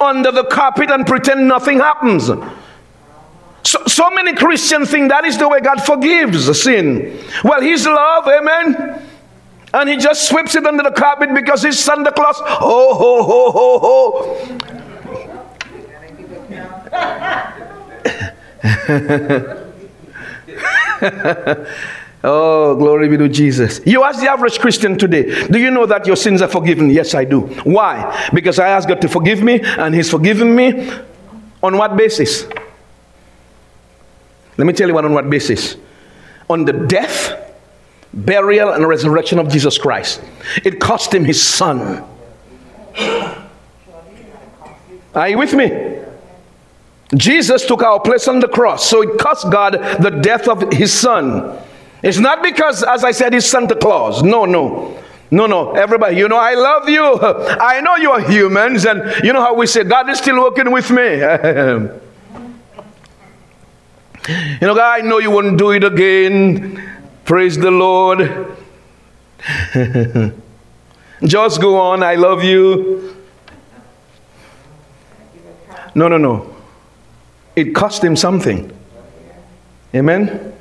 under 0.00 0.30
the 0.30 0.44
carpet 0.44 0.90
and 0.90 1.06
pretend 1.06 1.48
nothing 1.48 1.78
happens. 1.78 2.26
So, 2.26 3.82
so 3.86 4.10
many 4.10 4.34
Christians 4.34 4.90
think 4.90 5.10
that 5.10 5.24
is 5.24 5.38
the 5.38 5.48
way 5.48 5.60
God 5.60 5.82
forgives 5.82 6.62
sin. 6.62 7.18
Well, 7.42 7.60
His 7.60 7.84
love, 7.86 8.28
amen. 8.28 9.02
And 9.74 9.88
He 9.88 9.96
just 9.96 10.28
sweeps 10.28 10.54
it 10.54 10.64
under 10.64 10.84
the 10.84 10.92
carpet 10.92 11.34
because 11.34 11.64
He's 11.64 11.78
Santa 11.78 12.12
Claus. 12.12 12.36
Ho, 12.38 12.94
ho, 12.94 13.22
ho, 13.24 13.50
ho, 13.50 13.78
ho. 13.80 14.76
Oh, 22.24 22.74
glory 22.74 23.08
be 23.08 23.16
to 23.18 23.28
Jesus. 23.28 23.80
You 23.86 24.02
ask 24.02 24.20
the 24.20 24.30
average 24.30 24.58
Christian 24.58 24.98
today, 24.98 25.46
do 25.46 25.58
you 25.58 25.70
know 25.70 25.86
that 25.86 26.06
your 26.06 26.16
sins 26.16 26.42
are 26.42 26.48
forgiven? 26.48 26.90
Yes, 26.90 27.14
I 27.14 27.24
do. 27.24 27.42
Why? 27.62 28.28
Because 28.34 28.58
I 28.58 28.68
asked 28.68 28.88
God 28.88 29.00
to 29.02 29.08
forgive 29.08 29.42
me, 29.42 29.60
and 29.60 29.94
He's 29.94 30.10
forgiven 30.10 30.54
me. 30.54 30.90
On 31.62 31.76
what 31.78 31.96
basis? 31.96 32.46
Let 34.56 34.66
me 34.66 34.72
tell 34.72 34.88
you 34.88 34.94
what 34.94 35.04
on 35.04 35.12
what 35.12 35.28
basis. 35.28 35.76
On 36.48 36.64
the 36.64 36.72
death, 36.72 37.54
burial, 38.12 38.72
and 38.72 38.86
resurrection 38.88 39.38
of 39.38 39.48
Jesus 39.48 39.78
Christ. 39.78 40.20
It 40.64 40.80
cost 40.80 41.14
Him 41.14 41.24
His 41.24 41.42
Son. 41.42 42.04
Are 45.14 45.28
you 45.28 45.38
with 45.38 45.54
me? 45.54 46.00
Jesus 47.14 47.64
took 47.64 47.82
our 47.82 48.00
place 48.00 48.26
on 48.26 48.40
the 48.40 48.48
cross, 48.48 48.88
so 48.88 49.02
it 49.02 49.18
cost 49.18 49.50
God 49.50 49.74
the 50.02 50.10
death 50.10 50.48
of 50.48 50.72
His 50.72 50.92
Son. 50.92 51.58
It's 52.02 52.18
not 52.18 52.42
because, 52.42 52.82
as 52.82 53.04
I 53.04 53.10
said, 53.10 53.32
he's 53.32 53.46
Santa 53.46 53.74
Claus. 53.74 54.22
No, 54.22 54.44
no. 54.44 55.02
No, 55.30 55.46
no. 55.46 55.72
Everybody, 55.72 56.16
you 56.16 56.28
know, 56.28 56.38
I 56.38 56.54
love 56.54 56.88
you. 56.88 57.02
I 57.60 57.80
know 57.80 57.96
you 57.96 58.12
are 58.12 58.20
humans, 58.20 58.84
and 58.84 59.24
you 59.24 59.32
know 59.32 59.40
how 59.40 59.54
we 59.54 59.66
say, 59.66 59.84
God 59.84 60.08
is 60.10 60.18
still 60.18 60.40
working 60.40 60.70
with 60.70 60.90
me. 60.90 61.02
you 61.02 62.00
know, 64.60 64.74
God, 64.74 65.00
I 65.00 65.02
know 65.02 65.18
you 65.18 65.30
won't 65.30 65.58
do 65.58 65.72
it 65.72 65.84
again. 65.84 66.82
Praise 67.24 67.58
the 67.58 67.70
Lord. 67.70 68.56
Just 71.24 71.60
go 71.60 71.78
on. 71.78 72.02
I 72.02 72.14
love 72.14 72.44
you. 72.44 73.16
No, 75.94 76.08
no, 76.08 76.18
no. 76.18 76.54
It 77.56 77.74
cost 77.74 78.04
him 78.04 78.16
something. 78.16 78.70
Amen. 79.94 80.52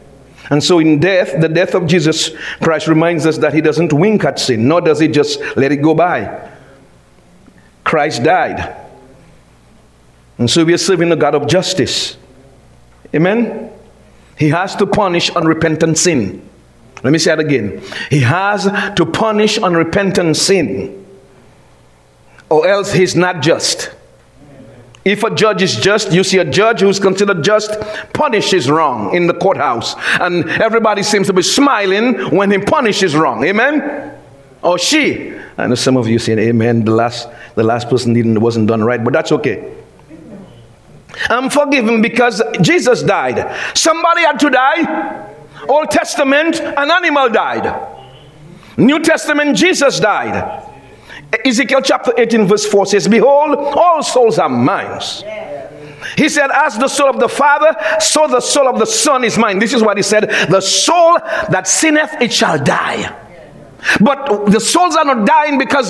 And 0.50 0.64
so, 0.64 0.80
in 0.80 1.00
death, 1.00 1.40
the 1.40 1.50
death 1.50 1.74
of 1.74 1.88
Jesus 1.88 2.32
Christ 2.62 2.88
reminds 2.88 3.26
us 3.26 3.40
that 3.40 3.54
he 3.54 3.62
doesn't 3.62 3.92
wink 3.92 4.24
at 4.24 4.40
sin, 4.40 4.68
nor 4.68 4.82
does 4.82 5.00
he 5.00 5.08
just 5.08 5.40
let 5.56 5.72
it 5.72 5.78
go 5.78 5.96
by. 5.96 6.52
Christ 7.84 8.24
died. 8.24 8.76
And 10.38 10.50
so, 10.50 10.64
we 10.64 10.74
are 10.74 10.78
serving 10.78 11.10
the 11.10 11.16
God 11.16 11.34
of 11.34 11.48
justice. 11.48 12.18
Amen? 13.14 13.72
He 14.38 14.50
has 14.50 14.76
to 14.76 14.86
punish 14.86 15.32
unrepentant 15.32 15.98
sin. 15.98 16.48
Let 17.04 17.12
me 17.12 17.20
say 17.20 17.34
it 17.34 17.40
again. 17.40 17.82
He 18.10 18.20
has 18.20 18.66
to 18.96 19.06
punish 19.06 19.58
unrepentant 19.58 20.38
sin, 20.38 21.06
or 22.50 22.68
else 22.68 22.92
he's 22.92 23.16
not 23.16 23.42
just. 23.42 23.95
If 25.06 25.24
a 25.24 25.34
judge 25.34 25.62
is 25.62 25.76
just, 25.76 26.12
you 26.12 26.24
see 26.24 26.40
a 26.40 26.46
judge 26.46 26.82
who's 26.82 27.00
considered 27.00 27.44
just 27.44 27.80
punishes 28.12 28.72
wrong 28.72 29.16
in 29.16 29.28
the 29.28 29.36
courthouse. 29.36 29.94
And 30.20 30.50
everybody 30.50 31.04
seems 31.04 31.28
to 31.28 31.34
be 31.34 31.44
smiling 31.44 32.36
when 32.36 32.50
he 32.50 32.58
punishes 32.58 33.16
wrong. 33.16 33.44
Amen? 33.44 34.18
Or 34.64 34.80
she. 34.80 35.32
I 35.60 35.68
know 35.68 35.76
some 35.76 35.96
of 35.96 36.08
you 36.08 36.18
saying 36.18 36.40
amen. 36.40 36.86
The 36.86 36.92
last, 36.92 37.30
the 37.54 37.64
last 37.64 37.88
person 37.88 38.14
didn't, 38.14 38.42
wasn't 38.42 38.68
done 38.68 38.84
right, 38.84 39.02
but 39.02 39.14
that's 39.14 39.32
okay. 39.32 39.76
I'm 41.30 41.52
forgiven 41.52 42.02
because 42.02 42.42
Jesus 42.62 43.04
died. 43.04 43.56
Somebody 43.78 44.22
had 44.22 44.40
to 44.40 44.50
die. 44.50 45.36
Old 45.70 45.92
Testament, 45.92 46.60
an 46.60 46.90
animal 46.90 47.30
died. 47.30 48.02
New 48.76 49.00
Testament, 49.00 49.56
Jesus 49.56 50.00
died. 50.00 50.75
Ezekiel 51.46 51.82
chapter 51.84 52.14
18, 52.18 52.48
verse 52.48 52.66
4 52.66 52.86
says, 52.88 53.08
Behold, 53.08 53.58
all 53.58 54.02
souls 54.04 54.40
are 54.40 54.50
mine. 54.50 55.00
He 56.18 56.30
said, 56.30 56.50
As 56.52 56.78
the 56.78 56.88
soul 56.88 57.10
of 57.10 57.20
the 57.20 57.28
Father, 57.28 57.76
so 58.00 58.28
the 58.28 58.40
soul 58.40 58.68
of 58.68 58.80
the 58.80 58.86
Son 58.86 59.24
is 59.24 59.38
mine. 59.38 59.60
This 59.60 59.74
is 59.74 59.82
what 59.82 59.98
he 59.98 60.04
said 60.04 60.30
The 60.50 60.62
soul 60.62 61.18
that 61.50 61.68
sinneth, 61.68 62.14
it 62.22 62.32
shall 62.32 62.64
die. 62.64 63.22
But 64.00 64.48
the 64.48 64.60
souls 64.60 64.96
are 64.96 65.06
not 65.06 65.28
dying 65.28 65.58
because 65.58 65.90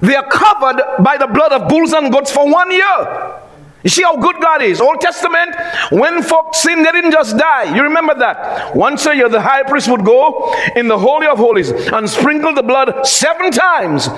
they 0.00 0.16
are 0.16 0.28
covered 0.28 0.82
by 1.02 1.16
the 1.16 1.26
blood 1.28 1.52
of 1.52 1.68
bulls 1.68 1.92
and 1.92 2.12
goats 2.12 2.32
for 2.32 2.50
one 2.50 2.70
year. 2.70 3.40
You 3.84 3.90
see 3.90 4.02
how 4.02 4.16
good 4.16 4.36
God 4.40 4.62
is. 4.62 4.80
Old 4.80 5.00
Testament, 5.00 5.54
when 5.90 6.22
folks 6.22 6.62
sinned, 6.62 6.84
they 6.84 6.92
didn't 6.92 7.12
just 7.12 7.36
die. 7.36 7.74
You 7.74 7.82
remember 7.82 8.14
that. 8.16 8.74
Once 8.74 9.06
a 9.06 9.14
year, 9.14 9.28
the 9.28 9.40
high 9.40 9.62
priest 9.62 9.88
would 9.88 10.04
go 10.04 10.52
in 10.74 10.88
the 10.88 10.98
Holy 10.98 11.26
of 11.26 11.38
Holies 11.38 11.70
and 11.70 12.10
sprinkle 12.10 12.54
the 12.54 12.62
blood 12.62 13.06
seven 13.06 13.52
times 13.52 14.08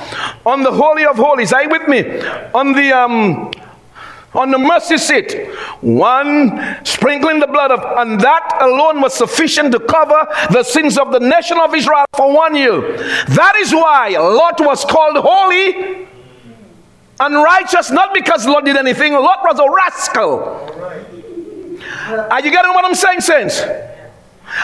on 0.47 0.63
the 0.63 0.73
Holy 0.73 1.05
of 1.05 1.17
Holies. 1.17 1.53
Are 1.53 1.63
you 1.63 1.69
with 1.69 1.89
me? 1.89 2.21
On 2.55 2.73
the 2.73 2.93
um, 2.93 3.51
on 4.35 4.51
the 4.51 4.59
mercy 4.59 4.97
seat. 4.97 5.49
One 5.81 6.85
sprinkling 6.85 7.41
the 7.41 7.47
blood 7.47 7.71
of, 7.71 7.81
and 7.99 8.21
that 8.21 8.59
alone 8.61 9.01
was 9.01 9.15
sufficient 9.15 9.73
to 9.73 9.81
cover 9.81 10.27
the 10.53 10.63
sins 10.63 10.97
of 10.99 11.13
the 11.13 11.21
nation 11.21 11.59
of 11.59 11.75
Israel 11.75 12.05
for 12.17 12.33
one 12.35 12.55
year. 12.55 12.81
That 13.29 13.57
is 13.61 13.73
why 13.73 14.11
Lot 14.11 14.61
was 14.61 14.85
called 14.85 15.17
holy 15.19 16.07
Unrighteous, 17.21 17.91
not 17.91 18.15
because 18.15 18.47
Lot 18.47 18.65
did 18.65 18.77
anything. 18.77 19.13
Lot 19.13 19.41
was 19.45 19.59
a 19.59 19.71
rascal. 19.71 20.31
Are 22.31 22.41
you 22.41 22.51
getting 22.51 22.73
what 22.73 22.85
I'm 22.85 22.95
saying, 22.95 23.21
saints? 23.21 23.61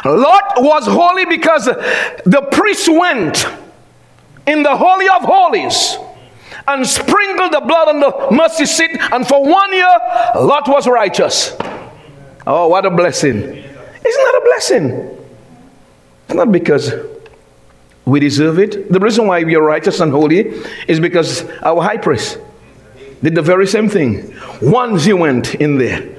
Lot 0.04 0.54
was 0.56 0.86
holy 0.86 1.26
because 1.26 1.66
the 1.66 2.48
priest 2.50 2.88
went 2.88 3.46
in 4.46 4.62
the 4.62 4.76
Holy 4.76 5.06
of 5.06 5.22
Holies 5.22 5.96
and 6.66 6.86
sprinkled 6.86 7.52
the 7.52 7.60
blood 7.60 7.88
on 7.88 8.00
the 8.00 8.28
mercy 8.34 8.66
seat, 8.66 8.90
and 9.12 9.26
for 9.26 9.44
one 9.44 9.72
year, 9.72 9.98
Lot 10.34 10.66
was 10.66 10.88
righteous. 10.88 11.54
Oh, 12.46 12.68
what 12.68 12.86
a 12.86 12.90
blessing! 12.90 13.36
Isn't 13.36 13.64
that 14.02 14.40
a 14.40 14.44
blessing? 14.44 15.18
It's 16.26 16.34
not 16.34 16.50
because 16.50 16.92
we 18.04 18.18
deserve 18.20 18.58
it. 18.58 18.90
The 18.90 18.98
reason 18.98 19.26
why 19.26 19.44
we 19.44 19.54
are 19.56 19.62
righteous 19.62 20.00
and 20.00 20.10
holy 20.10 20.48
is 20.88 20.98
because 20.98 21.44
our 21.62 21.82
high 21.82 21.98
priest 21.98 22.38
did 23.22 23.34
the 23.34 23.42
very 23.42 23.66
same 23.66 23.88
thing. 23.88 24.34
Once 24.60 25.04
he 25.04 25.12
went 25.12 25.54
in 25.56 25.78
there. 25.78 26.16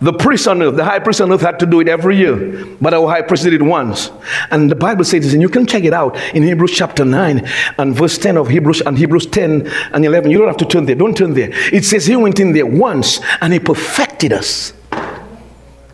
The 0.00 0.12
priest 0.12 0.48
on 0.48 0.60
earth, 0.60 0.76
the 0.76 0.84
high 0.84 0.98
priest 0.98 1.20
on 1.20 1.32
earth 1.32 1.40
had 1.40 1.58
to 1.60 1.66
do 1.66 1.80
it 1.80 1.88
every 1.88 2.18
year, 2.18 2.66
but 2.80 2.92
our 2.92 3.08
high 3.08 3.22
priest 3.22 3.44
did 3.44 3.54
it 3.54 3.62
once. 3.62 4.10
And 4.50 4.70
the 4.70 4.74
Bible 4.74 5.04
says 5.04 5.24
this, 5.24 5.32
and 5.32 5.40
you 5.40 5.48
can 5.48 5.66
check 5.66 5.84
it 5.84 5.94
out 5.94 6.16
in 6.34 6.42
Hebrews 6.42 6.72
chapter 6.72 7.04
9 7.06 7.48
and 7.78 7.94
verse 7.94 8.18
10 8.18 8.36
of 8.36 8.48
Hebrews 8.48 8.82
and 8.82 8.98
Hebrews 8.98 9.26
10 9.26 9.66
and 9.66 10.04
11. 10.04 10.30
You 10.30 10.38
don't 10.38 10.48
have 10.48 10.58
to 10.58 10.66
turn 10.66 10.84
there, 10.84 10.94
don't 10.94 11.16
turn 11.16 11.32
there. 11.32 11.50
It 11.72 11.86
says 11.86 12.06
he 12.06 12.16
went 12.16 12.38
in 12.38 12.52
there 12.52 12.66
once 12.66 13.20
and 13.40 13.52
he 13.52 13.60
perfected 13.60 14.32
us. 14.32 14.74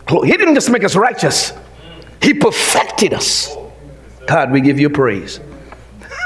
He 0.09 0.31
didn't 0.31 0.55
just 0.55 0.69
make 0.69 0.83
us 0.83 0.95
righteous, 0.95 1.53
he 2.21 2.33
perfected 2.33 3.13
us. 3.13 3.55
God, 4.27 4.51
we 4.51 4.61
give 4.61 4.79
you 4.79 4.89
praise. 4.89 5.39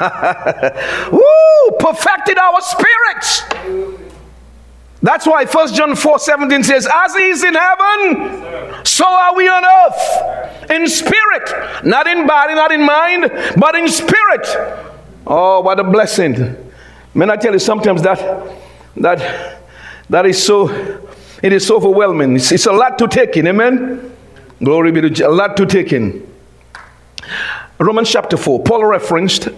Woo! 0.00 1.76
Perfected 1.78 2.38
our 2.38 2.60
spirits. 2.60 4.05
That's 5.02 5.26
why 5.26 5.44
1 5.44 5.74
John 5.74 5.94
4 5.94 6.18
17 6.18 6.62
says, 6.64 6.88
As 6.92 7.14
he 7.14 7.24
is 7.24 7.44
in 7.44 7.54
heaven, 7.54 8.84
so 8.84 9.04
are 9.06 9.36
we 9.36 9.46
on 9.48 9.62
earth. 9.64 10.70
In 10.70 10.88
spirit, 10.88 11.84
not 11.84 12.06
in 12.06 12.26
body, 12.26 12.54
not 12.54 12.72
in 12.72 12.84
mind, 12.84 13.30
but 13.56 13.74
in 13.74 13.88
spirit. 13.88 14.46
Oh, 15.26 15.60
what 15.60 15.78
a 15.78 15.84
blessing. 15.84 16.56
Man, 17.14 17.30
I 17.30 17.36
tell 17.36 17.52
you, 17.52 17.58
sometimes 17.58 18.02
that 18.02 18.56
that 18.96 19.60
that 20.08 20.26
is 20.26 20.42
so 20.42 20.68
it 21.42 21.52
is 21.52 21.66
so 21.66 21.76
overwhelming. 21.76 22.36
It's, 22.36 22.50
it's 22.52 22.66
a 22.66 22.72
lot 22.72 22.98
to 22.98 23.08
take 23.08 23.36
in, 23.36 23.46
amen. 23.46 24.16
Glory 24.62 24.90
be 24.90 25.02
to 25.02 25.10
God. 25.10 25.20
a 25.20 25.30
lot 25.30 25.56
to 25.58 25.66
take 25.66 25.92
in. 25.92 26.26
Romans 27.78 28.10
chapter 28.10 28.36
4, 28.36 28.62
Paul 28.62 28.86
referenced 28.86 29.48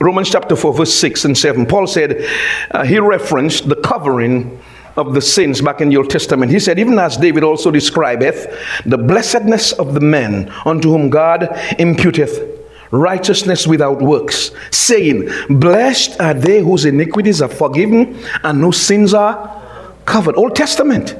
Romans 0.00 0.30
chapter 0.30 0.56
4, 0.56 0.74
verse 0.74 0.94
6 0.94 1.24
and 1.26 1.38
7. 1.38 1.66
Paul 1.66 1.86
said, 1.86 2.28
uh, 2.70 2.84
he 2.84 2.98
referenced 2.98 3.68
the 3.68 3.76
covering 3.76 4.60
of 4.98 5.14
the 5.14 5.20
sins 5.20 5.60
back 5.60 5.80
in 5.80 5.88
the 5.88 5.96
Old 5.96 6.10
Testament. 6.10 6.50
He 6.50 6.58
said, 6.58 6.78
even 6.78 6.98
as 6.98 7.16
David 7.16 7.44
also 7.44 7.70
describeth 7.70 8.52
the 8.84 8.98
blessedness 8.98 9.72
of 9.72 9.94
the 9.94 10.00
man 10.00 10.50
unto 10.66 10.90
whom 10.90 11.08
God 11.08 11.42
imputeth 11.78 12.56
righteousness 12.90 13.66
without 13.66 14.02
works, 14.02 14.50
saying, 14.70 15.30
Blessed 15.48 16.20
are 16.20 16.34
they 16.34 16.60
whose 16.60 16.84
iniquities 16.84 17.40
are 17.40 17.48
forgiven 17.48 18.18
and 18.42 18.60
whose 18.60 18.80
sins 18.80 19.14
are 19.14 19.62
covered. 20.04 20.36
Old 20.36 20.56
Testament, 20.56 21.16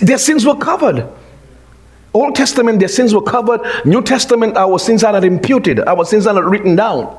their 0.00 0.18
sins 0.18 0.46
were 0.46 0.56
covered. 0.56 1.06
Old 2.14 2.34
Testament, 2.34 2.78
their 2.78 2.88
sins 2.88 3.14
were 3.14 3.22
covered. 3.22 3.60
New 3.84 4.02
Testament, 4.02 4.56
our 4.56 4.78
sins 4.78 5.04
are 5.04 5.12
not 5.12 5.24
imputed, 5.24 5.80
our 5.80 6.04
sins 6.04 6.26
are 6.26 6.34
not 6.34 6.44
written 6.44 6.76
down. 6.76 7.16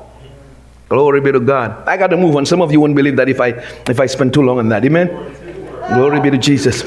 Glory 0.88 1.22
be 1.22 1.32
to 1.32 1.40
God. 1.40 1.88
I 1.88 1.96
got 1.96 2.08
to 2.08 2.18
move 2.18 2.36
on. 2.36 2.44
Some 2.44 2.60
of 2.60 2.70
you 2.70 2.78
won't 2.78 2.94
believe 2.94 3.16
that 3.16 3.26
if 3.26 3.40
I 3.40 3.48
if 3.88 3.98
I 3.98 4.04
spend 4.04 4.34
too 4.34 4.42
long 4.42 4.58
on 4.58 4.68
that. 4.68 4.84
Amen. 4.84 5.08
Glory 5.88 6.20
be 6.20 6.30
to 6.30 6.38
Jesus. 6.38 6.82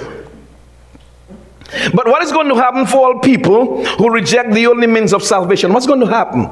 But 1.94 2.08
what 2.08 2.24
is 2.24 2.32
going 2.32 2.48
to 2.50 2.56
happen 2.56 2.86
for 2.86 2.98
all 2.98 3.20
people 3.20 3.86
who 3.86 4.10
reject 4.10 4.54
the 4.54 4.68
only 4.68 4.88
means 4.88 5.14
of 5.14 5.24
salvation? 5.24 5.74
What's 5.74 5.88
going 5.88 6.00
to 6.00 6.08
happen? 6.08 6.50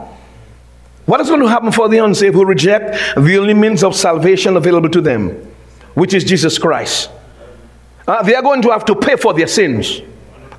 What 1.06 1.20
is 1.20 1.28
going 1.28 1.42
to 1.42 1.48
happen 1.48 1.72
for 1.72 1.90
the 1.90 1.98
unsaved 1.98 2.36
who 2.36 2.46
reject 2.46 2.98
the 3.16 3.38
only 3.38 3.54
means 3.54 3.84
of 3.84 3.96
salvation 3.96 4.56
available 4.56 4.90
to 4.90 5.02
them, 5.02 5.30
which 5.96 6.14
is 6.14 6.24
Jesus 6.24 6.58
Christ? 6.58 7.10
Uh, 8.08 8.24
they 8.24 8.36
are 8.36 8.42
going 8.42 8.62
to 8.62 8.72
have 8.72 8.86
to 8.86 8.96
pay 8.96 9.16
for 9.16 9.34
their 9.34 9.48
sins. 9.48 10.02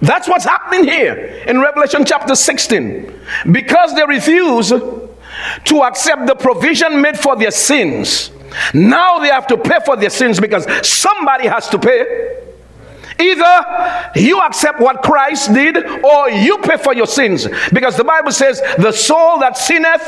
That's 0.01 0.29
what's 0.29 0.45
happening 0.45 0.85
here 0.85 1.15
in 1.47 1.61
Revelation 1.61 2.05
chapter 2.05 2.35
16. 2.35 3.21
Because 3.53 3.95
they 3.95 4.05
refuse 4.05 4.69
to 4.69 5.83
accept 5.83 6.27
the 6.27 6.35
provision 6.35 7.01
made 7.01 7.19
for 7.19 7.37
their 7.37 7.51
sins. 7.51 8.31
Now 8.73 9.19
they 9.19 9.29
have 9.29 9.47
to 9.49 9.57
pay 9.57 9.79
for 9.85 9.97
their 9.97 10.11
sins 10.11 10.41
because 10.41 10.67
somebody 10.87 11.47
has 11.47 11.69
to 11.71 11.79
pay. 11.79 12.41
Either 13.19 14.13
you 14.17 14.41
accept 14.41 14.81
what 14.81 15.03
Christ 15.03 15.53
did 15.55 15.77
or 16.05 16.31
you 16.31 16.59
pay 16.59 16.77
for 16.77 16.95
your 16.95 17.07
sins. 17.07 17.47
Because 17.73 17.97
the 17.97 18.05
Bible 18.05 18.33
says, 18.33 18.61
the 18.79 18.93
soul 18.93 19.39
that 19.39 19.57
sinneth 19.57 20.07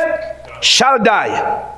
shall 0.60 0.98
die. 0.98 1.72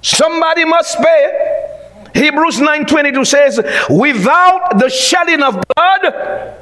Somebody 0.00 0.64
must 0.64 0.98
pay. 0.98 1.68
Hebrews 2.14 2.58
9:22 2.58 3.26
says, 3.26 3.58
without 3.88 4.78
the 4.78 4.88
shedding 4.88 5.42
of 5.42 5.62
blood, 5.74 6.58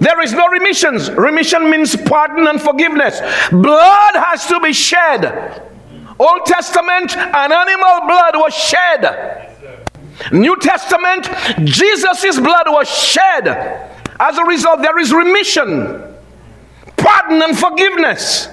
There 0.00 0.20
is 0.22 0.32
no 0.32 0.48
remissions. 0.48 1.10
Remission 1.10 1.70
means 1.70 1.94
pardon 1.94 2.46
and 2.46 2.60
forgiveness. 2.60 3.20
Blood 3.50 4.14
has 4.14 4.46
to 4.46 4.58
be 4.58 4.72
shed. 4.72 5.69
Old 6.20 6.44
Testament, 6.44 7.16
an 7.16 7.50
animal 7.50 8.06
blood 8.06 8.34
was 8.34 8.52
shed. 8.54 9.56
New 10.32 10.54
Testament, 10.58 11.30
Jesus' 11.64 12.38
blood 12.38 12.66
was 12.66 12.88
shed. 12.88 13.48
As 14.20 14.36
a 14.36 14.44
result, 14.44 14.82
there 14.82 14.98
is 14.98 15.14
remission, 15.14 16.14
pardon, 16.98 17.40
and 17.42 17.58
forgiveness. 17.58 18.48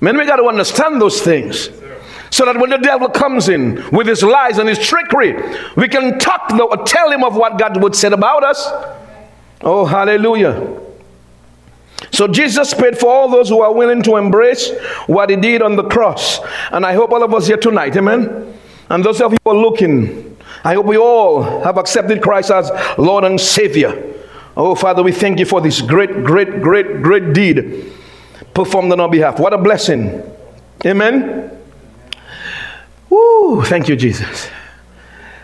Man, 0.00 0.16
we 0.16 0.24
got 0.24 0.36
to 0.36 0.44
understand 0.44 1.02
those 1.02 1.20
things. 1.20 1.68
So 2.30 2.46
that 2.46 2.58
when 2.58 2.70
the 2.70 2.78
devil 2.78 3.10
comes 3.10 3.50
in 3.50 3.84
with 3.90 4.06
his 4.06 4.22
lies 4.22 4.56
and 4.56 4.68
his 4.68 4.78
trickery, 4.78 5.34
we 5.76 5.86
can 5.86 6.18
talk, 6.18 6.48
the, 6.48 6.82
tell 6.86 7.10
him 7.10 7.24
of 7.24 7.36
what 7.36 7.58
God 7.58 7.82
would 7.82 7.94
say 7.94 8.08
about 8.08 8.42
us. 8.42 8.66
Oh, 9.60 9.84
hallelujah. 9.84 10.80
So 12.10 12.28
Jesus 12.28 12.74
paid 12.74 12.98
for 12.98 13.08
all 13.08 13.28
those 13.28 13.48
who 13.48 13.60
are 13.60 13.72
willing 13.72 14.02
to 14.04 14.16
embrace 14.16 14.70
what 15.06 15.30
he 15.30 15.36
did 15.36 15.62
on 15.62 15.76
the 15.76 15.84
cross. 15.84 16.40
And 16.70 16.86
I 16.86 16.94
hope 16.94 17.10
all 17.10 17.22
of 17.22 17.34
us 17.34 17.46
here 17.46 17.56
tonight, 17.56 17.96
amen. 17.96 18.58
And 18.88 19.04
those 19.04 19.20
of 19.20 19.32
you 19.32 19.38
who 19.44 19.50
are 19.50 19.56
looking, 19.56 20.36
I 20.64 20.74
hope 20.74 20.86
we 20.86 20.96
all 20.96 21.42
have 21.62 21.76
accepted 21.76 22.22
Christ 22.22 22.50
as 22.50 22.70
Lord 22.96 23.24
and 23.24 23.40
Savior. 23.40 24.14
Oh, 24.56 24.74
Father, 24.74 25.02
we 25.02 25.12
thank 25.12 25.38
you 25.38 25.44
for 25.44 25.60
this 25.60 25.80
great, 25.80 26.24
great, 26.24 26.62
great, 26.62 27.02
great 27.02 27.32
deed 27.32 27.92
performed 28.54 28.90
on 28.92 29.00
our 29.00 29.08
behalf. 29.08 29.38
What 29.38 29.52
a 29.52 29.58
blessing. 29.58 30.22
Amen. 30.84 31.56
Woo, 33.08 33.62
thank 33.62 33.88
you, 33.88 33.96
Jesus. 33.96 34.50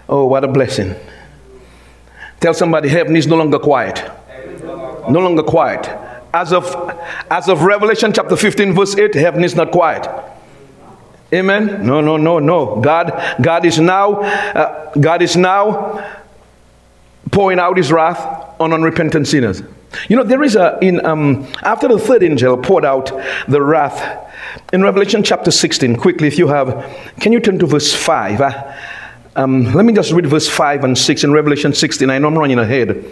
Oh, 0.09 0.27
what 0.27 0.45
a 0.45 0.49
blessing. 0.49 0.95
Tell 2.40 2.55
somebody 2.55 2.88
heaven 2.88 3.17
is 3.17 3.27
no 3.27 3.37
longer 3.37 3.59
quiet. 3.59 4.03
No 5.09 5.21
longer 5.21 5.43
quiet. 5.43 5.88
As 6.35 6.53
of 6.53 6.66
as 7.31 7.49
of 7.49 7.62
Revelation 7.62 8.12
chapter 8.12 8.37
15, 8.37 8.73
verse 8.73 8.97
8, 8.97 9.14
heaven 9.14 9.44
is 9.44 9.55
not 9.55 9.70
quiet. 9.70 10.09
Amen. 11.33 11.87
No, 11.87 12.01
no, 12.01 12.16
no, 12.16 12.40
no. 12.40 12.81
God, 12.81 13.37
God 13.40 13.64
is 13.64 13.79
now, 13.79 14.14
uh, 14.14 14.92
God 14.94 15.23
is 15.23 15.37
now 15.37 16.20
pouring 17.31 17.61
out 17.61 17.77
His 17.77 17.92
wrath 17.92 18.20
on 18.61 18.73
unrepentant 18.73 19.29
sinners. 19.29 19.62
You 20.09 20.16
know, 20.16 20.25
there 20.25 20.42
is 20.42 20.57
a 20.57 20.77
in 20.83 21.07
um, 21.07 21.47
after 21.62 21.87
the 21.87 22.01
third 22.01 22.25
angel 22.25 22.57
poured 22.57 22.85
out 22.85 23.12
the 23.47 23.62
wrath 23.62 24.29
in 24.73 24.83
Revelation 24.83 25.23
chapter 25.23 25.53
16. 25.53 25.97
Quickly, 25.97 26.27
if 26.27 26.37
you 26.37 26.49
have, 26.49 26.85
can 27.20 27.31
you 27.31 27.38
turn 27.38 27.61
to 27.61 27.66
verse 27.66 27.94
5? 27.94 28.40
Uh, 28.40 28.77
um, 29.37 29.73
let 29.73 29.85
me 29.85 29.92
just 29.92 30.11
read 30.11 30.27
verse 30.27 30.49
5 30.49 30.83
and 30.83 30.99
6 30.99 31.25
in 31.25 31.33
Revelation 31.33 31.73
16. 31.73 32.11
I 32.11 32.18
know 32.18 32.27
I'm 32.27 32.38
running 32.38 32.59
ahead. 32.59 33.05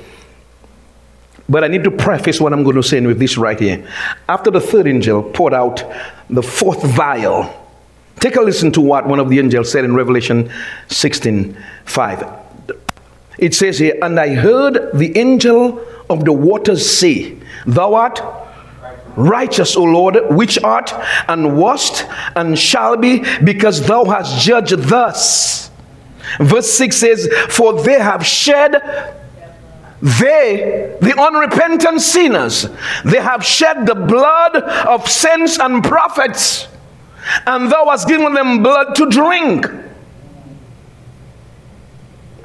But 1.49 1.65
I 1.65 1.69
need 1.69 1.85
to 1.85 1.91
preface 1.91 2.41
what 2.41 2.53
I'm 2.53 2.63
going 2.63 2.77
to 2.77 2.83
say 2.83 3.01
with 3.01 3.19
this 3.19 3.37
right 3.37 3.59
here. 3.59 3.87
After 4.29 4.51
the 4.51 4.61
third 4.61 4.87
angel 4.87 5.23
poured 5.23 5.55
out 5.55 5.85
the 6.31 6.43
fourth 6.43 6.83
vial, 6.83 7.53
take 8.21 8.37
a 8.37 8.41
listen 8.41 8.73
to 8.73 8.81
what 8.81 9.07
one 9.07 9.19
of 9.19 9.29
the 9.29 9.39
angels 9.39 9.71
said 9.71 9.85
in 9.85 9.95
Revelation 9.95 10.51
16 10.89 11.57
5. 11.85 12.39
It 13.39 13.55
says 13.55 13.79
here, 13.79 13.97
And 14.03 14.19
I 14.21 14.35
heard 14.35 14.91
the 14.95 15.17
angel 15.19 15.85
of 16.09 16.25
the 16.25 16.33
waters 16.33 16.89
say, 16.89 17.37
Thou 17.67 17.95
art 17.95 18.21
righteous, 19.17 19.77
O 19.77 19.83
Lord, 19.83 20.17
which 20.31 20.63
art 20.63 20.93
and 21.29 21.59
wast 21.59 22.07
and 22.37 22.59
shall 22.59 22.97
be, 22.97 23.25
because 23.43 23.87
thou 23.87 24.05
hast 24.05 24.41
judged 24.45 24.79
thus. 24.79 25.71
Verse 26.39 26.73
6 26.73 26.97
says, 26.97 27.29
For 27.49 27.83
they 27.83 27.99
have 27.99 28.25
shed, 28.25 28.73
they, 30.03 30.97
the 31.01 31.17
unrepentant 31.17 32.01
sinners, 32.01 32.67
they 33.05 33.21
have 33.21 33.45
shed 33.45 33.87
the 33.87 33.95
blood 33.95 34.57
of 34.57 35.09
saints 35.09 35.61
and 35.61 35.83
prophets, 35.85 36.67
and 37.47 37.71
thou 37.71 37.89
hast 37.89 38.09
given 38.09 38.35
them 38.35 38.65
blood 38.65 38.97
to 38.97 39.09
drink. 39.09 39.65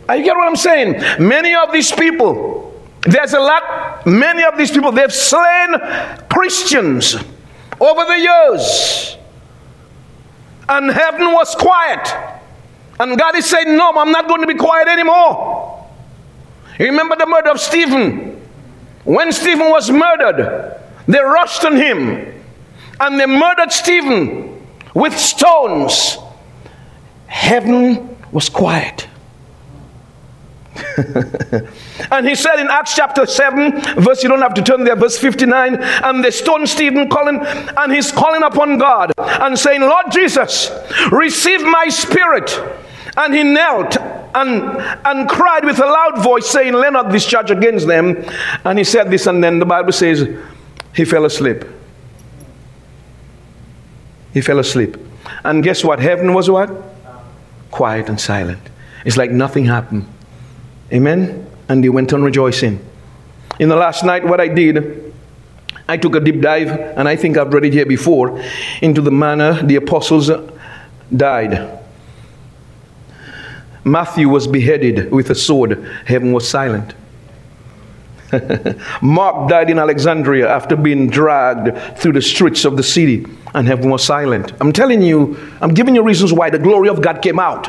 I 0.07 0.21
get 0.21 0.35
what 0.35 0.47
I'm 0.47 0.55
saying? 0.55 1.01
Many 1.19 1.55
of 1.55 1.73
these 1.73 1.91
people, 1.91 2.79
there's 3.01 3.33
a 3.33 3.39
lot, 3.39 4.05
many 4.05 4.43
of 4.43 4.55
these 4.55 4.69
people, 4.69 4.91
they've 4.91 5.11
slain 5.11 5.73
Christians 6.29 7.15
over 7.81 8.05
the 8.05 8.19
years. 8.19 9.17
And 10.69 10.91
heaven 10.91 11.31
was 11.31 11.55
quiet. 11.55 12.37
And 12.99 13.17
God 13.17 13.35
is 13.35 13.45
saying, 13.45 13.75
No, 13.75 13.93
I'm 13.95 14.11
not 14.11 14.27
going 14.27 14.41
to 14.41 14.47
be 14.47 14.55
quiet 14.55 14.87
anymore. 14.87 15.76
Remember 16.79 17.15
the 17.15 17.25
murder 17.25 17.49
of 17.49 17.59
Stephen? 17.59 18.41
When 19.03 19.31
Stephen 19.31 19.69
was 19.69 19.89
murdered, 19.89 20.79
they 21.07 21.19
rushed 21.19 21.63
on 21.65 21.75
him 21.75 22.43
and 22.99 23.19
they 23.19 23.25
murdered 23.25 23.71
Stephen 23.71 24.67
with 24.93 25.17
stones. 25.17 26.17
Heaven 27.27 28.17
was 28.31 28.49
quiet. 28.49 29.07
and 32.11 32.27
he 32.27 32.35
said 32.35 32.59
in 32.59 32.67
Acts 32.69 32.95
chapter 32.95 33.25
7, 33.25 34.01
verse, 34.01 34.21
you 34.23 34.29
don't 34.29 34.41
have 34.41 34.53
to 34.55 34.61
turn 34.61 34.83
there, 34.83 34.95
verse 34.95 35.17
59, 35.17 35.75
and 35.75 36.23
they 36.23 36.31
stoned 36.31 36.69
Stephen 36.69 37.09
calling, 37.09 37.39
and 37.39 37.91
he's 37.91 38.11
calling 38.11 38.43
upon 38.43 38.77
God 38.77 39.11
and 39.17 39.57
saying, 39.57 39.81
Lord 39.81 40.05
Jesus, 40.11 40.71
receive 41.11 41.63
my 41.63 41.89
spirit. 41.89 42.59
And 43.17 43.33
he 43.33 43.43
knelt 43.43 43.97
and, 43.97 44.61
and 45.05 45.27
cried 45.27 45.65
with 45.65 45.79
a 45.79 45.85
loud 45.85 46.23
voice, 46.23 46.47
saying, 46.47 46.73
Lay 46.73 46.89
not 46.91 47.11
this 47.11 47.25
charge 47.25 47.49
against 47.49 47.87
them. 47.87 48.23
And 48.63 48.77
he 48.77 48.83
said 48.83 49.09
this, 49.09 49.25
and 49.25 49.43
then 49.43 49.59
the 49.59 49.65
Bible 49.65 49.91
says 49.91 50.27
he 50.95 51.03
fell 51.03 51.25
asleep. 51.25 51.63
He 54.33 54.41
fell 54.41 54.59
asleep. 54.59 54.97
And 55.43 55.63
guess 55.63 55.83
what? 55.83 55.99
Heaven 55.99 56.33
was 56.33 56.49
what? 56.49 56.69
Quiet 57.71 58.07
and 58.07 58.19
silent. 58.19 58.61
It's 59.03 59.17
like 59.17 59.31
nothing 59.31 59.65
happened. 59.65 60.07
Amen? 60.93 61.49
And 61.69 61.83
he 61.83 61.89
went 61.89 62.13
on 62.13 62.23
rejoicing. 62.23 62.79
In 63.59 63.69
the 63.69 63.75
last 63.75 64.03
night, 64.03 64.25
what 64.25 64.39
I 64.39 64.47
did, 64.47 65.13
I 65.87 65.97
took 65.97 66.15
a 66.15 66.19
deep 66.19 66.41
dive, 66.41 66.69
and 66.69 67.07
I 67.07 67.15
think 67.15 67.37
I've 67.37 67.51
read 67.51 67.65
it 67.65 67.73
here 67.73 67.85
before, 67.85 68.43
into 68.81 69.01
the 69.01 69.11
manner 69.11 69.63
the 69.63 69.77
apostles 69.77 70.29
died. 71.15 71.76
Matthew 73.87 74.27
was 74.27 74.47
beheaded 74.47 75.11
with 75.11 75.29
a 75.29 75.35
sword, 75.35 75.83
heaven 76.05 76.33
was 76.33 76.47
silent. 76.47 76.93
Mark 79.01 79.49
died 79.49 79.69
in 79.69 79.79
Alexandria 79.79 80.53
after 80.53 80.75
being 80.75 81.09
dragged 81.09 81.97
through 81.97 82.11
the 82.11 82.21
streets 82.21 82.65
of 82.65 82.75
the 82.75 82.83
city, 82.83 83.25
and 83.55 83.65
heaven 83.67 83.89
was 83.89 84.03
silent. 84.03 84.51
I'm 84.59 84.73
telling 84.73 85.01
you, 85.01 85.37
I'm 85.61 85.73
giving 85.73 85.95
you 85.95 86.03
reasons 86.03 86.33
why 86.33 86.49
the 86.49 86.59
glory 86.59 86.89
of 86.89 87.01
God 87.01 87.21
came 87.21 87.39
out. 87.39 87.67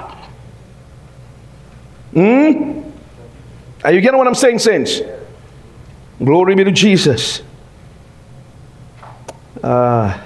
Hmm? 2.12 2.80
Are 3.84 3.92
you 3.92 4.00
getting 4.00 4.18
what 4.18 4.26
I'm 4.26 4.34
saying, 4.34 4.58
saints? 4.58 5.00
Glory 6.18 6.56
be 6.56 6.64
to 6.64 6.72
Jesus. 6.72 7.42
Uh, 9.62 10.20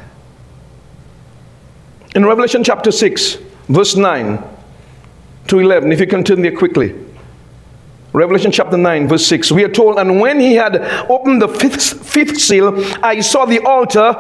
in 2.15 2.25
Revelation 2.25 2.65
chapter 2.65 2.91
6, 2.91 3.37
verse 3.69 3.95
9 3.97 4.43
to 5.49 5.59
11, 5.59 5.93
if 5.93 6.01
you 6.01 6.07
can 6.07 6.25
turn 6.25 6.43
there 6.43 6.57
quickly. 6.57 6.95
Revelation 8.13 8.53
chapter 8.53 8.77
9, 8.77 9.09
verse 9.09 9.27
6. 9.27 9.53
We 9.53 9.65
are 9.65 9.73
told, 9.73 9.99
and 9.99 10.21
when 10.21 10.39
he 10.39 10.55
had 10.55 10.77
opened 11.11 11.41
the 11.41 11.49
fifth, 11.49 12.07
fifth 12.07 12.39
seal, 12.39 12.75
I 13.03 13.21
saw 13.21 13.47
the 13.47 13.61
altar. 13.61 14.15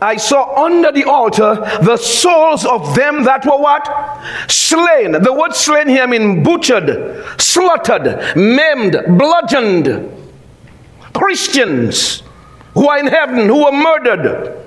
I 0.00 0.16
saw 0.16 0.64
under 0.64 0.90
the 0.90 1.04
altar 1.04 1.56
the 1.82 1.98
souls 1.98 2.64
of 2.64 2.94
them 2.94 3.24
that 3.24 3.44
were 3.44 3.58
what? 3.58 3.86
Slain. 4.50 5.12
The 5.12 5.32
word 5.34 5.54
slain 5.54 5.88
here 5.88 6.06
means 6.06 6.46
butchered, 6.46 7.24
slaughtered, 7.38 8.36
maimed, 8.36 8.96
bludgeoned. 9.18 10.12
Christians 11.12 12.22
who 12.72 12.88
are 12.88 12.98
in 12.98 13.06
heaven, 13.06 13.46
who 13.46 13.64
were 13.64 13.72
murdered. 13.72 14.66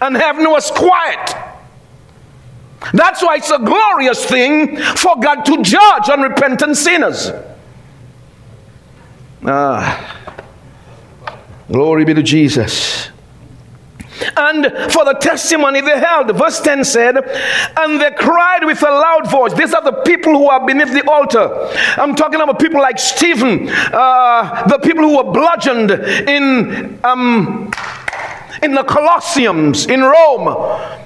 And 0.00 0.16
heaven 0.16 0.50
was 0.50 0.70
quiet. 0.70 1.43
That's 2.92 3.22
why 3.22 3.36
it's 3.36 3.50
a 3.50 3.58
glorious 3.58 4.24
thing 4.24 4.76
for 4.76 5.16
God 5.20 5.42
to 5.44 5.62
judge 5.62 6.08
unrepentant 6.08 6.76
sinners. 6.76 7.30
Ah, 9.46 10.24
glory 11.68 12.04
be 12.04 12.14
to 12.14 12.22
Jesus. 12.22 13.10
And 14.36 14.66
for 14.92 15.04
the 15.04 15.16
testimony 15.20 15.80
they 15.80 15.98
held, 15.98 16.34
verse 16.36 16.60
10 16.60 16.84
said, 16.84 17.16
and 17.16 18.00
they 18.00 18.10
cried 18.12 18.64
with 18.64 18.82
a 18.82 18.90
loud 18.90 19.28
voice. 19.30 19.52
These 19.54 19.74
are 19.74 19.82
the 19.82 20.02
people 20.02 20.32
who 20.32 20.46
are 20.46 20.64
beneath 20.64 20.92
the 20.92 21.08
altar. 21.10 21.50
I'm 22.00 22.14
talking 22.14 22.40
about 22.40 22.58
people 22.58 22.80
like 22.80 22.98
Stephen, 22.98 23.68
uh, 23.68 24.66
the 24.68 24.78
people 24.78 25.04
who 25.04 25.16
were 25.16 25.32
bludgeoned 25.32 25.90
in, 25.90 26.98
um, 27.04 27.70
in 28.62 28.72
the 28.74 28.84
Colosseums 28.84 29.90
in 29.90 30.00
Rome. 30.02 31.00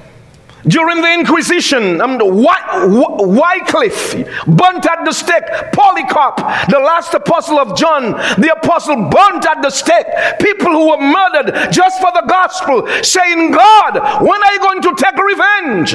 During 0.67 1.01
the 1.01 1.13
Inquisition, 1.13 2.01
um, 2.01 2.19
Wycliffe 2.19 4.15
burnt 4.47 4.87
at 4.87 5.05
the 5.05 5.13
stake. 5.13 5.45
Polycarp, 5.73 6.37
the 6.69 6.81
last 6.81 7.15
apostle 7.15 7.59
of 7.59 7.77
John, 7.77 8.13
the 8.41 8.53
apostle 8.61 8.97
burnt 9.09 9.47
at 9.47 9.63
the 9.63 9.71
stake. 9.71 10.07
People 10.41 10.73
who 10.73 10.91
were 10.91 11.01
murdered 11.01 11.73
just 11.73 12.01
for 12.01 12.11
the 12.13 12.27
gospel, 12.29 12.89
saying, 13.03 13.53
God, 13.53 14.23
when 14.23 14.43
are 14.43 14.53
you 14.53 14.61
going 14.61 14.83
to 14.83 14.95
take 14.97 15.17
revenge? 15.17 15.95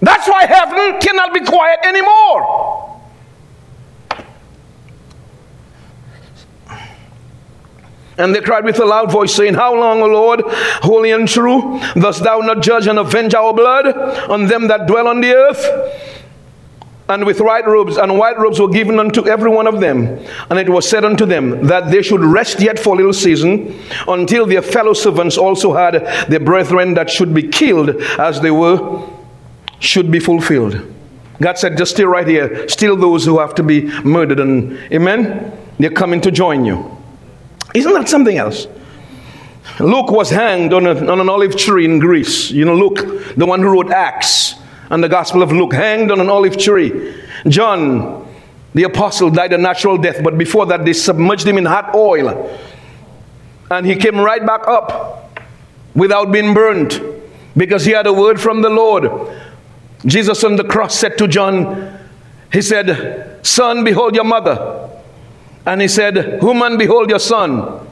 That's 0.00 0.28
why 0.28 0.46
heaven 0.46 1.00
cannot 1.00 1.32
be 1.32 1.40
quiet 1.44 1.80
anymore. 1.84 2.97
And 8.18 8.34
they 8.34 8.40
cried 8.40 8.64
with 8.64 8.80
a 8.80 8.84
loud 8.84 9.12
voice, 9.12 9.34
saying, 9.34 9.54
How 9.54 9.74
long, 9.74 10.02
O 10.02 10.06
Lord, 10.06 10.42
holy 10.82 11.12
and 11.12 11.28
true, 11.28 11.80
dost 11.94 12.24
thou 12.24 12.40
not 12.40 12.62
judge 12.62 12.88
and 12.88 12.98
avenge 12.98 13.34
our 13.34 13.54
blood 13.54 13.86
on 14.28 14.46
them 14.46 14.66
that 14.68 14.88
dwell 14.88 15.06
on 15.06 15.20
the 15.20 15.32
earth? 15.32 15.64
And 17.08 17.24
with 17.24 17.40
white 17.40 17.66
robes, 17.66 17.96
and 17.96 18.18
white 18.18 18.38
robes 18.38 18.60
were 18.60 18.68
given 18.68 18.98
unto 18.98 19.26
every 19.26 19.50
one 19.50 19.66
of 19.66 19.80
them. 19.80 20.18
And 20.50 20.58
it 20.58 20.68
was 20.68 20.86
said 20.86 21.04
unto 21.06 21.24
them 21.24 21.66
that 21.66 21.90
they 21.90 22.02
should 22.02 22.20
rest 22.20 22.60
yet 22.60 22.78
for 22.78 22.94
a 22.94 22.96
little 22.96 23.14
season, 23.14 23.80
until 24.06 24.44
their 24.44 24.62
fellow 24.62 24.92
servants 24.92 25.38
also 25.38 25.72
had 25.72 25.94
their 26.28 26.40
brethren 26.40 26.94
that 26.94 27.08
should 27.08 27.32
be 27.32 27.48
killed 27.48 27.90
as 28.18 28.40
they 28.42 28.50
were, 28.50 29.08
should 29.78 30.10
be 30.10 30.18
fulfilled. 30.18 30.94
God 31.40 31.56
said, 31.56 31.78
just 31.78 31.92
stay 31.92 32.04
right 32.04 32.26
here. 32.26 32.68
Still 32.68 32.96
those 32.96 33.24
who 33.24 33.38
have 33.38 33.54
to 33.54 33.62
be 33.62 33.82
murdered. 34.02 34.40
And 34.40 34.76
amen? 34.92 35.56
They're 35.78 35.90
coming 35.90 36.20
to 36.22 36.32
join 36.32 36.64
you. 36.64 36.97
Isn't 37.78 37.92
that 37.94 38.08
something 38.08 38.36
else? 38.36 38.66
Luke 39.80 40.10
was 40.10 40.30
hanged 40.30 40.72
on, 40.72 40.86
a, 40.86 40.94
on 41.10 41.20
an 41.20 41.28
olive 41.28 41.56
tree 41.56 41.84
in 41.84 41.98
Greece. 41.98 42.50
You 42.50 42.64
know, 42.64 42.74
Luke, 42.74 43.34
the 43.36 43.46
one 43.46 43.60
who 43.60 43.68
wrote 43.68 43.90
Acts 43.90 44.54
and 44.90 45.02
the 45.02 45.08
Gospel 45.08 45.42
of 45.42 45.52
Luke, 45.52 45.72
hanged 45.72 46.10
on 46.10 46.20
an 46.20 46.28
olive 46.28 46.58
tree. 46.58 47.14
John, 47.46 48.26
the 48.74 48.84
apostle, 48.84 49.30
died 49.30 49.52
a 49.52 49.58
natural 49.58 49.96
death, 49.98 50.22
but 50.22 50.36
before 50.36 50.66
that, 50.66 50.84
they 50.84 50.92
submerged 50.92 51.46
him 51.46 51.58
in 51.58 51.64
hot 51.64 51.94
oil. 51.94 52.58
And 53.70 53.86
he 53.86 53.96
came 53.96 54.18
right 54.18 54.44
back 54.44 54.66
up 54.66 55.38
without 55.94 56.32
being 56.32 56.54
burnt 56.54 57.00
because 57.56 57.84
he 57.84 57.92
had 57.92 58.06
a 58.06 58.12
word 58.12 58.40
from 58.40 58.62
the 58.62 58.70
Lord. 58.70 59.10
Jesus 60.06 60.42
on 60.44 60.56
the 60.56 60.64
cross 60.64 60.98
said 60.98 61.18
to 61.18 61.28
John, 61.28 61.98
He 62.52 62.62
said, 62.62 63.44
Son, 63.46 63.84
behold 63.84 64.14
your 64.14 64.24
mother. 64.24 64.87
And 65.68 65.82
he 65.82 65.88
said, 65.88 66.42
Woman, 66.42 66.78
behold 66.78 67.10
your 67.10 67.18
son. 67.18 67.86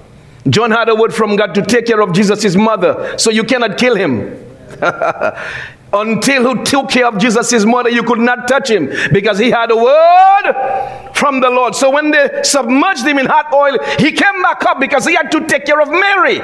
John 0.49 0.71
had 0.71 0.89
a 0.89 0.95
word 0.95 1.13
from 1.13 1.37
God 1.37 1.55
to 1.57 1.63
take 1.63 1.85
care 1.85 2.01
of 2.01 2.15
Jesus' 2.15 2.57
mother, 2.57 3.19
so 3.19 3.31
you 3.31 3.45
cannot 3.45 3.77
kill 3.77 3.95
him. 3.95 4.43
Until 5.93 6.43
who 6.43 6.65
took 6.65 6.89
care 6.89 7.07
of 7.07 7.19
Jesus' 7.19 7.67
mother, 7.67 7.91
you 7.91 8.03
could 8.03 8.19
not 8.19 8.49
touch 8.49 8.71
him 8.71 8.91
because 9.13 9.39
he 9.39 9.51
had 9.51 9.71
a 9.71 9.77
word 9.77 11.13
from 11.15 11.41
the 11.43 11.51
Lord. 11.51 11.75
So 11.75 11.91
when 11.91 12.13
they 12.13 12.41
submerged 12.43 13.07
him 13.07 13.19
in 13.19 13.27
hot 13.27 13.53
oil, 13.53 13.79
he 13.99 14.11
came 14.11 14.43
back 14.43 14.65
up 14.65 14.81
because 14.81 15.05
he 15.05 15.15
had 15.15 15.31
to 15.33 15.47
take 15.47 15.67
care 15.67 15.81
of 15.81 15.91
Mary. 15.91 16.41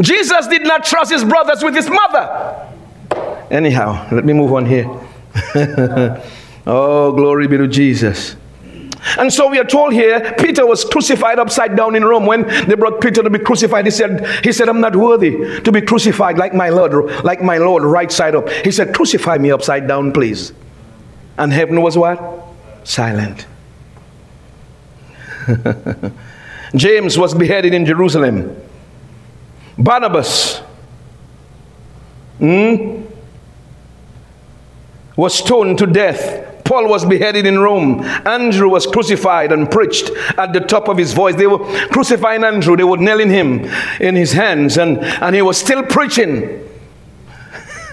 Jesus 0.00 0.46
did 0.46 0.62
not 0.62 0.84
trust 0.84 1.10
his 1.10 1.24
brothers 1.24 1.64
with 1.64 1.74
his 1.74 1.90
mother. 1.90 2.70
Anyhow, 3.50 4.06
let 4.12 4.24
me 4.24 4.32
move 4.32 4.52
on 4.52 4.66
here. 4.66 4.86
oh, 6.66 7.10
glory 7.12 7.48
be 7.48 7.56
to 7.56 7.66
Jesus. 7.66 8.36
And 9.18 9.32
so 9.32 9.48
we 9.48 9.58
are 9.58 9.64
told 9.64 9.92
here, 9.92 10.34
Peter 10.38 10.66
was 10.66 10.84
crucified 10.84 11.38
upside 11.38 11.76
down 11.76 11.94
in 11.94 12.04
Rome. 12.04 12.26
When 12.26 12.46
they 12.68 12.74
brought 12.74 13.00
Peter 13.00 13.22
to 13.22 13.30
be 13.30 13.38
crucified, 13.38 13.84
he 13.84 13.90
said, 13.90 14.44
he 14.44 14.52
said, 14.52 14.68
I'm 14.68 14.80
not 14.80 14.96
worthy 14.96 15.60
to 15.60 15.72
be 15.72 15.82
crucified 15.82 16.38
like 16.38 16.54
my 16.54 16.70
Lord, 16.70 17.24
like 17.24 17.42
my 17.42 17.58
Lord, 17.58 17.82
right 17.82 18.10
side 18.10 18.34
up. 18.34 18.48
He 18.48 18.70
said, 18.70 18.94
crucify 18.94 19.38
me 19.38 19.50
upside 19.50 19.86
down, 19.86 20.12
please. 20.12 20.52
And 21.36 21.52
heaven 21.52 21.82
was 21.82 21.98
what? 21.98 22.44
Silent. 22.84 23.46
James 26.74 27.18
was 27.18 27.34
beheaded 27.34 27.74
in 27.74 27.84
Jerusalem. 27.84 28.56
Barnabas 29.76 30.58
hmm, 32.38 33.02
was 35.16 35.34
stoned 35.34 35.78
to 35.78 35.86
death 35.86 36.53
Paul 36.64 36.88
was 36.88 37.04
beheaded 37.04 37.46
in 37.46 37.58
Rome. 37.58 38.02
Andrew 38.26 38.68
was 38.68 38.86
crucified 38.86 39.52
and 39.52 39.70
preached 39.70 40.10
at 40.38 40.52
the 40.52 40.60
top 40.60 40.88
of 40.88 40.96
his 40.96 41.12
voice. 41.12 41.34
They 41.34 41.46
were 41.46 41.58
crucifying 41.88 42.42
Andrew, 42.42 42.76
they 42.76 42.84
were 42.84 42.96
nailing 42.96 43.30
him 43.30 43.64
in 44.00 44.16
his 44.16 44.32
hands, 44.32 44.78
and, 44.78 44.98
and 44.98 45.34
he 45.34 45.42
was 45.42 45.58
still 45.58 45.82
preaching 45.82 46.68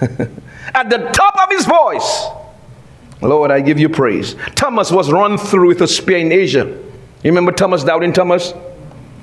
at 0.00 0.88
the 0.88 1.10
top 1.12 1.36
of 1.42 1.50
his 1.50 1.66
voice. 1.66 2.26
Lord, 3.20 3.50
I 3.50 3.60
give 3.60 3.78
you 3.78 3.88
praise. 3.88 4.34
Thomas 4.56 4.90
was 4.90 5.12
run 5.12 5.38
through 5.38 5.68
with 5.68 5.82
a 5.82 5.86
spear 5.86 6.18
in 6.18 6.32
Asia. 6.32 6.66
You 6.66 7.30
remember 7.30 7.52
Thomas, 7.52 7.84
doubting 7.84 8.12
Thomas? 8.12 8.52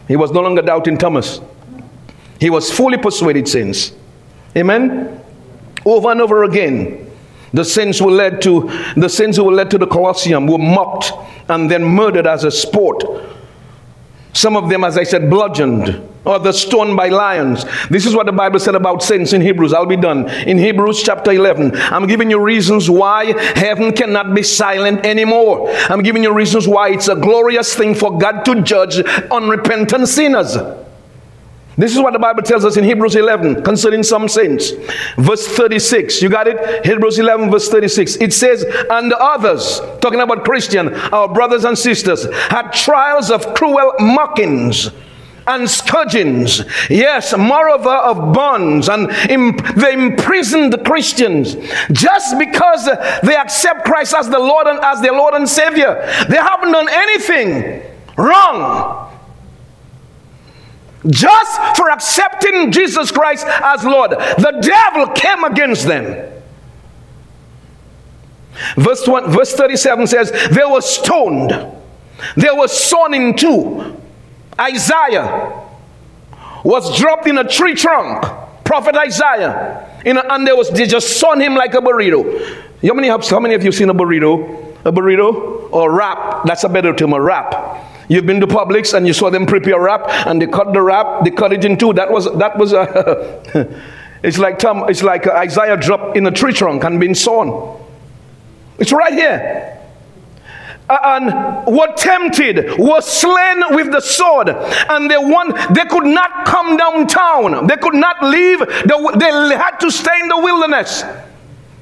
He 0.08 0.16
was 0.16 0.32
no 0.32 0.42
longer 0.42 0.62
doubting 0.62 0.98
Thomas. 0.98 1.42
He 2.40 2.50
was 2.50 2.72
fully 2.72 2.98
persuaded 2.98 3.48
since. 3.48 3.92
Amen? 4.56 5.22
Over 5.86 6.12
and 6.12 6.22
over 6.22 6.44
again. 6.46 7.09
The 7.54 7.66
saints 7.66 8.02
were 8.02 8.12
led 8.12 8.42
to 8.44 8.70
the 8.96 9.10
saints 9.10 9.38
who 9.38 9.46
were 9.46 9.54
led 9.54 9.72
to 9.72 9.78
the 9.78 9.88
Colosseum 9.88 10.48
were 10.48 10.58
mocked 10.58 11.12
and 11.50 11.70
then 11.70 11.84
murdered 11.84 12.28
as 12.28 12.44
a 12.44 12.52
sport. 12.52 13.04
Some 14.34 14.56
of 14.56 14.70
them, 14.70 14.84
as 14.84 14.98
I 14.98 15.04
said, 15.04 15.30
bludgeoned 15.30 16.08
or 16.26 16.38
the 16.38 16.52
stoned 16.52 16.96
by 16.96 17.10
lions. 17.10 17.66
This 17.90 18.06
is 18.06 18.16
what 18.16 18.28
the 18.28 18.32
Bible 18.32 18.60
said 18.60 18.76
about 18.76 19.02
saints 19.02 19.34
in 19.34 19.42
Hebrews. 19.42 19.74
I'll 19.74 19.86
be 19.86 19.98
done. 19.98 20.30
In 20.48 20.58
Hebrews 20.58 21.02
chapter 21.02 21.32
11, 21.32 21.76
I'm 21.76 22.06
giving 22.06 22.30
you 22.30 22.40
reasons 22.40 22.90
why 22.90 23.38
heaven 23.58 23.92
cannot 23.92 24.36
be 24.36 24.44
silent 24.44 25.06
anymore. 25.06 25.72
I'm 25.90 26.04
giving 26.04 26.24
you 26.24 26.32
reasons 26.34 26.68
why 26.68 26.90
it's 26.90 27.08
a 27.08 27.16
glorious 27.16 27.74
thing 27.74 27.96
for 27.96 28.18
God 28.18 28.44
to 28.46 28.62
judge 28.62 29.00
unrepentant 29.32 30.08
sinners. 30.08 30.56
This 31.80 31.96
is 31.96 32.02
what 32.02 32.12
the 32.12 32.20
Bible 32.20 32.44
tells 32.44 32.66
us 32.66 32.76
in 32.76 32.84
Hebrews 32.84 33.16
11 33.16 33.64
concerning 33.64 34.04
some 34.04 34.28
saints. 34.28 34.72
Verse 35.16 35.48
36. 35.48 36.22
You 36.22 36.28
got 36.28 36.46
it? 36.46 36.86
Hebrews 36.86 37.20
11, 37.20 37.50
verse 37.50 37.70
36. 37.70 38.18
It 38.18 38.34
says, 38.34 38.66
And 38.90 39.10
the 39.10 39.18
others, 39.18 39.80
talking 40.02 40.20
about 40.20 40.44
Christian, 40.44 40.94
our 41.14 41.34
brothers 41.34 41.64
and 41.64 41.78
sisters, 41.78 42.28
had 42.50 42.72
trials 42.72 43.32
of 43.32 43.54
cruel 43.54 43.94
mockings 43.98 44.90
and 45.48 45.70
scourgings. 45.70 46.64
Yes, 46.90 47.34
moreover 47.38 47.96
of 47.96 48.34
bonds, 48.34 48.90
and 48.90 49.10
imp- 49.30 49.66
they 49.76 49.94
imprisoned 49.94 50.78
Christians 50.84 51.56
just 51.94 52.38
because 52.38 52.90
they 53.24 53.38
accept 53.38 53.86
Christ 53.86 54.14
as 54.16 54.30
the 54.30 54.38
Lord 54.38 54.68
and 54.68 54.82
as 54.84 55.00
their 55.00 55.14
Lord 55.14 55.34
and 55.34 55.48
Savior. 55.48 55.96
They 56.28 56.36
haven't 56.36 56.74
done 56.74 56.90
anything 56.92 57.84
wrong 58.18 59.10
just 61.08 61.78
for 61.78 61.90
accepting 61.90 62.72
Jesus 62.72 63.12
Christ 63.12 63.46
as 63.48 63.84
Lord. 63.84 64.12
The 64.12 64.60
devil 64.62 65.08
came 65.14 65.44
against 65.44 65.86
them. 65.86 66.34
Verse, 68.76 69.08
one, 69.08 69.32
verse 69.32 69.54
37 69.54 70.08
says, 70.08 70.32
They 70.32 70.66
were 70.66 70.82
stoned, 70.82 71.52
they 72.36 72.50
were 72.52 72.68
sawn 72.68 73.14
in 73.14 73.36
two. 73.36 73.96
Isaiah 74.60 75.68
was 76.64 76.98
dropped 76.98 77.28
in 77.28 77.38
a 77.38 77.48
tree 77.48 77.74
trunk. 77.74 78.26
Prophet 78.66 78.96
Isaiah. 78.96 80.02
In 80.06 80.18
a, 80.18 80.22
and 80.30 80.46
they, 80.46 80.54
was, 80.54 80.70
they 80.70 80.86
just 80.86 81.18
sawn 81.18 81.40
him 81.40 81.56
like 81.56 81.74
a 81.74 81.78
burrito. 81.78 82.68
How 82.86 82.94
many, 82.94 83.08
how 83.08 83.40
many 83.40 83.56
of 83.56 83.64
you 83.64 83.72
seen 83.72 83.90
a 83.90 83.94
burrito? 83.94 84.76
A 84.86 84.92
burrito 84.92 85.72
or 85.72 85.94
wrap? 85.94 86.46
That's 86.46 86.64
a 86.66 86.70
better 86.70 86.94
term, 86.94 87.14
a 87.14 87.22
wrap. 87.22 87.89
You've 88.10 88.26
been 88.26 88.40
to 88.40 88.48
Publix 88.48 88.96
and 88.96 89.06
you 89.06 89.14
saw 89.14 89.30
them 89.30 89.46
prepare 89.46 89.80
wrap 89.80 90.10
and 90.26 90.42
they 90.42 90.48
cut 90.48 90.74
the 90.74 90.82
wrap, 90.82 91.24
they 91.24 91.30
cut 91.30 91.54
it 91.54 91.64
in 91.64 91.78
two. 91.78 91.94
That 91.94 92.12
was 92.12 92.26
that 92.40 92.58
was 92.58 92.74
a 92.74 93.70
it's 94.24 94.40
like 94.40 94.58
Tom, 94.58 94.90
it's 94.90 95.04
like 95.04 95.28
Isaiah 95.28 95.78
dropped 95.78 96.18
in 96.18 96.26
a 96.26 96.32
tree 96.32 96.52
trunk 96.52 96.84
and 96.84 97.00
been 97.00 97.14
sawn. 97.14 97.80
It's 98.80 98.92
right 98.92 99.14
here. 99.14 99.76
Uh, 100.90 100.98
and 101.04 101.78
were 101.78 101.94
tempted, 101.96 102.80
were 102.80 103.02
slain 103.02 103.62
with 103.76 103.92
the 103.92 104.02
sword, 104.02 104.50
and 104.50 105.12
they 105.12 105.18
want 105.18 105.56
they 105.76 105.86
could 105.86 106.06
not 106.06 106.48
come 106.48 106.78
downtown. 106.78 107.68
They 107.68 107.78
could 107.78 107.94
not 107.94 108.24
leave. 108.24 108.58
The, 108.58 109.16
they 109.20 109.56
had 109.56 109.78
to 109.82 109.92
stay 109.92 110.20
in 110.20 110.30
the 110.30 110.40
wilderness. 110.40 111.04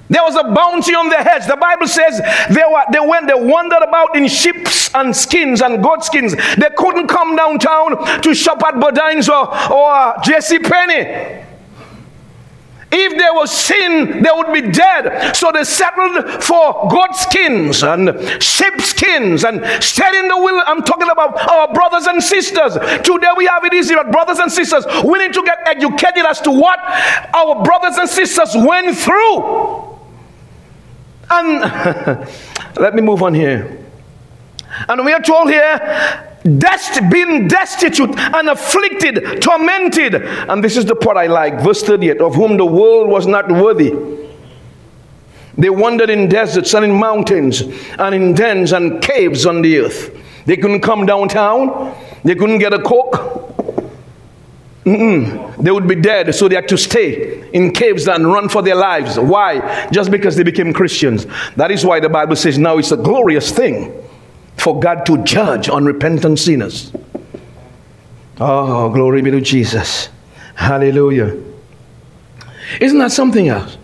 There 0.09 0.23
was 0.23 0.35
a 0.35 0.43
bounty 0.43 0.95
on 0.95 1.09
their 1.09 1.23
heads. 1.23 1.47
The 1.47 1.57
Bible 1.57 1.87
says 1.87 2.19
they, 2.49 2.63
were, 2.63 2.83
they 2.91 3.05
went, 3.05 3.27
they 3.27 3.33
wandered 3.33 3.83
about 3.83 4.15
in 4.15 4.27
sheep's 4.27 4.93
and 4.95 5.15
skins 5.15 5.61
and 5.61 5.83
goat 5.83 6.05
skins. 6.05 6.33
They 6.33 6.69
couldn't 6.77 7.07
come 7.07 7.35
downtown 7.35 8.21
to 8.21 8.33
shop 8.33 8.63
at 8.63 8.75
Bodines 8.75 9.27
or, 9.29 9.47
or 9.71 9.91
uh, 9.91 10.21
J.C. 10.23 10.59
Penney. 10.59 11.43
If 12.89 13.17
there 13.17 13.33
was 13.33 13.51
sin, 13.51 14.23
they 14.23 14.29
would 14.33 14.53
be 14.53 14.71
dead. 14.71 15.35
So 15.35 15.51
they 15.53 15.65
settled 15.65 16.41
for 16.41 16.87
goat 16.89 17.15
skins 17.15 17.83
and 17.83 18.41
sheep 18.41 18.79
skins 18.79 19.43
and 19.43 19.61
stayed 19.83 20.15
in 20.15 20.29
the 20.29 20.37
will. 20.37 20.63
I'm 20.65 20.83
talking 20.83 21.09
about 21.09 21.37
our 21.49 21.73
brothers 21.73 22.07
and 22.07 22.23
sisters. 22.23 22.75
Today 23.03 23.27
we 23.35 23.45
have 23.47 23.65
it 23.65 23.73
easy, 23.73 23.93
but 23.93 24.09
brothers 24.09 24.39
and 24.39 24.49
sisters, 24.49 24.85
we 25.03 25.19
need 25.19 25.33
to 25.33 25.43
get 25.43 25.59
educated 25.67 26.25
as 26.25 26.39
to 26.41 26.51
what 26.51 26.79
our 27.35 27.61
brothers 27.61 27.97
and 27.97 28.07
sisters 28.09 28.55
went 28.55 28.97
through. 28.97 29.96
And 31.29 31.59
let 32.77 32.95
me 32.95 33.01
move 33.01 33.23
on 33.23 33.33
here. 33.33 33.83
And 34.87 35.03
we 35.05 35.11
are 35.13 35.21
told 35.21 35.49
here 35.49 36.27
Dest, 36.57 37.01
being 37.11 37.47
destitute 37.47 38.17
and 38.17 38.49
afflicted, 38.49 39.41
tormented. 39.41 40.15
And 40.15 40.63
this 40.63 40.77
is 40.77 40.85
the 40.85 40.95
part 40.95 41.17
I 41.17 41.27
like, 41.27 41.61
verse 41.61 41.83
38 41.83 42.21
of 42.21 42.35
whom 42.35 42.55
the 42.55 42.65
world 42.65 43.09
was 43.09 43.27
not 43.27 43.51
worthy. 43.51 43.93
They 45.57 45.69
wandered 45.69 46.09
in 46.09 46.29
deserts 46.29 46.73
and 46.73 46.85
in 46.85 46.91
mountains 46.91 47.63
and 47.97 48.15
in 48.15 48.33
dens 48.33 48.71
and 48.71 49.01
caves 49.01 49.45
on 49.45 49.61
the 49.61 49.79
earth. 49.79 50.15
They 50.45 50.55
couldn't 50.55 50.81
come 50.81 51.05
downtown, 51.05 51.93
they 52.23 52.35
couldn't 52.35 52.59
get 52.59 52.73
a 52.73 52.81
coke. 52.81 53.26
Mm-mm. 54.87 55.61
They 55.61 55.69
would 55.69 55.85
be 55.85 55.95
dead, 55.95 56.33
so 56.33 56.47
they 56.47 56.55
had 56.55 56.69
to 56.69 56.77
stay 56.77 57.49
in 57.51 57.73
caves 57.73 58.07
and 58.07 58.25
run 58.25 58.47
for 58.47 58.61
their 58.61 58.75
lives. 58.75 59.19
Why? 59.19 59.89
Just 59.91 60.11
because 60.11 60.37
they 60.37 60.43
became 60.43 60.71
Christians. 60.71 61.27
That 61.57 61.71
is 61.71 61.85
why 61.85 61.99
the 61.99 62.07
Bible 62.07 62.37
says 62.37 62.57
now 62.57 62.77
it's 62.77 62.93
a 62.93 62.97
glorious 62.97 63.51
thing 63.51 63.91
for 64.55 64.79
God 64.79 65.05
to 65.07 65.21
judge 65.25 65.67
unrepentant 65.67 66.39
sinners. 66.39 66.93
Oh, 68.39 68.89
glory 68.89 69.21
be 69.21 69.31
to 69.31 69.41
Jesus. 69.41 70.07
Hallelujah. 70.55 71.37
Isn't 72.79 72.99
that 72.99 73.11
something 73.11 73.49
else? 73.49 73.77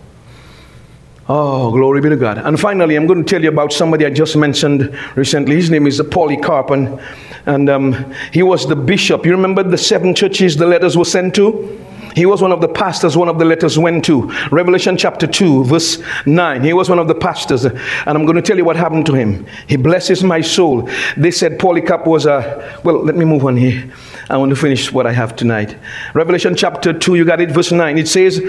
Oh, 1.26 1.70
glory 1.70 2.02
be 2.02 2.10
to 2.10 2.16
God. 2.16 2.36
And 2.36 2.60
finally, 2.60 2.96
I'm 2.96 3.06
going 3.06 3.24
to 3.24 3.28
tell 3.28 3.42
you 3.42 3.48
about 3.48 3.72
somebody 3.72 4.04
I 4.04 4.10
just 4.10 4.36
mentioned 4.36 4.94
recently. 5.16 5.56
His 5.56 5.70
name 5.70 5.86
is 5.86 6.02
Polycarp, 6.10 6.68
and, 6.68 7.00
and 7.46 7.70
um, 7.70 8.14
he 8.30 8.42
was 8.42 8.68
the 8.68 8.76
bishop. 8.76 9.24
You 9.24 9.32
remember 9.32 9.62
the 9.62 9.78
seven 9.78 10.14
churches 10.14 10.56
the 10.56 10.66
letters 10.66 10.98
were 10.98 11.06
sent 11.06 11.34
to? 11.36 11.80
He 12.14 12.26
was 12.26 12.42
one 12.42 12.52
of 12.52 12.60
the 12.60 12.68
pastors 12.68 13.16
one 13.16 13.28
of 13.28 13.38
the 13.38 13.44
letters 13.44 13.78
went 13.78 14.04
to. 14.04 14.30
Revelation 14.50 14.96
chapter 14.96 15.26
2, 15.26 15.64
verse 15.64 16.00
9. 16.26 16.62
He 16.62 16.72
was 16.72 16.88
one 16.88 16.98
of 16.98 17.08
the 17.08 17.14
pastors. 17.14 17.64
And 17.64 17.78
I'm 18.06 18.24
going 18.24 18.36
to 18.36 18.42
tell 18.42 18.56
you 18.56 18.64
what 18.64 18.76
happened 18.76 19.06
to 19.06 19.14
him. 19.14 19.46
He 19.66 19.76
blesses 19.76 20.22
my 20.22 20.42
soul. 20.42 20.88
They 21.16 21.30
said 21.30 21.58
Polycarp 21.58 22.06
was 22.06 22.26
a. 22.26 22.80
Well, 22.84 23.02
let 23.02 23.16
me 23.16 23.24
move 23.24 23.44
on 23.44 23.56
here. 23.56 23.90
I 24.30 24.36
want 24.36 24.50
to 24.50 24.56
finish 24.56 24.92
what 24.92 25.06
I 25.06 25.12
have 25.12 25.34
tonight. 25.34 25.76
Revelation 26.12 26.54
chapter 26.54 26.92
2, 26.92 27.16
you 27.16 27.24
got 27.24 27.40
it, 27.40 27.50
verse 27.50 27.72
9. 27.72 27.98
It 27.98 28.08
says, 28.08 28.40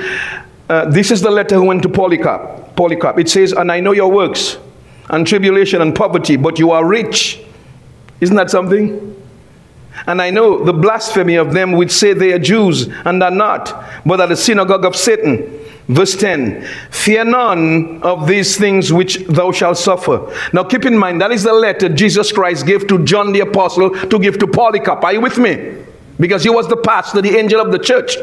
uh, 0.69 0.85
This 0.89 1.11
is 1.11 1.21
the 1.21 1.31
letter 1.31 1.55
who 1.55 1.65
went 1.65 1.83
to 1.83 1.89
Polycarp. 1.89 2.75
Polycarp. 2.75 3.19
It 3.19 3.29
says, 3.29 3.53
And 3.53 3.71
I 3.71 3.79
know 3.79 3.91
your 3.91 4.11
works 4.11 4.57
and 5.09 5.25
tribulation 5.25 5.81
and 5.81 5.95
poverty, 5.95 6.35
but 6.35 6.59
you 6.59 6.71
are 6.71 6.85
rich. 6.85 7.39
Isn't 8.21 8.35
that 8.35 8.49
something? 8.49 9.11
And 10.07 10.21
I 10.21 10.29
know 10.29 10.63
the 10.63 10.73
blasphemy 10.73 11.35
of 11.35 11.53
them 11.53 11.71
which 11.71 11.91
say 11.91 12.13
they 12.13 12.33
are 12.33 12.39
Jews 12.39 12.87
and 13.05 13.21
are 13.23 13.31
not, 13.31 13.83
but 14.05 14.19
are 14.19 14.27
the 14.27 14.35
synagogue 14.35 14.85
of 14.85 14.95
Satan. 14.95 15.59
Verse 15.87 16.15
10 16.15 16.67
Fear 16.89 17.25
none 17.25 18.01
of 18.01 18.27
these 18.27 18.57
things 18.57 18.91
which 18.91 19.19
thou 19.27 19.51
shalt 19.51 19.77
suffer. 19.77 20.33
Now 20.51 20.63
keep 20.63 20.85
in 20.85 20.97
mind, 20.97 21.21
that 21.21 21.31
is 21.31 21.43
the 21.43 21.53
letter 21.53 21.89
Jesus 21.89 22.31
Christ 22.31 22.65
gave 22.65 22.87
to 22.87 23.03
John 23.05 23.31
the 23.31 23.41
Apostle 23.41 23.91
to 23.91 24.19
give 24.19 24.39
to 24.39 24.47
Polycarp. 24.47 25.03
Are 25.03 25.13
you 25.13 25.21
with 25.21 25.37
me? 25.37 25.83
Because 26.19 26.43
he 26.43 26.49
was 26.49 26.67
the 26.67 26.77
pastor, 26.77 27.21
the 27.21 27.37
angel 27.37 27.61
of 27.61 27.71
the 27.71 27.79
church. 27.79 28.15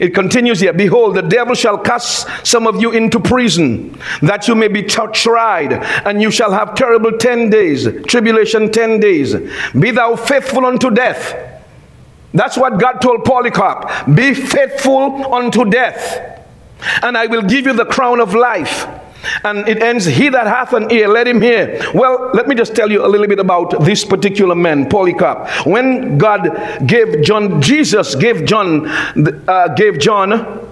It 0.00 0.14
continues 0.14 0.60
here 0.60 0.72
Behold, 0.72 1.16
the 1.16 1.22
devil 1.22 1.54
shall 1.54 1.78
cast 1.78 2.28
some 2.46 2.66
of 2.66 2.80
you 2.80 2.92
into 2.92 3.20
prison, 3.20 3.98
that 4.22 4.48
you 4.48 4.54
may 4.54 4.68
be 4.68 4.82
tried, 4.82 5.72
and 6.06 6.22
you 6.22 6.30
shall 6.30 6.52
have 6.52 6.74
terrible 6.74 7.12
10 7.12 7.50
days, 7.50 7.88
tribulation 8.06 8.70
10 8.70 9.00
days. 9.00 9.34
Be 9.78 9.90
thou 9.90 10.16
faithful 10.16 10.66
unto 10.66 10.90
death. 10.90 11.50
That's 12.34 12.56
what 12.56 12.80
God 12.80 13.00
told 13.00 13.24
Polycarp. 13.24 14.14
Be 14.14 14.34
faithful 14.34 15.34
unto 15.34 15.64
death, 15.64 16.40
and 17.02 17.16
I 17.16 17.26
will 17.26 17.42
give 17.42 17.66
you 17.66 17.72
the 17.72 17.84
crown 17.84 18.20
of 18.20 18.34
life. 18.34 18.86
And 19.44 19.68
it 19.68 19.82
ends, 19.82 20.04
He 20.04 20.28
that 20.28 20.46
hath 20.46 20.72
an 20.72 20.90
ear, 20.90 21.08
let 21.08 21.26
him 21.26 21.40
hear. 21.40 21.80
Well, 21.94 22.30
let 22.34 22.48
me 22.48 22.54
just 22.54 22.74
tell 22.74 22.90
you 22.90 23.04
a 23.04 23.08
little 23.08 23.26
bit 23.26 23.38
about 23.38 23.84
this 23.84 24.04
particular 24.04 24.54
man, 24.54 24.88
Polycarp. 24.88 25.66
When 25.66 26.18
God 26.18 26.86
gave 26.86 27.22
John, 27.22 27.60
Jesus 27.60 28.14
gave 28.14 28.44
John, 28.44 28.88
uh, 28.88 29.68
gave 29.76 29.98
John, 29.98 30.68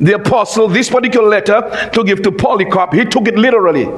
the 0.00 0.14
apostle, 0.14 0.68
this 0.68 0.90
particular 0.90 1.28
letter 1.28 1.90
to 1.92 2.04
give 2.04 2.22
to 2.22 2.32
Polycarp, 2.32 2.92
he 2.92 3.04
took 3.04 3.28
it 3.28 3.36
literally. 3.36 3.88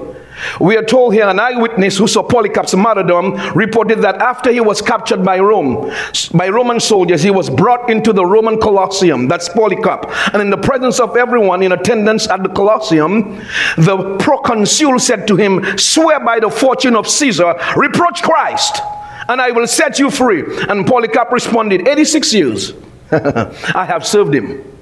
We 0.61 0.77
are 0.77 0.83
told 0.83 1.15
here 1.15 1.29
an 1.29 1.39
eyewitness 1.39 1.97
who 1.97 2.07
saw 2.07 2.23
Polycarp's 2.23 2.75
martyrdom 2.75 3.35
reported 3.55 4.01
that 4.01 4.17
after 4.17 4.51
he 4.51 4.61
was 4.61 4.83
captured 4.83 5.25
by 5.25 5.39
Rome, 5.39 5.93
by 6.33 6.49
Roman 6.49 6.81
soldiers, 6.81 7.23
he 7.23 7.31
was 7.31 7.49
brought 7.49 7.91
into 7.91 8.13
the 8.13 8.25
Roman 8.25 8.61
Colosseum. 8.61 9.29
That's 9.29 9.49
Polycarp. 9.49 10.11
And 10.33 10.43
in 10.43 10.51
the 10.51 10.57
presence 10.57 11.01
of 11.01 11.17
everyone 11.17 11.63
in 11.63 11.73
attendance 11.73 12.29
at 12.29 12.43
the 12.43 12.49
Colosseum, 12.49 13.41
the 13.77 14.17
proconsul 14.19 14.99
said 14.99 15.27
to 15.29 15.37
him, 15.37 15.65
Swear 15.79 16.25
by 16.25 16.41
the 16.41 16.51
fortune 16.51 16.97
of 16.97 17.09
Caesar, 17.09 17.55
reproach 17.77 18.23
Christ, 18.23 18.81
and 19.29 19.41
I 19.41 19.51
will 19.51 19.67
set 19.67 19.99
you 19.99 20.11
free. 20.11 20.43
And 20.69 20.87
Polycarp 20.87 21.31
responded, 21.31 21.87
86 21.87 22.35
years 22.35 22.73
I 23.13 23.85
have 23.85 24.07
served 24.07 24.35
him 24.35 24.73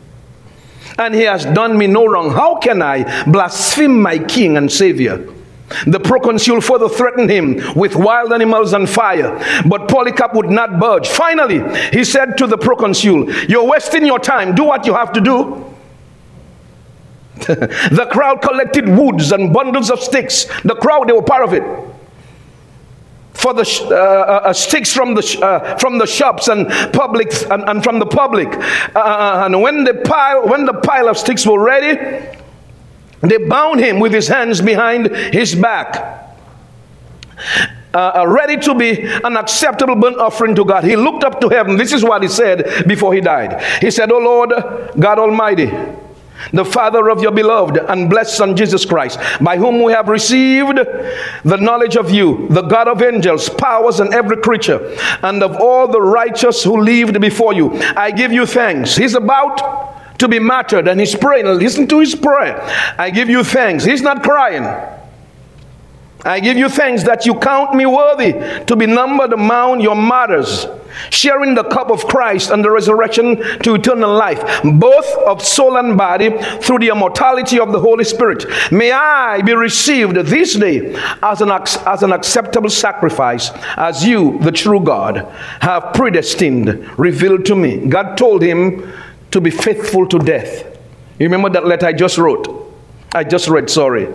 and 0.99 1.15
he 1.15 1.23
has 1.23 1.47
done 1.47 1.79
me 1.79 1.87
no 1.87 2.07
wrong. 2.07 2.31
How 2.31 2.59
can 2.59 2.83
I 2.83 3.25
blaspheme 3.25 4.01
my 4.01 4.19
king 4.19 4.59
and 4.59 4.71
savior? 4.71 5.27
The 5.87 6.01
proconsul 6.01 6.61
further 6.61 6.89
threatened 6.89 7.31
him 7.31 7.61
with 7.75 7.97
wild 7.97 8.33
animals 8.33 8.73
and 8.73 8.89
fire, 8.89 9.39
but 9.67 9.89
Polycarp 9.89 10.35
would 10.35 10.51
not 10.51 10.79
budge. 10.81 11.09
Finally, 11.09 11.63
he 11.91 12.05
said 12.05 12.37
to 12.39 12.47
the 12.47 12.59
proconsul, 12.59 13.31
You're 13.47 13.67
wasting 13.67 14.07
your 14.07 14.19
time. 14.19 14.55
Do 14.55 14.65
what 14.65 14.87
you 14.87 14.95
have 14.95 15.13
to 15.13 15.21
do. 15.21 15.65
the 17.47 18.09
crowd 18.11 18.41
collected 18.43 18.89
woods 18.89 19.33
and 19.33 19.53
bundles 19.53 19.91
of 19.91 20.01
sticks. 20.01 20.45
The 20.63 20.77
crowd, 20.77 21.09
they 21.09 21.13
were 21.13 21.23
part 21.23 21.45
of 21.45 21.53
it 21.53 21.63
for 23.35 23.55
the 23.55 23.63
uh, 23.91 23.95
uh, 23.95 24.41
uh, 24.45 24.53
sticks 24.53 24.93
from 24.93 25.15
the 25.15 25.39
uh, 25.43 25.77
from 25.79 25.99
the 25.99 26.07
shops 26.07 26.49
and 26.49 26.69
public 26.93 27.33
and, 27.51 27.65
and 27.69 27.83
from 27.83 27.99
the 27.99 28.07
public 28.07 28.49
uh, 28.95 28.99
uh, 28.99 29.43
and 29.47 29.61
when 29.61 29.85
the 29.85 29.95
pile 30.05 30.47
when 30.47 30.67
the 30.67 30.75
pile 30.75 31.09
of 31.09 31.17
sticks 31.17 31.47
were 31.47 31.59
ready 31.59 31.97
they 33.23 33.39
bound 33.39 33.81
him 33.81 33.99
with 33.99 34.13
his 34.13 34.29
hands 34.29 34.61
behind 34.61 35.15
his 35.33 35.55
back 35.55 36.23
uh, 37.95 38.25
ready 38.27 38.57
to 38.57 38.75
be 38.75 39.03
an 39.03 39.37
acceptable 39.37 39.95
burnt 39.97 40.19
offering 40.19 40.55
to 40.55 40.65
God. 40.65 40.85
He 40.85 40.97
looked 40.97 41.25
up 41.25 41.41
to 41.41 41.49
heaven. 41.49 41.77
This 41.77 41.93
is 41.93 42.03
what 42.03 42.23
he 42.23 42.29
said 42.29 42.87
before 42.87 43.15
he 43.15 43.21
died. 43.21 43.63
He 43.81 43.91
said, 43.91 44.11
Oh 44.11 44.19
Lord, 44.19 44.51
God 44.99 45.19
Almighty, 45.19 45.71
the 46.53 46.65
Father 46.65 47.09
of 47.11 47.23
your 47.23 47.33
beloved 47.33 47.77
and 47.77 48.11
blessed 48.11 48.37
Son 48.37 48.57
Jesus 48.57 48.85
Christ, 48.85 49.19
by 49.41 49.57
whom 49.57 49.83
we 49.83 49.93
have 49.93 50.09
received 50.09 50.77
the 50.77 51.57
knowledge 51.57 51.97
of 51.97 52.11
you, 52.11 52.49
the 52.49 52.63
God 52.63 52.89
of 52.89 53.03
angels, 53.03 53.49
powers, 53.49 54.01
and 54.01 54.13
every 54.13 54.39
creature, 54.39 54.97
and 55.23 55.43
of 55.43 55.57
all 55.61 55.87
the 55.87 56.01
righteous 56.01 56.65
who 56.65 56.81
lived 56.81 57.21
before 57.21 57.53
you. 57.53 57.73
I 57.81 58.11
give 58.11 58.33
you 58.33 58.47
thanks. 58.47 58.97
He's 58.97 59.15
about 59.15 60.02
to 60.23 60.29
be 60.29 60.39
martyred 60.39 60.87
and 60.87 61.01
he's 61.01 61.17
praying. 61.17 61.47
Listen 61.47 61.87
to 61.89 61.99
his 61.99 62.15
prayer. 62.15 62.63
I 62.97 63.11
give 63.11 63.29
you 63.29 63.43
thanks. 63.43 63.85
He's 63.85 64.03
not 64.03 64.23
crying. 64.23 64.65
I 66.25 66.39
give 66.39 66.57
you 66.57 66.69
thanks 66.69 67.03
that 67.03 67.27
you 67.27 67.35
count 67.35 67.75
me 67.75 67.85
worthy 67.85 68.33
to 68.67 68.77
be 68.77 68.87
numbered 68.87 69.33
among 69.33 69.81
your 69.81 69.97
martyrs, 69.97 70.69
sharing 71.11 71.57
the 71.57 71.65
cup 71.65 71.91
of 71.91 72.07
Christ 72.07 72.53
and 72.53 72.65
the 72.65 72.71
resurrection 72.71 73.43
to 73.63 73.75
eternal 73.75 74.15
life, 74.15 74.41
both 74.63 75.07
of 75.27 75.43
soul 75.43 75.79
and 75.79 75.99
body, 75.99 76.31
through 76.61 76.79
the 76.79 76.91
immortality 76.91 77.59
of 77.59 77.73
the 77.73 77.81
Holy 77.81 78.05
Spirit. 78.05 78.45
May 78.71 78.93
I 78.93 79.43
be 79.43 79.55
received 79.55 80.15
this 80.15 80.55
day 80.55 80.95
as 81.25 81.41
an, 81.41 81.51
as 81.51 82.05
an 82.05 82.13
acceptable 82.13 82.71
sacrifice, 82.71 83.51
as 83.77 84.07
you, 84.07 84.39
the 84.43 84.53
true 84.53 84.79
God, 84.79 85.27
have 85.61 85.93
predestined, 85.93 86.89
revealed 86.97 87.45
to 87.47 87.57
me. 87.57 87.85
God 87.89 88.17
told 88.17 88.43
him 88.43 88.93
to 89.33 89.41
be 89.41 89.51
faithful 89.51 90.07
to 90.09 90.19
death. 90.19 90.65
You 91.19 91.27
remember 91.27 91.51
that 91.51 91.67
letter 91.67 91.87
I 91.87 91.93
just 91.93 92.19
wrote? 92.19 92.75
I 93.15 93.25
just 93.25 93.49
read, 93.49 93.69
sorry. 93.69 94.09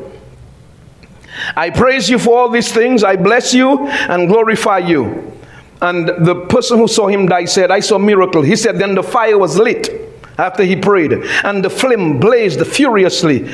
I 1.55 1.69
praise 1.69 2.09
you 2.09 2.17
for 2.17 2.37
all 2.37 2.49
these 2.49 2.71
things. 2.71 3.03
I 3.03 3.15
bless 3.15 3.53
you 3.53 3.87
and 3.87 4.27
glorify 4.27 4.79
you. 4.79 5.33
And 5.81 6.07
the 6.07 6.45
person 6.49 6.79
who 6.79 6.87
saw 6.87 7.07
him 7.07 7.27
die 7.27 7.45
said, 7.45 7.69
I 7.69 7.81
saw 7.81 7.99
miracle. 7.99 8.41
He 8.41 8.55
said, 8.55 8.79
Then 8.79 8.95
the 8.95 9.03
fire 9.03 9.37
was 9.37 9.57
lit 9.57 9.89
after 10.37 10.63
he 10.63 10.75
prayed, 10.75 11.13
and 11.43 11.63
the 11.63 11.69
flame 11.69 12.19
blazed 12.19 12.65
furiously. 12.65 13.49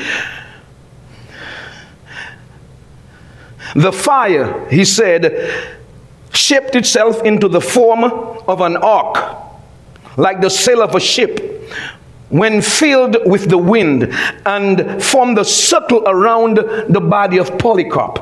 The 3.74 3.92
fire, 3.92 4.68
he 4.68 4.84
said, 4.84 5.70
shaped 6.32 6.74
itself 6.74 7.22
into 7.22 7.48
the 7.48 7.60
form 7.60 8.04
of 8.04 8.60
an 8.60 8.76
ark, 8.76 9.18
like 10.16 10.40
the 10.40 10.50
sail 10.50 10.82
of 10.82 10.94
a 10.94 11.00
ship 11.00 11.53
when 12.30 12.62
filled 12.62 13.16
with 13.26 13.48
the 13.48 13.58
wind 13.58 14.12
and 14.46 15.02
formed 15.02 15.38
a 15.38 15.44
circle 15.44 16.02
around 16.06 16.56
the 16.56 17.00
body 17.00 17.38
of 17.38 17.56
Polycarp. 17.58 18.18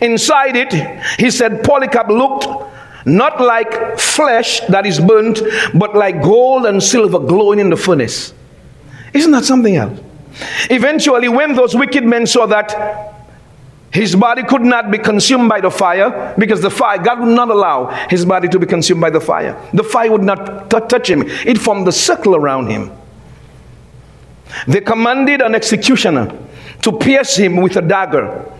Inside 0.00 0.56
it, 0.56 0.72
he 1.18 1.30
said, 1.30 1.64
Polycarp 1.64 2.08
looked 2.08 2.46
not 3.06 3.40
like 3.40 3.98
flesh 3.98 4.60
that 4.68 4.84
is 4.84 5.00
burnt, 5.00 5.40
but 5.74 5.96
like 5.96 6.22
gold 6.22 6.66
and 6.66 6.82
silver 6.82 7.18
glowing 7.18 7.58
in 7.58 7.70
the 7.70 7.76
furnace. 7.76 8.34
Isn't 9.14 9.32
that 9.32 9.44
something 9.44 9.76
else? 9.76 9.98
Eventually, 10.70 11.28
when 11.28 11.54
those 11.54 11.74
wicked 11.74 12.04
men 12.04 12.26
saw 12.26 12.46
that 12.46 13.19
his 13.92 14.14
body 14.14 14.44
could 14.44 14.62
not 14.62 14.90
be 14.90 14.98
consumed 14.98 15.48
by 15.48 15.60
the 15.60 15.70
fire 15.70 16.34
because 16.38 16.60
the 16.60 16.70
fire, 16.70 16.98
God 16.98 17.20
would 17.20 17.34
not 17.34 17.50
allow 17.50 17.86
his 18.08 18.24
body 18.24 18.48
to 18.48 18.58
be 18.58 18.66
consumed 18.66 19.00
by 19.00 19.10
the 19.10 19.20
fire. 19.20 19.60
The 19.74 19.82
fire 19.82 20.12
would 20.12 20.22
not 20.22 20.70
t- 20.70 20.78
touch 20.88 21.10
him, 21.10 21.24
it 21.26 21.58
formed 21.58 21.88
a 21.88 21.92
circle 21.92 22.36
around 22.36 22.68
him. 22.68 22.92
They 24.66 24.80
commanded 24.80 25.40
an 25.40 25.54
executioner 25.54 26.36
to 26.82 26.92
pierce 26.92 27.36
him 27.36 27.56
with 27.56 27.76
a 27.76 27.82
dagger. 27.82 28.50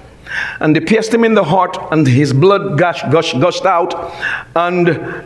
And 0.61 0.74
they 0.74 0.81
pierced 0.81 1.12
him 1.12 1.24
in 1.24 1.35
the 1.35 1.43
heart, 1.43 1.76
and 1.91 2.07
his 2.07 2.33
blood 2.33 2.78
gush, 2.78 3.03
gush, 3.11 3.33
gushed 3.35 3.66
out 3.66 4.14
and, 4.55 5.24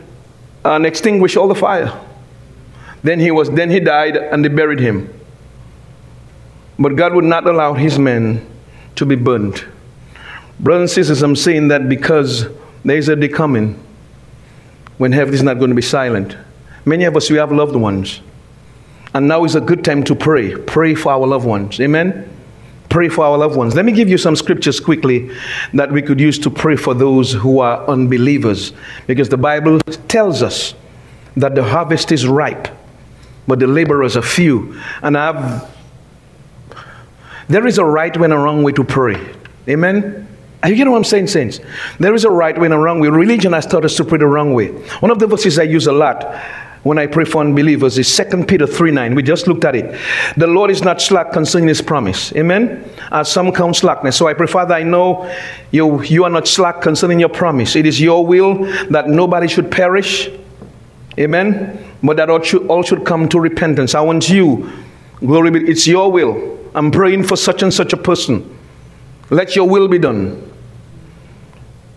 and 0.65 0.87
extinguished 0.87 1.37
all 1.37 1.49
the 1.49 1.55
fire. 1.55 1.93
Then 3.03 3.21
he 3.21 3.31
was 3.31 3.51
then 3.51 3.71
he 3.71 3.81
died, 3.81 4.17
and 4.17 4.43
they 4.43 4.49
buried 4.49 4.81
him. 4.81 5.13
But 6.79 6.97
God 6.97 7.13
would 7.15 7.25
not 7.25 7.47
allow 7.47 7.75
his 7.75 7.99
men 7.99 8.47
to 8.97 9.05
be 9.05 9.15
burned. 9.15 9.65
Brothers 10.61 10.83
and 10.83 11.07
sisters, 11.07 11.23
I'm 11.23 11.37
saying 11.37 11.69
that 11.69 11.89
because 11.89 12.47
there 12.85 12.97
is 12.97 13.09
a 13.09 13.17
day 13.17 13.29
coming 13.29 13.83
when 14.99 15.13
heaven 15.13 15.35
is 15.35 15.43
not 15.43 15.59
going 15.59 15.71
to 15.71 15.75
be 15.75 15.83
silent. 15.83 16.37
Many 16.85 17.05
of 17.05 17.17
us, 17.17 17.31
we 17.31 17.39
have 17.39 17.51
loved 17.51 17.75
ones. 17.75 18.21
And 19.15 19.29
now 19.29 19.45
is 19.45 19.55
a 19.55 19.61
good 19.61 19.85
time 19.85 20.05
to 20.05 20.15
pray. 20.15 20.57
Pray 20.57 20.95
for 20.95 21.13
our 21.13 21.27
loved 21.27 21.47
ones. 21.47 21.81
Amen? 21.81 22.29
Pray 22.89 23.09
for 23.09 23.25
our 23.25 23.39
loved 23.39 23.57
ones. 23.57 23.75
Let 23.75 23.85
me 23.85 23.93
give 23.93 24.09
you 24.09 24.19
some 24.19 24.37
scriptures 24.37 24.79
quickly 24.79 25.31
that 25.73 25.91
we 25.91 26.03
could 26.03 26.21
use 26.21 26.39
to 26.41 26.51
pray 26.51 26.77
for 26.77 26.95
those 26.95 27.33
who 27.33 27.61
are 27.61 27.85
unbelievers. 27.89 28.73
Because 29.07 29.29
the 29.29 29.37
Bible 29.37 29.81
tells 30.09 30.43
us 30.43 30.75
that 31.37 31.55
the 31.55 31.65
harvest 31.65 32.13
is 32.13 32.27
ripe, 32.27 32.69
but 33.49 33.59
the 33.59 33.67
laborers 33.67 34.17
are 34.17 34.23
few. 34.23 34.81
And 35.03 35.17
I've 35.17 35.73
there 37.49 37.67
is 37.67 37.79
a 37.79 37.85
right 37.85 38.15
and 38.17 38.33
a 38.33 38.39
wrong 38.39 38.63
way 38.63 38.73
to 38.73 38.85
pray. 38.85 39.35
Amen? 39.69 40.27
Are 40.65 40.71
you 40.71 40.77
getting 40.77 40.91
what 40.91 40.97
I'm 40.97 41.05
saying, 41.05 41.27
saints? 41.27 41.61
There 42.01 42.15
is 42.15 42.25
a 42.25 42.31
right 42.31 42.59
way 42.59 42.65
and 42.65 42.73
a 42.73 42.79
wrong 42.79 42.99
way. 42.99 43.11
Religion 43.11 43.53
has 43.53 43.67
taught 43.67 43.85
us 43.85 43.97
to 43.99 44.05
pray 44.05 44.17
the 44.17 44.27
wrong 44.27 44.55
way. 44.55 44.69
One 45.01 45.11
of 45.11 45.19
the 45.19 45.27
verses 45.27 45.59
I 45.59 45.65
use 45.65 45.87
a 45.87 45.93
lot 45.93 46.25
when 46.85 46.99
I 46.99 47.07
pray 47.07 47.27
for 47.27 47.43
unbelievers 47.43 47.99
is 47.99 48.17
2 48.17 48.45
Peter 48.45 48.67
3 48.67 48.91
9. 48.91 49.15
We 49.15 49.23
just 49.23 49.47
looked 49.47 49.67
at 49.67 49.77
it. 49.77 50.01
The 50.39 50.47
Lord 50.47 50.71
is 50.71 50.83
not 50.83 51.03
slack 51.03 51.33
concerning 51.33 51.69
his 51.69 51.83
promise. 51.83 52.35
Amen? 52.35 52.83
As 53.13 53.31
some 53.31 53.53
count 53.53 53.77
slackness. 53.77 54.17
So 54.17 54.27
I 54.27 54.33
pray, 54.33 54.47
Father, 54.47 54.73
I 54.73 54.85
know 54.85 55.31
you, 55.71 56.03
you 56.05 56.25
are 56.25 56.31
not 56.31 56.49
slack 56.49 56.81
concerning 56.81 57.21
your 57.21 57.29
promise. 57.29 57.77
It 57.77 57.85
is 57.85 58.01
your 58.01 58.25
will 58.27 58.65
that 58.89 59.11
nobody 59.11 59.49
should 59.49 59.71
perish. 59.71 60.31
Amen? 61.19 61.79
But 62.03 62.17
that 62.17 62.31
all 62.31 62.41
should, 62.41 62.67
all 62.69 62.83
should 62.83 63.05
come 63.05 63.29
to 63.29 63.39
repentance. 63.39 63.95
I 63.95 64.01
want 64.01 64.31
you, 64.31 64.73
glory 65.21 65.51
be, 65.51 65.61
it's 65.71 65.87
your 65.87 66.11
will. 66.11 66.59
I'm 66.75 66.91
praying 66.91 67.25
for 67.25 67.37
such 67.37 67.63
and 67.63 67.73
such 67.73 67.93
a 67.93 67.99
person. 67.99 68.59
Let 69.29 69.57
your 69.57 69.69
will 69.69 69.89
be 69.89 69.99
done. 69.99 70.53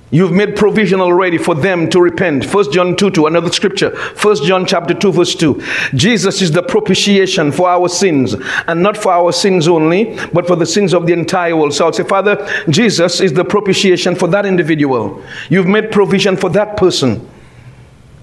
You've 0.09 0.31
made 0.31 0.55
provision 0.55 1.01
already 1.01 1.37
for 1.37 1.53
them 1.53 1.89
to 1.89 1.99
repent. 1.99 2.45
First 2.45 2.71
John 2.71 2.95
2 2.95 3.11
2, 3.11 3.27
another 3.27 3.51
scripture. 3.51 3.91
First 3.91 4.45
John 4.45 4.65
chapter 4.65 4.93
2, 4.93 5.11
verse 5.11 5.35
2. 5.35 5.61
Jesus 5.95 6.41
is 6.41 6.53
the 6.53 6.63
propitiation 6.63 7.51
for 7.51 7.67
our 7.67 7.89
sins, 7.89 8.33
and 8.67 8.81
not 8.81 8.95
for 8.95 9.11
our 9.11 9.33
sins 9.33 9.67
only, 9.67 10.17
but 10.31 10.47
for 10.47 10.55
the 10.55 10.65
sins 10.65 10.93
of 10.93 11.07
the 11.07 11.13
entire 11.13 11.57
world. 11.57 11.73
So 11.73 11.85
I'll 11.85 11.93
say, 11.93 12.05
Father, 12.05 12.47
Jesus 12.69 13.19
is 13.19 13.33
the 13.33 13.43
propitiation 13.43 14.15
for 14.15 14.27
that 14.29 14.45
individual. 14.45 15.21
You've 15.49 15.67
made 15.67 15.91
provision 15.91 16.37
for 16.37 16.49
that 16.51 16.77
person. 16.77 17.27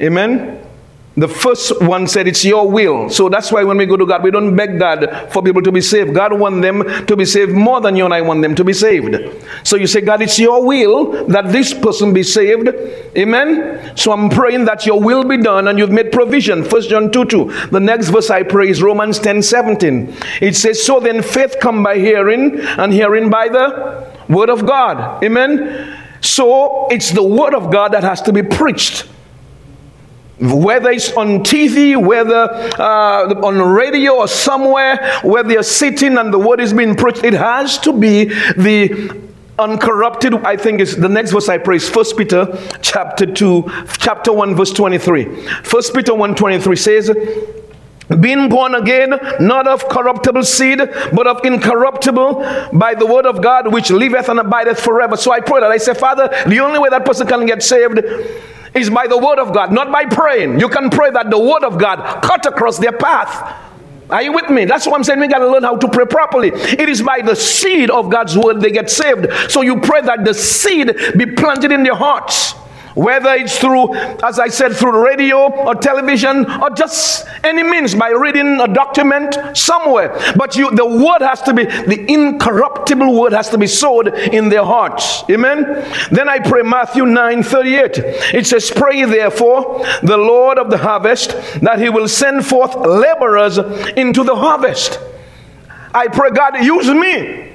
Amen. 0.01 0.64
The 1.17 1.29
first 1.29 1.81
one 1.81 2.09
said 2.09 2.27
it's 2.27 2.45
your 2.45 2.69
will. 2.69 3.09
So 3.09 3.29
that's 3.29 3.53
why 3.53 3.63
when 3.63 3.77
we 3.77 3.87
go 3.87 3.97
to 3.97 4.05
God, 4.05 4.25
we 4.25 4.33
don't 4.33 4.57
beg 4.57 4.81
God 4.81 5.29
for 5.31 5.45
people 5.45 5.63
to 5.63 5.71
be 5.71 5.81
saved. 5.81 6.13
God 6.13 6.33
wants 6.33 6.61
them 6.61 7.07
to 7.07 7.17
be 7.17 7.25
saved 7.25 7.53
more 7.53 7.81
than 7.81 7.95
you 7.95 8.05
and 8.05 8.13
I 8.13 8.21
want 8.21 8.43
them 8.43 8.57
to 8.57 8.65
be 8.65 8.73
saved. 8.73 9.17
So 9.63 9.77
you 9.77 9.87
say, 9.87 10.01
God, 10.01 10.23
it's 10.23 10.41
your 10.41 10.67
will 10.67 11.27
that 11.29 11.53
this 11.53 11.73
person 11.73 12.13
be 12.13 12.25
saved. 12.25 12.69
Amen. 13.17 13.97
So 13.97 14.11
I'm 14.11 14.29
praying 14.29 14.65
that 14.65 14.87
your 14.87 15.01
will 15.01 15.23
be 15.23 15.37
done 15.37 15.69
and 15.69 15.79
you've 15.79 15.93
made 15.93 16.11
provision. 16.11 16.65
First 16.65 16.91
John 16.91 17.13
2 17.13 17.27
2. 17.27 17.69
The 17.71 17.81
next 17.81 18.09
verse 18.09 18.31
I 18.31 18.43
pray 18.43 18.71
is 18.71 18.83
Romans 18.83 19.21
10 19.21 19.41
17. 19.41 20.17
It 20.41 20.57
says, 20.57 20.85
So 20.85 20.99
then 20.99 21.23
faith 21.23 21.57
come 21.61 21.85
by 21.85 21.97
hearing, 21.97 22.59
and 22.61 22.93
hearing 22.93 23.31
by 23.31 23.49
the 23.49 24.13
word 24.29 24.51
of 24.51 24.67
God. 24.67 25.23
Amen. 25.23 25.97
So 26.21 26.89
it's 26.89 27.13
the 27.13 27.23
word 27.23 27.55
of 27.55 27.71
God 27.71 27.93
that 27.93 28.03
has 28.03 28.21
to 28.23 28.33
be 28.33 28.43
preached 28.43 29.07
whether 30.41 30.91
it's 30.91 31.13
on 31.13 31.41
TV, 31.41 31.97
whether 31.97 32.49
uh, 32.79 33.41
on 33.47 33.61
radio 33.61 34.15
or 34.17 34.29
somewhere 34.29 35.21
where 35.23 35.45
they're 35.45 35.63
sitting 35.63 36.19
and 36.19 36.33
the 36.33 36.39
word 36.39 36.61
is 36.61 36.73
being 36.73 36.97
preached, 36.97 37.25
it 37.25 37.35
has 37.35 37.79
to 37.79 37.93
be 37.93 38.25
the 38.55 39.23
uncorrupted 39.57 40.35
i 40.45 40.57
think 40.57 40.81
is 40.81 40.97
the 40.97 41.09
next 41.09 41.31
verse 41.31 41.49
i 41.49 41.57
praise 41.57 41.89
first 41.89 42.17
peter 42.17 42.59
chapter 42.83 43.25
2 43.25 43.65
chapter 43.99 44.33
1 44.33 44.57
verse 44.57 44.73
23 44.73 45.47
first 45.63 45.95
peter 45.95 46.13
1 46.13 46.35
23 46.35 46.75
says 46.75 47.13
being 48.21 48.51
born 48.51 48.75
again, 48.75 49.19
not 49.41 49.67
of 49.67 49.89
corruptible 49.89 50.43
seed, 50.43 50.79
but 51.13 51.27
of 51.27 51.43
incorruptible, 51.45 52.71
by 52.75 52.95
the 52.95 53.07
word 53.07 53.25
of 53.25 53.41
God, 53.41 53.73
which 53.73 53.91
liveth 53.91 54.29
and 54.29 54.39
abideth 54.39 54.79
forever. 54.79 55.17
So 55.17 55.33
I 55.33 55.41
pray 55.41 55.61
that 55.61 55.71
I 55.71 55.79
say, 55.79 55.95
Father, 55.95 56.29
the 56.47 56.61
only 56.61 56.79
way 56.79 56.91
that 56.91 57.07
person 57.07 57.27
can 57.27 57.47
get 57.47 57.63
saved 57.63 57.99
is 58.75 58.91
by 58.91 59.07
the 59.07 59.19
word 59.19 59.39
of 59.39 59.53
God, 59.53 59.73
not 59.73 59.91
by 59.93 60.05
praying. 60.05 60.61
You 60.61 60.69
can 60.69 60.91
pray 60.91 61.11
that 61.11 61.31
the 61.31 61.39
word 61.39 61.65
of 61.65 61.79
God 61.79 62.23
cut 62.23 62.45
across 62.47 62.79
their 62.79 62.93
path. 62.93 63.63
Are 64.11 64.23
you 64.23 64.33
with 64.33 64.51
me? 64.51 64.65
That's 64.65 64.87
what 64.87 64.97
I'm 64.97 65.05
saying. 65.05 65.21
We 65.21 65.29
got 65.29 65.39
to 65.39 65.49
learn 65.49 65.63
how 65.63 65.77
to 65.77 65.89
pray 65.89 66.05
properly. 66.05 66.49
It 66.49 66.89
is 66.89 67.03
by 67.03 67.23
the 67.23 67.35
seed 67.35 67.91
of 67.91 68.11
God's 68.11 68.37
word 68.37 68.61
they 68.61 68.71
get 68.71 68.91
saved. 68.91 69.29
So 69.51 69.63
you 69.63 69.81
pray 69.81 70.03
that 70.03 70.25
the 70.25 70.35
seed 70.35 70.95
be 71.17 71.27
planted 71.27 71.73
in 71.73 71.83
their 71.83 71.95
hearts. 71.95 72.55
Whether 72.95 73.31
it's 73.31 73.59
through, 73.59 73.95
as 73.95 74.39
I 74.39 74.49
said, 74.49 74.73
through 74.73 75.05
radio 75.05 75.51
or 75.51 75.75
television 75.75 76.51
or 76.63 76.71
just 76.71 77.27
any 77.43 77.63
means 77.65 77.95
by 77.95 78.11
reading 78.11 78.61
a 78.61 78.69
document 78.69 79.37
somewhere. 79.57 80.17
But 80.37 80.57
you, 80.57 80.71
the 80.71 80.87
word 80.87 81.21
has 81.21 81.43
to 81.43 81.53
be, 81.53 81.65
the 81.65 82.05
incorruptible 82.09 83.21
word 83.21 83.33
has 83.33 83.51
to 83.51 83.59
be 83.59 83.67
sowed 83.67 84.15
in 84.15 84.49
their 84.49 84.65
hearts. 84.65 85.25
Amen. 85.29 85.65
Then 86.13 86.29
I 86.29 86.39
pray 86.39 86.63
Matthew 86.63 87.05
9 87.05 87.43
38. 87.43 87.99
It 88.35 88.47
says, 88.47 88.71
Pray 88.71 89.05
therefore 89.05 89.85
the 90.03 90.17
Lord 90.17 90.59
of 90.59 90.71
the 90.71 90.79
harvest 90.79 91.31
that 91.63 91.81
he 91.81 91.89
will 91.89 92.09
send 92.09 92.47
forth 92.47 92.77
laborers 92.77 93.59
into 93.97 94.23
the 94.23 94.37
harvest. 94.37 95.01
I 95.93 96.09
pray, 96.09 96.31
God, 96.31 96.63
use 96.63 96.89
me. 96.89 97.51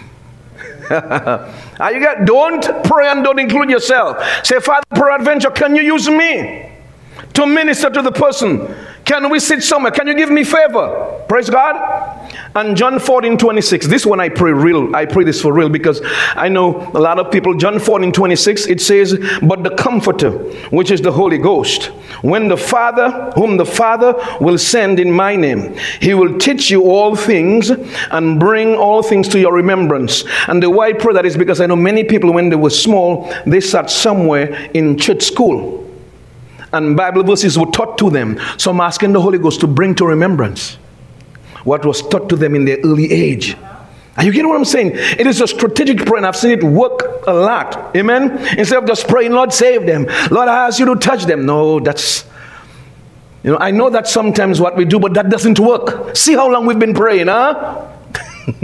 you 1.92 2.00
get, 2.00 2.24
don't 2.24 2.62
pray 2.84 3.08
and 3.08 3.24
don't 3.24 3.38
include 3.38 3.70
yourself. 3.70 4.22
Say, 4.44 4.60
Father, 4.60 4.84
peradventure, 4.90 5.50
can 5.50 5.74
you 5.74 5.82
use 5.82 6.08
me 6.08 6.70
to 7.34 7.46
minister 7.46 7.90
to 7.90 8.02
the 8.02 8.12
person? 8.12 8.74
Can 9.04 9.30
we 9.30 9.38
sit 9.38 9.62
somewhere? 9.62 9.92
Can 9.92 10.06
you 10.08 10.14
give 10.14 10.30
me 10.30 10.42
favor? 10.42 11.24
Praise 11.28 11.48
God. 11.48 12.25
And 12.56 12.74
John 12.74 12.98
14, 12.98 13.36
26. 13.36 13.86
This 13.86 14.06
one 14.06 14.18
I 14.18 14.30
pray 14.30 14.50
real. 14.50 14.96
I 14.96 15.04
pray 15.04 15.24
this 15.24 15.42
for 15.42 15.52
real 15.52 15.68
because 15.68 16.00
I 16.34 16.48
know 16.48 16.90
a 16.94 16.98
lot 16.98 17.18
of 17.18 17.30
people. 17.30 17.52
John 17.54 17.78
14, 17.78 18.12
26, 18.12 18.66
it 18.68 18.80
says, 18.80 19.14
But 19.42 19.62
the 19.62 19.74
Comforter, 19.76 20.30
which 20.70 20.90
is 20.90 21.02
the 21.02 21.12
Holy 21.12 21.36
Ghost, 21.36 21.88
when 22.22 22.48
the 22.48 22.56
Father, 22.56 23.30
whom 23.34 23.58
the 23.58 23.66
Father 23.66 24.14
will 24.40 24.56
send 24.56 24.98
in 24.98 25.12
my 25.12 25.36
name, 25.36 25.76
he 26.00 26.14
will 26.14 26.38
teach 26.38 26.70
you 26.70 26.84
all 26.84 27.14
things 27.14 27.68
and 27.68 28.40
bring 28.40 28.74
all 28.74 29.02
things 29.02 29.28
to 29.28 29.38
your 29.38 29.52
remembrance. 29.52 30.24
And 30.48 30.62
the 30.62 30.70
why 30.70 30.86
I 30.88 30.92
pray 30.94 31.12
that 31.12 31.26
is 31.26 31.36
because 31.36 31.60
I 31.60 31.66
know 31.66 31.76
many 31.76 32.04
people, 32.04 32.32
when 32.32 32.48
they 32.48 32.56
were 32.56 32.70
small, 32.70 33.30
they 33.44 33.60
sat 33.60 33.90
somewhere 33.90 34.70
in 34.72 34.96
church 34.96 35.24
school 35.24 35.82
and 36.72 36.96
Bible 36.96 37.22
verses 37.22 37.58
were 37.58 37.66
taught 37.66 37.98
to 37.98 38.08
them. 38.08 38.40
So 38.56 38.70
I'm 38.70 38.80
asking 38.80 39.12
the 39.12 39.20
Holy 39.20 39.38
Ghost 39.38 39.60
to 39.60 39.66
bring 39.66 39.94
to 39.96 40.06
remembrance 40.06 40.78
what 41.66 41.84
was 41.84 42.00
taught 42.00 42.28
to 42.28 42.36
them 42.36 42.54
in 42.54 42.64
their 42.64 42.78
early 42.84 43.12
age. 43.12 43.56
Are 44.16 44.24
you 44.24 44.32
getting 44.32 44.48
what 44.48 44.56
I'm 44.56 44.64
saying? 44.64 44.92
It 44.94 45.26
is 45.26 45.40
a 45.40 45.46
strategic 45.46 45.98
prayer, 45.98 46.18
and 46.18 46.26
I've 46.26 46.36
seen 46.36 46.52
it 46.52 46.62
work 46.62 47.26
a 47.26 47.34
lot. 47.34 47.94
Amen. 47.94 48.38
Instead 48.56 48.78
of 48.78 48.86
just 48.86 49.08
praying, 49.08 49.32
Lord, 49.32 49.52
save 49.52 49.84
them. 49.84 50.06
Lord, 50.30 50.48
I 50.48 50.66
ask 50.66 50.78
you 50.78 50.86
to 50.86 50.96
touch 50.96 51.24
them. 51.24 51.44
No, 51.44 51.80
that's 51.80 52.24
you 53.42 53.52
know, 53.52 53.58
I 53.58 53.70
know 53.72 53.90
that's 53.90 54.12
sometimes 54.12 54.60
what 54.60 54.76
we 54.76 54.84
do, 54.84 54.98
but 54.98 55.14
that 55.14 55.28
doesn't 55.28 55.60
work. 55.60 56.16
See 56.16 56.34
how 56.34 56.50
long 56.50 56.66
we've 56.66 56.78
been 56.78 56.94
praying, 56.94 57.26
huh? 57.26 57.92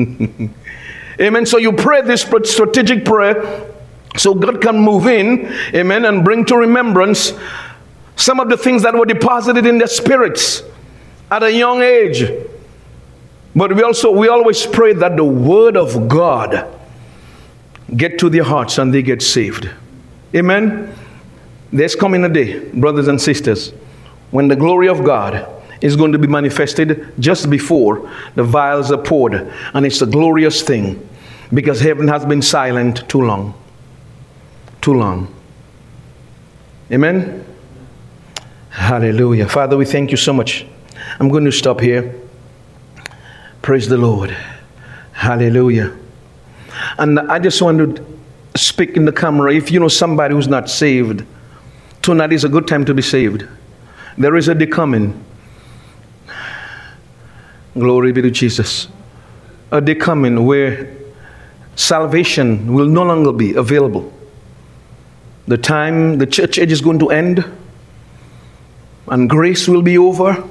Amen. 1.20 1.46
So 1.46 1.58
you 1.58 1.72
pray 1.72 2.02
this 2.02 2.22
strategic 2.22 3.04
prayer 3.04 3.70
so 4.16 4.34
God 4.34 4.60
can 4.60 4.78
move 4.78 5.06
in, 5.06 5.46
amen, 5.74 6.04
and 6.04 6.24
bring 6.24 6.44
to 6.46 6.56
remembrance 6.56 7.32
some 8.16 8.40
of 8.40 8.48
the 8.48 8.56
things 8.56 8.82
that 8.82 8.94
were 8.94 9.06
deposited 9.06 9.66
in 9.66 9.78
their 9.78 9.86
spirits. 9.86 10.62
at 11.30 11.42
a 11.42 11.52
young 11.52 11.80
age. 11.80 12.24
But 13.54 13.74
we 13.74 13.82
also 13.82 14.10
we 14.10 14.28
always 14.28 14.66
pray 14.66 14.94
that 14.94 15.16
the 15.16 15.24
word 15.24 15.76
of 15.76 16.08
God 16.08 16.68
get 17.96 18.18
to 18.20 18.30
their 18.30 18.44
hearts 18.44 18.78
and 18.78 18.92
they 18.92 19.02
get 19.02 19.22
saved. 19.22 19.68
Amen. 20.34 20.94
There's 21.72 21.94
coming 21.94 22.24
a 22.24 22.28
day, 22.28 22.70
brothers 22.70 23.08
and 23.08 23.20
sisters, 23.20 23.70
when 24.30 24.48
the 24.48 24.56
glory 24.56 24.88
of 24.88 25.04
God 25.04 25.46
is 25.82 25.96
going 25.96 26.12
to 26.12 26.18
be 26.18 26.28
manifested 26.28 27.12
just 27.18 27.50
before 27.50 28.10
the 28.34 28.44
vials 28.44 28.92
are 28.92 29.02
poured. 29.02 29.34
And 29.74 29.84
it's 29.84 30.00
a 30.00 30.06
glorious 30.06 30.62
thing 30.62 31.06
because 31.52 31.80
heaven 31.80 32.08
has 32.08 32.24
been 32.24 32.40
silent 32.40 33.08
too 33.08 33.22
long. 33.22 33.54
Too 34.80 34.94
long. 34.94 35.34
Amen. 36.90 37.44
Hallelujah. 38.70 39.48
Father, 39.48 39.76
we 39.76 39.84
thank 39.84 40.10
you 40.10 40.16
so 40.16 40.32
much. 40.32 40.66
I'm 41.18 41.28
going 41.28 41.44
to 41.44 41.52
stop 41.52 41.80
here. 41.80 42.21
Praise 43.62 43.88
the 43.88 43.96
Lord. 43.96 44.36
Hallelujah. 45.12 45.96
And 46.98 47.20
I 47.20 47.38
just 47.38 47.62
want 47.62 47.78
to 47.78 48.04
speak 48.56 48.96
in 48.96 49.04
the 49.04 49.12
camera. 49.12 49.54
If 49.54 49.70
you 49.70 49.78
know 49.78 49.86
somebody 49.86 50.34
who's 50.34 50.48
not 50.48 50.68
saved, 50.68 51.24
tonight 52.02 52.32
is 52.32 52.42
a 52.42 52.48
good 52.48 52.66
time 52.66 52.84
to 52.86 52.92
be 52.92 53.02
saved. 53.02 53.46
There 54.18 54.34
is 54.34 54.48
a 54.48 54.54
day 54.56 54.66
coming. 54.66 55.24
Glory 57.74 58.10
be 58.10 58.22
to 58.22 58.32
Jesus. 58.32 58.88
A 59.70 59.80
day 59.80 59.94
coming 59.94 60.44
where 60.44 60.94
salvation 61.76 62.74
will 62.74 62.88
no 62.88 63.04
longer 63.04 63.32
be 63.32 63.54
available. 63.54 64.12
The 65.46 65.56
time 65.56 66.18
the 66.18 66.26
church 66.26 66.58
age 66.58 66.72
is 66.72 66.80
going 66.80 66.98
to 66.98 67.10
end 67.10 67.44
and 69.06 69.30
grace 69.30 69.68
will 69.68 69.82
be 69.82 69.98
over. 69.98 70.48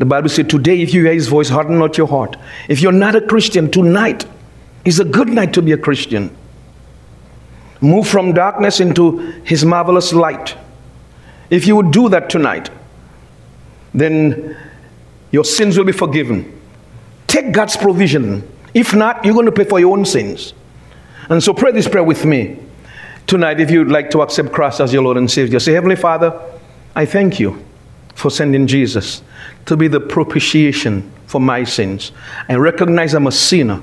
The 0.00 0.06
Bible 0.06 0.30
said, 0.30 0.48
Today, 0.48 0.80
if 0.80 0.94
you 0.94 1.04
hear 1.04 1.12
his 1.12 1.28
voice, 1.28 1.50
harden 1.50 1.78
not 1.78 1.98
your 1.98 2.06
heart. 2.06 2.34
If 2.68 2.80
you're 2.80 2.90
not 2.90 3.14
a 3.14 3.20
Christian, 3.20 3.70
tonight 3.70 4.24
is 4.86 4.98
a 4.98 5.04
good 5.04 5.28
night 5.28 5.52
to 5.52 5.62
be 5.62 5.72
a 5.72 5.76
Christian. 5.76 6.34
Move 7.82 8.08
from 8.08 8.32
darkness 8.32 8.80
into 8.80 9.18
his 9.44 9.62
marvelous 9.62 10.14
light. 10.14 10.56
If 11.50 11.66
you 11.66 11.76
would 11.76 11.90
do 11.90 12.08
that 12.08 12.30
tonight, 12.30 12.70
then 13.92 14.56
your 15.32 15.44
sins 15.44 15.76
will 15.76 15.84
be 15.84 15.92
forgiven. 15.92 16.58
Take 17.26 17.52
God's 17.52 17.76
provision. 17.76 18.50
If 18.72 18.94
not, 18.94 19.22
you're 19.22 19.34
going 19.34 19.46
to 19.46 19.52
pay 19.52 19.64
for 19.64 19.80
your 19.80 19.94
own 19.94 20.06
sins. 20.06 20.54
And 21.28 21.42
so 21.42 21.52
pray 21.52 21.72
this 21.72 21.88
prayer 21.88 22.04
with 22.04 22.24
me 22.24 22.58
tonight 23.26 23.60
if 23.60 23.70
you'd 23.70 23.88
like 23.88 24.08
to 24.12 24.22
accept 24.22 24.50
Christ 24.50 24.80
as 24.80 24.94
your 24.94 25.02
Lord 25.02 25.18
and 25.18 25.30
Savior. 25.30 25.60
Say, 25.60 25.74
Heavenly 25.74 25.96
Father, 25.96 26.40
I 26.96 27.04
thank 27.04 27.38
you 27.38 27.62
for 28.20 28.30
sending 28.30 28.66
Jesus 28.66 29.22
to 29.66 29.76
be 29.76 29.88
the 29.88 30.00
propitiation 30.00 31.10
for 31.26 31.40
my 31.40 31.64
sins. 31.64 32.12
I 32.48 32.56
recognize 32.56 33.14
I'm 33.14 33.26
a 33.26 33.32
sinner 33.32 33.80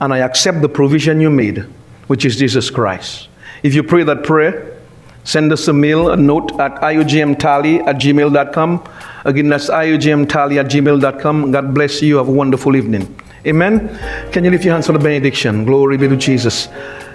and 0.00 0.12
I 0.12 0.18
accept 0.18 0.60
the 0.60 0.68
provision 0.68 1.20
you 1.20 1.30
made, 1.30 1.58
which 2.06 2.24
is 2.24 2.36
Jesus 2.36 2.70
Christ. 2.70 3.28
If 3.62 3.74
you 3.74 3.82
pray 3.82 4.02
that 4.04 4.24
prayer, 4.24 4.78
send 5.24 5.52
us 5.52 5.66
a 5.68 5.72
mail, 5.72 6.10
a 6.10 6.16
note 6.16 6.58
at 6.60 6.74
iugmtally 6.82 7.86
at 7.86 7.96
gmail.com. 7.96 8.84
Again, 9.24 9.48
that's 9.48 9.70
iugmtally 9.70 10.58
at 10.58 10.66
gmail.com. 10.66 11.50
God 11.50 11.74
bless 11.74 12.02
you. 12.02 12.18
Have 12.18 12.28
a 12.28 12.32
wonderful 12.32 12.76
evening. 12.76 13.18
Amen. 13.46 13.88
Can 14.32 14.44
you 14.44 14.50
lift 14.50 14.64
your 14.64 14.74
hands 14.74 14.86
for 14.86 14.92
the 14.92 14.98
benediction? 14.98 15.64
Glory 15.64 15.96
be 15.96 16.08
to 16.08 16.16
Jesus. 16.16 16.66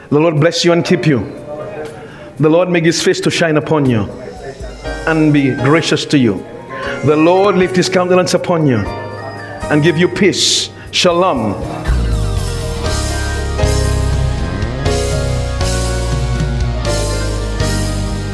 The 0.09 0.19
Lord 0.19 0.39
bless 0.39 0.65
you 0.65 0.71
and 0.71 0.83
keep 0.83 1.05
you. 1.05 1.19
The 2.39 2.49
Lord 2.49 2.69
make 2.69 2.85
his 2.85 3.03
face 3.03 3.19
to 3.21 3.29
shine 3.29 3.57
upon 3.57 3.87
you 3.87 4.07
and 4.83 5.33
be 5.33 5.51
gracious 5.55 6.05
to 6.05 6.17
you. 6.17 6.45
The 7.05 7.15
Lord 7.15 7.55
lift 7.55 7.75
his 7.75 7.89
countenance 7.89 8.33
upon 8.33 8.67
you 8.67 8.77
and 8.77 9.83
give 9.83 9.97
you 9.97 10.07
peace. 10.07 10.69
Shalom. 10.91 11.53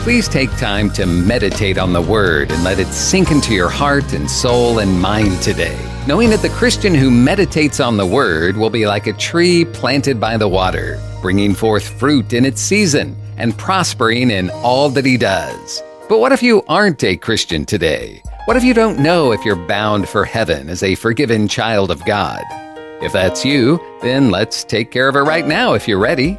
Please 0.05 0.27
take 0.27 0.55
time 0.57 0.91
to 0.91 1.07
meditate 1.07 1.79
on 1.79 1.91
the 1.91 2.01
Word 2.01 2.51
and 2.51 2.63
let 2.63 2.77
it 2.77 2.87
sink 2.87 3.31
into 3.31 3.55
your 3.55 3.69
heart 3.69 4.13
and 4.13 4.29
soul 4.29 4.77
and 4.77 5.01
mind 5.01 5.41
today, 5.41 5.75
knowing 6.05 6.29
that 6.29 6.43
the 6.43 6.49
Christian 6.49 6.93
who 6.93 7.09
meditates 7.09 7.79
on 7.79 7.97
the 7.97 8.05
Word 8.05 8.55
will 8.55 8.69
be 8.69 8.85
like 8.85 9.07
a 9.07 9.13
tree 9.13 9.65
planted 9.65 10.19
by 10.19 10.37
the 10.37 10.47
water, 10.47 11.01
bringing 11.23 11.55
forth 11.55 11.87
fruit 11.99 12.33
in 12.33 12.45
its 12.45 12.61
season 12.61 13.17
and 13.37 13.57
prospering 13.57 14.29
in 14.29 14.51
all 14.51 14.89
that 14.89 15.05
he 15.05 15.17
does. 15.17 15.81
But 16.07 16.19
what 16.19 16.31
if 16.31 16.43
you 16.43 16.61
aren't 16.67 17.03
a 17.03 17.17
Christian 17.17 17.65
today? 17.65 18.21
What 18.45 18.55
if 18.55 18.63
you 18.63 18.75
don't 18.75 18.99
know 18.99 19.31
if 19.31 19.43
you're 19.43 19.55
bound 19.55 20.07
for 20.07 20.23
heaven 20.23 20.69
as 20.69 20.83
a 20.83 20.93
forgiven 20.93 21.47
child 21.47 21.89
of 21.89 22.05
God? 22.05 22.43
If 23.01 23.11
that's 23.11 23.43
you, 23.43 23.79
then 24.03 24.29
let's 24.29 24.63
take 24.63 24.91
care 24.91 25.09
of 25.09 25.15
it 25.15 25.21
right 25.21 25.47
now 25.47 25.73
if 25.73 25.87
you're 25.87 25.97
ready. 25.97 26.37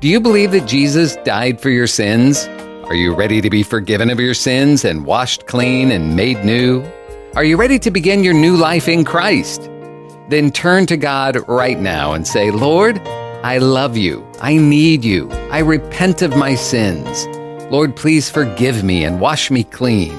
Do 0.00 0.08
you 0.08 0.20
believe 0.20 0.50
that 0.50 0.66
Jesus 0.66 1.14
died 1.24 1.60
for 1.60 1.70
your 1.70 1.86
sins? 1.86 2.48
Are 2.88 2.96
you 2.96 3.14
ready 3.14 3.40
to 3.40 3.48
be 3.48 3.62
forgiven 3.62 4.10
of 4.10 4.18
your 4.18 4.34
sins 4.34 4.84
and 4.84 5.06
washed 5.06 5.46
clean 5.46 5.92
and 5.92 6.16
made 6.16 6.44
new? 6.44 6.84
Are 7.36 7.44
you 7.44 7.56
ready 7.56 7.78
to 7.78 7.92
begin 7.92 8.24
your 8.24 8.34
new 8.34 8.56
life 8.56 8.88
in 8.88 9.04
Christ? 9.04 9.70
Then 10.28 10.50
turn 10.50 10.86
to 10.86 10.96
God 10.96 11.36
right 11.48 11.78
now 11.78 12.14
and 12.14 12.26
say, 12.26 12.50
Lord, 12.50 12.98
I 13.44 13.58
love 13.58 13.96
you. 13.96 14.26
I 14.40 14.56
need 14.56 15.04
you. 15.04 15.30
I 15.52 15.60
repent 15.60 16.20
of 16.20 16.36
my 16.36 16.56
sins. 16.56 17.28
Lord, 17.74 17.96
please 17.96 18.30
forgive 18.30 18.84
me 18.84 19.04
and 19.04 19.20
wash 19.20 19.50
me 19.50 19.64
clean. 19.64 20.16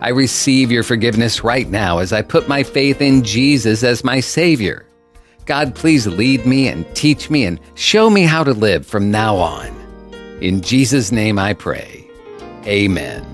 I 0.00 0.08
receive 0.08 0.72
your 0.72 0.82
forgiveness 0.82 1.44
right 1.44 1.68
now 1.68 1.98
as 1.98 2.14
I 2.14 2.22
put 2.22 2.48
my 2.48 2.62
faith 2.62 3.02
in 3.02 3.22
Jesus 3.22 3.84
as 3.84 4.02
my 4.02 4.20
Savior. 4.20 4.86
God, 5.44 5.74
please 5.74 6.06
lead 6.06 6.46
me 6.46 6.66
and 6.66 6.86
teach 6.96 7.28
me 7.28 7.44
and 7.44 7.60
show 7.74 8.08
me 8.08 8.22
how 8.22 8.42
to 8.42 8.54
live 8.54 8.86
from 8.86 9.10
now 9.10 9.36
on. 9.36 9.68
In 10.40 10.62
Jesus' 10.62 11.12
name 11.12 11.38
I 11.38 11.52
pray. 11.52 12.08
Amen. 12.66 13.33